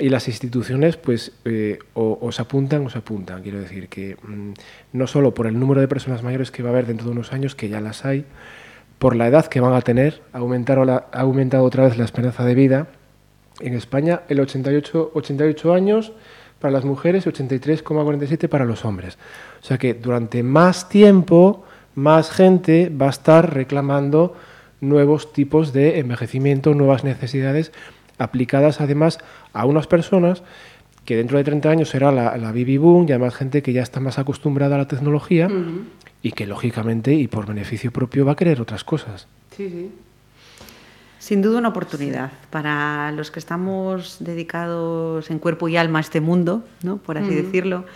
Y 0.00 0.08
las 0.08 0.26
instituciones, 0.26 0.96
pues, 0.96 1.30
eh, 1.44 1.78
o, 1.94 2.18
os 2.20 2.40
apuntan 2.40 2.84
o 2.84 2.90
se 2.90 2.98
apuntan. 2.98 3.40
Quiero 3.40 3.60
decir 3.60 3.88
que 3.88 4.16
mm, 4.20 4.52
no 4.94 5.06
solo 5.06 5.32
por 5.32 5.46
el 5.46 5.56
número 5.56 5.80
de 5.80 5.86
personas 5.86 6.24
mayores 6.24 6.50
que 6.50 6.64
va 6.64 6.70
a 6.70 6.72
haber 6.72 6.86
dentro 6.86 7.06
de 7.06 7.12
unos 7.12 7.32
años, 7.32 7.54
que 7.54 7.68
ya 7.68 7.80
las 7.80 8.04
hay, 8.04 8.24
por 8.98 9.14
la 9.14 9.28
edad 9.28 9.46
que 9.46 9.60
van 9.60 9.74
a 9.74 9.80
tener, 9.80 10.22
ha 10.32 10.38
aumentado, 10.38 11.62
otra 11.64 11.84
vez 11.84 11.96
la 11.96 12.04
esperanza 12.04 12.44
de 12.44 12.56
vida. 12.56 12.88
En 13.60 13.74
España, 13.74 14.22
el 14.28 14.40
88, 14.40 15.12
88 15.14 15.72
años 15.72 16.12
para 16.64 16.72
las 16.72 16.86
mujeres 16.86 17.26
y 17.26 17.28
83,47 17.28 18.48
para 18.48 18.64
los 18.64 18.86
hombres. 18.86 19.18
O 19.60 19.66
sea 19.66 19.76
que 19.76 19.92
durante 19.92 20.42
más 20.42 20.88
tiempo, 20.88 21.62
más 21.94 22.30
gente 22.30 22.88
va 22.88 23.08
a 23.08 23.10
estar 23.10 23.52
reclamando 23.52 24.34
nuevos 24.80 25.34
tipos 25.34 25.74
de 25.74 25.98
envejecimiento, 25.98 26.72
nuevas 26.72 27.04
necesidades 27.04 27.70
aplicadas 28.16 28.80
además 28.80 29.18
a 29.52 29.66
unas 29.66 29.86
personas 29.86 30.42
que 31.04 31.16
dentro 31.16 31.36
de 31.36 31.44
30 31.44 31.68
años 31.68 31.90
será 31.90 32.10
la, 32.10 32.34
la 32.38 32.48
baby 32.48 32.78
boom 32.78 33.04
y 33.06 33.12
además 33.12 33.34
gente 33.34 33.60
que 33.60 33.74
ya 33.74 33.82
está 33.82 34.00
más 34.00 34.18
acostumbrada 34.18 34.76
a 34.76 34.78
la 34.78 34.88
tecnología 34.88 35.50
y 36.22 36.32
que 36.32 36.46
lógicamente 36.46 37.12
y 37.12 37.28
por 37.28 37.44
beneficio 37.44 37.92
propio 37.92 38.24
va 38.24 38.32
a 38.32 38.36
querer 38.36 38.62
otras 38.62 38.84
cosas. 38.84 39.28
Sí, 39.54 39.68
sí. 39.68 39.90
Sin 41.24 41.40
duda 41.40 41.56
una 41.56 41.70
oportunidad 41.70 42.32
para 42.50 43.10
los 43.12 43.30
que 43.30 43.38
estamos 43.38 44.18
dedicados 44.20 45.30
en 45.30 45.38
cuerpo 45.38 45.70
y 45.70 45.78
alma 45.78 46.00
a 46.00 46.02
este 46.02 46.20
mundo, 46.20 46.64
¿no? 46.82 46.98
por 46.98 47.16
así 47.16 47.34
decirlo 47.34 47.86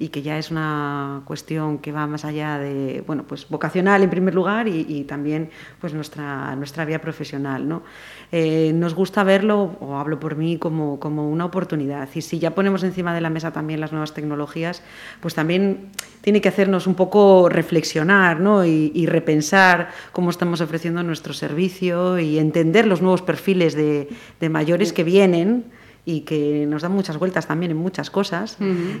y 0.00 0.08
que 0.08 0.22
ya 0.22 0.38
es 0.38 0.50
una 0.50 1.22
cuestión 1.24 1.78
que 1.78 1.90
va 1.90 2.06
más 2.06 2.24
allá 2.24 2.58
de, 2.58 3.02
bueno, 3.06 3.24
pues 3.26 3.48
vocacional 3.48 4.02
en 4.02 4.10
primer 4.10 4.34
lugar 4.34 4.68
y, 4.68 5.04
también 5.04 5.50
pues 5.80 5.92
nuestra, 5.92 6.54
nuestra 6.54 6.84
vía 6.84 7.00
profesional. 7.00 7.68
¿no? 7.68 7.82
Eh, 8.30 8.72
nos 8.74 8.94
gusta 8.94 9.24
verlo, 9.24 9.76
o 9.80 9.96
hablo 9.96 10.20
por 10.20 10.36
mí, 10.36 10.56
como, 10.56 11.00
como 11.00 11.28
una 11.28 11.44
oportunidad. 11.44 12.08
Y 12.14 12.22
si 12.22 12.38
ya 12.38 12.54
ponemos 12.54 12.84
encima 12.84 13.12
de 13.12 13.20
la 13.20 13.30
mesa 13.30 13.52
también 13.52 13.80
las 13.80 13.90
nuevas 13.90 14.14
tecnologías, 14.14 14.82
pues 15.20 15.34
también 15.34 15.90
tiene 16.20 16.40
que 16.40 16.48
hacernos 16.48 16.86
un 16.86 16.94
poco 16.94 17.48
reflexionar 17.48 18.38
¿no? 18.38 18.64
y, 18.64 18.92
y 18.94 19.06
repensar 19.06 19.90
cómo 20.12 20.30
estamos 20.30 20.60
ofreciendo 20.60 21.02
nuestro 21.02 21.34
servicio 21.34 22.20
y 22.20 22.38
entender 22.38 22.86
los 22.86 23.02
nuevos 23.02 23.22
perfiles 23.22 23.74
de, 23.74 24.08
de 24.38 24.48
mayores 24.48 24.92
que 24.92 25.02
vienen 25.02 25.64
y 26.08 26.22
que 26.22 26.64
nos 26.66 26.80
dan 26.80 26.92
muchas 26.92 27.18
vueltas 27.18 27.46
también 27.46 27.70
en 27.70 27.76
muchas 27.76 28.08
cosas 28.08 28.56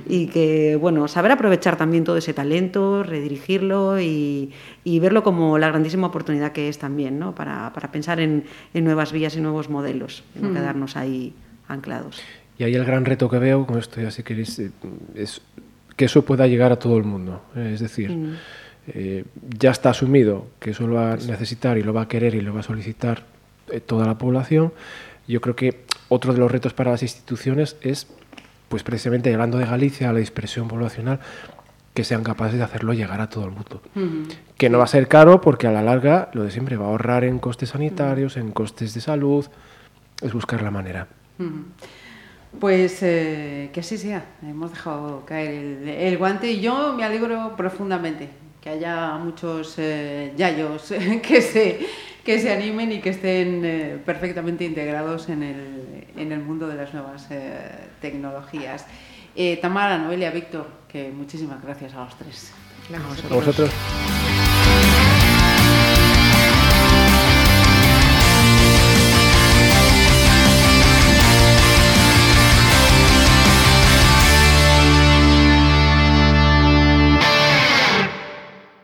y 0.06 0.26
que, 0.26 0.76
bueno, 0.76 1.08
saber 1.08 1.32
aprovechar 1.32 1.78
también 1.78 2.04
todo 2.04 2.18
ese 2.18 2.34
talento, 2.34 3.02
redirigirlo 3.02 3.98
y, 3.98 4.52
verlo 4.84 5.22
como 5.22 5.56
la 5.56 5.68
grandísima 5.68 6.08
oportunidad 6.08 6.52
que 6.52 6.68
es 6.68 6.78
también, 6.78 7.18
¿no? 7.18 7.34
Para, 7.34 7.72
pensar 7.90 8.20
en, 8.20 8.44
nuevas 8.74 9.12
vías 9.12 9.34
y 9.36 9.40
nuevos 9.40 9.70
modelos, 9.70 10.22
y 10.36 10.42
no 10.42 10.52
quedarnos 10.52 10.98
ahí 10.98 11.32
anclados. 11.66 12.20
Y 12.58 12.64
ahí 12.64 12.74
el 12.74 12.84
gran 12.84 13.06
reto 13.06 13.30
que 13.30 13.38
veo 13.38 13.64
con 13.64 13.78
esto, 13.78 14.02
ya 14.02 14.10
si 14.10 14.22
queréis, 14.22 14.58
eh, 14.58 14.70
es 15.14 15.40
que 15.96 16.04
eso 16.04 16.26
pueda 16.26 16.46
llegar 16.46 16.72
a 16.72 16.78
todo 16.78 16.98
el 16.98 17.04
mundo. 17.04 17.40
Eh, 17.56 17.70
es 17.72 17.80
decir, 17.80 18.36
eh, 18.86 19.24
ya 19.58 19.70
está 19.70 19.90
asumido 19.90 20.48
que 20.60 20.72
eso 20.72 20.86
lo 20.86 20.96
va 20.96 21.12
a 21.12 21.16
necesitar 21.16 21.78
y 21.78 21.82
lo 21.82 21.94
va 21.94 22.02
a 22.02 22.08
querer 22.08 22.34
y 22.34 22.42
lo 22.42 22.52
va 22.52 22.60
a 22.60 22.64
solicitar 22.64 23.24
toda 23.86 24.04
la 24.04 24.18
población. 24.18 24.72
Yo 25.28 25.40
creo 25.40 25.54
que 25.54 25.84
otro 26.08 26.32
de 26.32 26.40
los 26.40 26.50
retos 26.50 26.72
para 26.72 26.90
las 26.90 27.02
instituciones 27.02 27.76
es, 27.82 28.08
pues 28.68 28.82
precisamente 28.82 29.32
hablando 29.32 29.58
de 29.58 29.66
Galicia, 29.66 30.12
la 30.12 30.18
dispersión 30.18 30.66
poblacional, 30.66 31.20
que 31.94 32.04
sean 32.04 32.22
capaces 32.22 32.58
de 32.58 32.64
hacerlo 32.64 32.94
llegar 32.94 33.20
a 33.20 33.28
todo 33.28 33.44
el 33.44 33.50
mundo. 33.50 33.82
Que 34.56 34.70
no 34.70 34.78
va 34.78 34.84
a 34.84 34.88
ser 34.88 35.06
caro 35.06 35.40
porque 35.40 35.66
a 35.66 35.72
la 35.72 35.82
larga, 35.82 36.30
lo 36.32 36.44
de 36.44 36.50
siempre, 36.50 36.76
va 36.76 36.86
a 36.86 36.88
ahorrar 36.88 37.24
en 37.24 37.38
costes 37.38 37.70
sanitarios, 37.70 38.36
en 38.36 38.52
costes 38.52 38.94
de 38.94 39.00
salud, 39.00 39.46
es 40.22 40.32
buscar 40.32 40.62
la 40.62 40.70
manera. 40.70 41.08
Pues 42.58 43.02
eh, 43.02 43.70
que 43.72 43.80
así 43.80 43.98
sea, 43.98 44.24
hemos 44.42 44.70
dejado 44.70 45.26
caer 45.26 45.86
el, 45.86 46.16
guante 46.18 46.50
y 46.50 46.60
yo 46.60 46.94
me 46.94 47.04
alegro 47.04 47.54
profundamente 47.56 48.30
que 48.60 48.70
haya 48.70 49.16
muchos 49.16 49.74
eh, 49.78 50.32
yayos 50.36 50.92
que 51.22 51.42
se 51.42 51.80
que 52.28 52.38
se 52.38 52.52
animen 52.52 52.92
y 52.92 53.00
que 53.00 53.08
estén 53.08 53.64
eh, 53.64 53.96
perfectamente 54.04 54.62
integrados 54.62 55.30
en 55.30 55.42
el, 55.42 56.04
en 56.14 56.30
el, 56.30 56.40
mundo 56.40 56.68
de 56.68 56.74
las 56.74 56.92
nuevas 56.92 57.26
eh, 57.30 57.88
tecnologías. 58.02 58.84
Eh, 59.34 59.58
Tamara, 59.62 59.96
Noelia, 59.96 60.30
Víctor, 60.30 60.66
que 60.88 61.10
muchísimas 61.10 61.62
gracias 61.62 61.94
a 61.94 62.04
los 62.04 62.18
tres. 62.18 62.52
A 63.30 63.34
vosotros. 63.34 63.70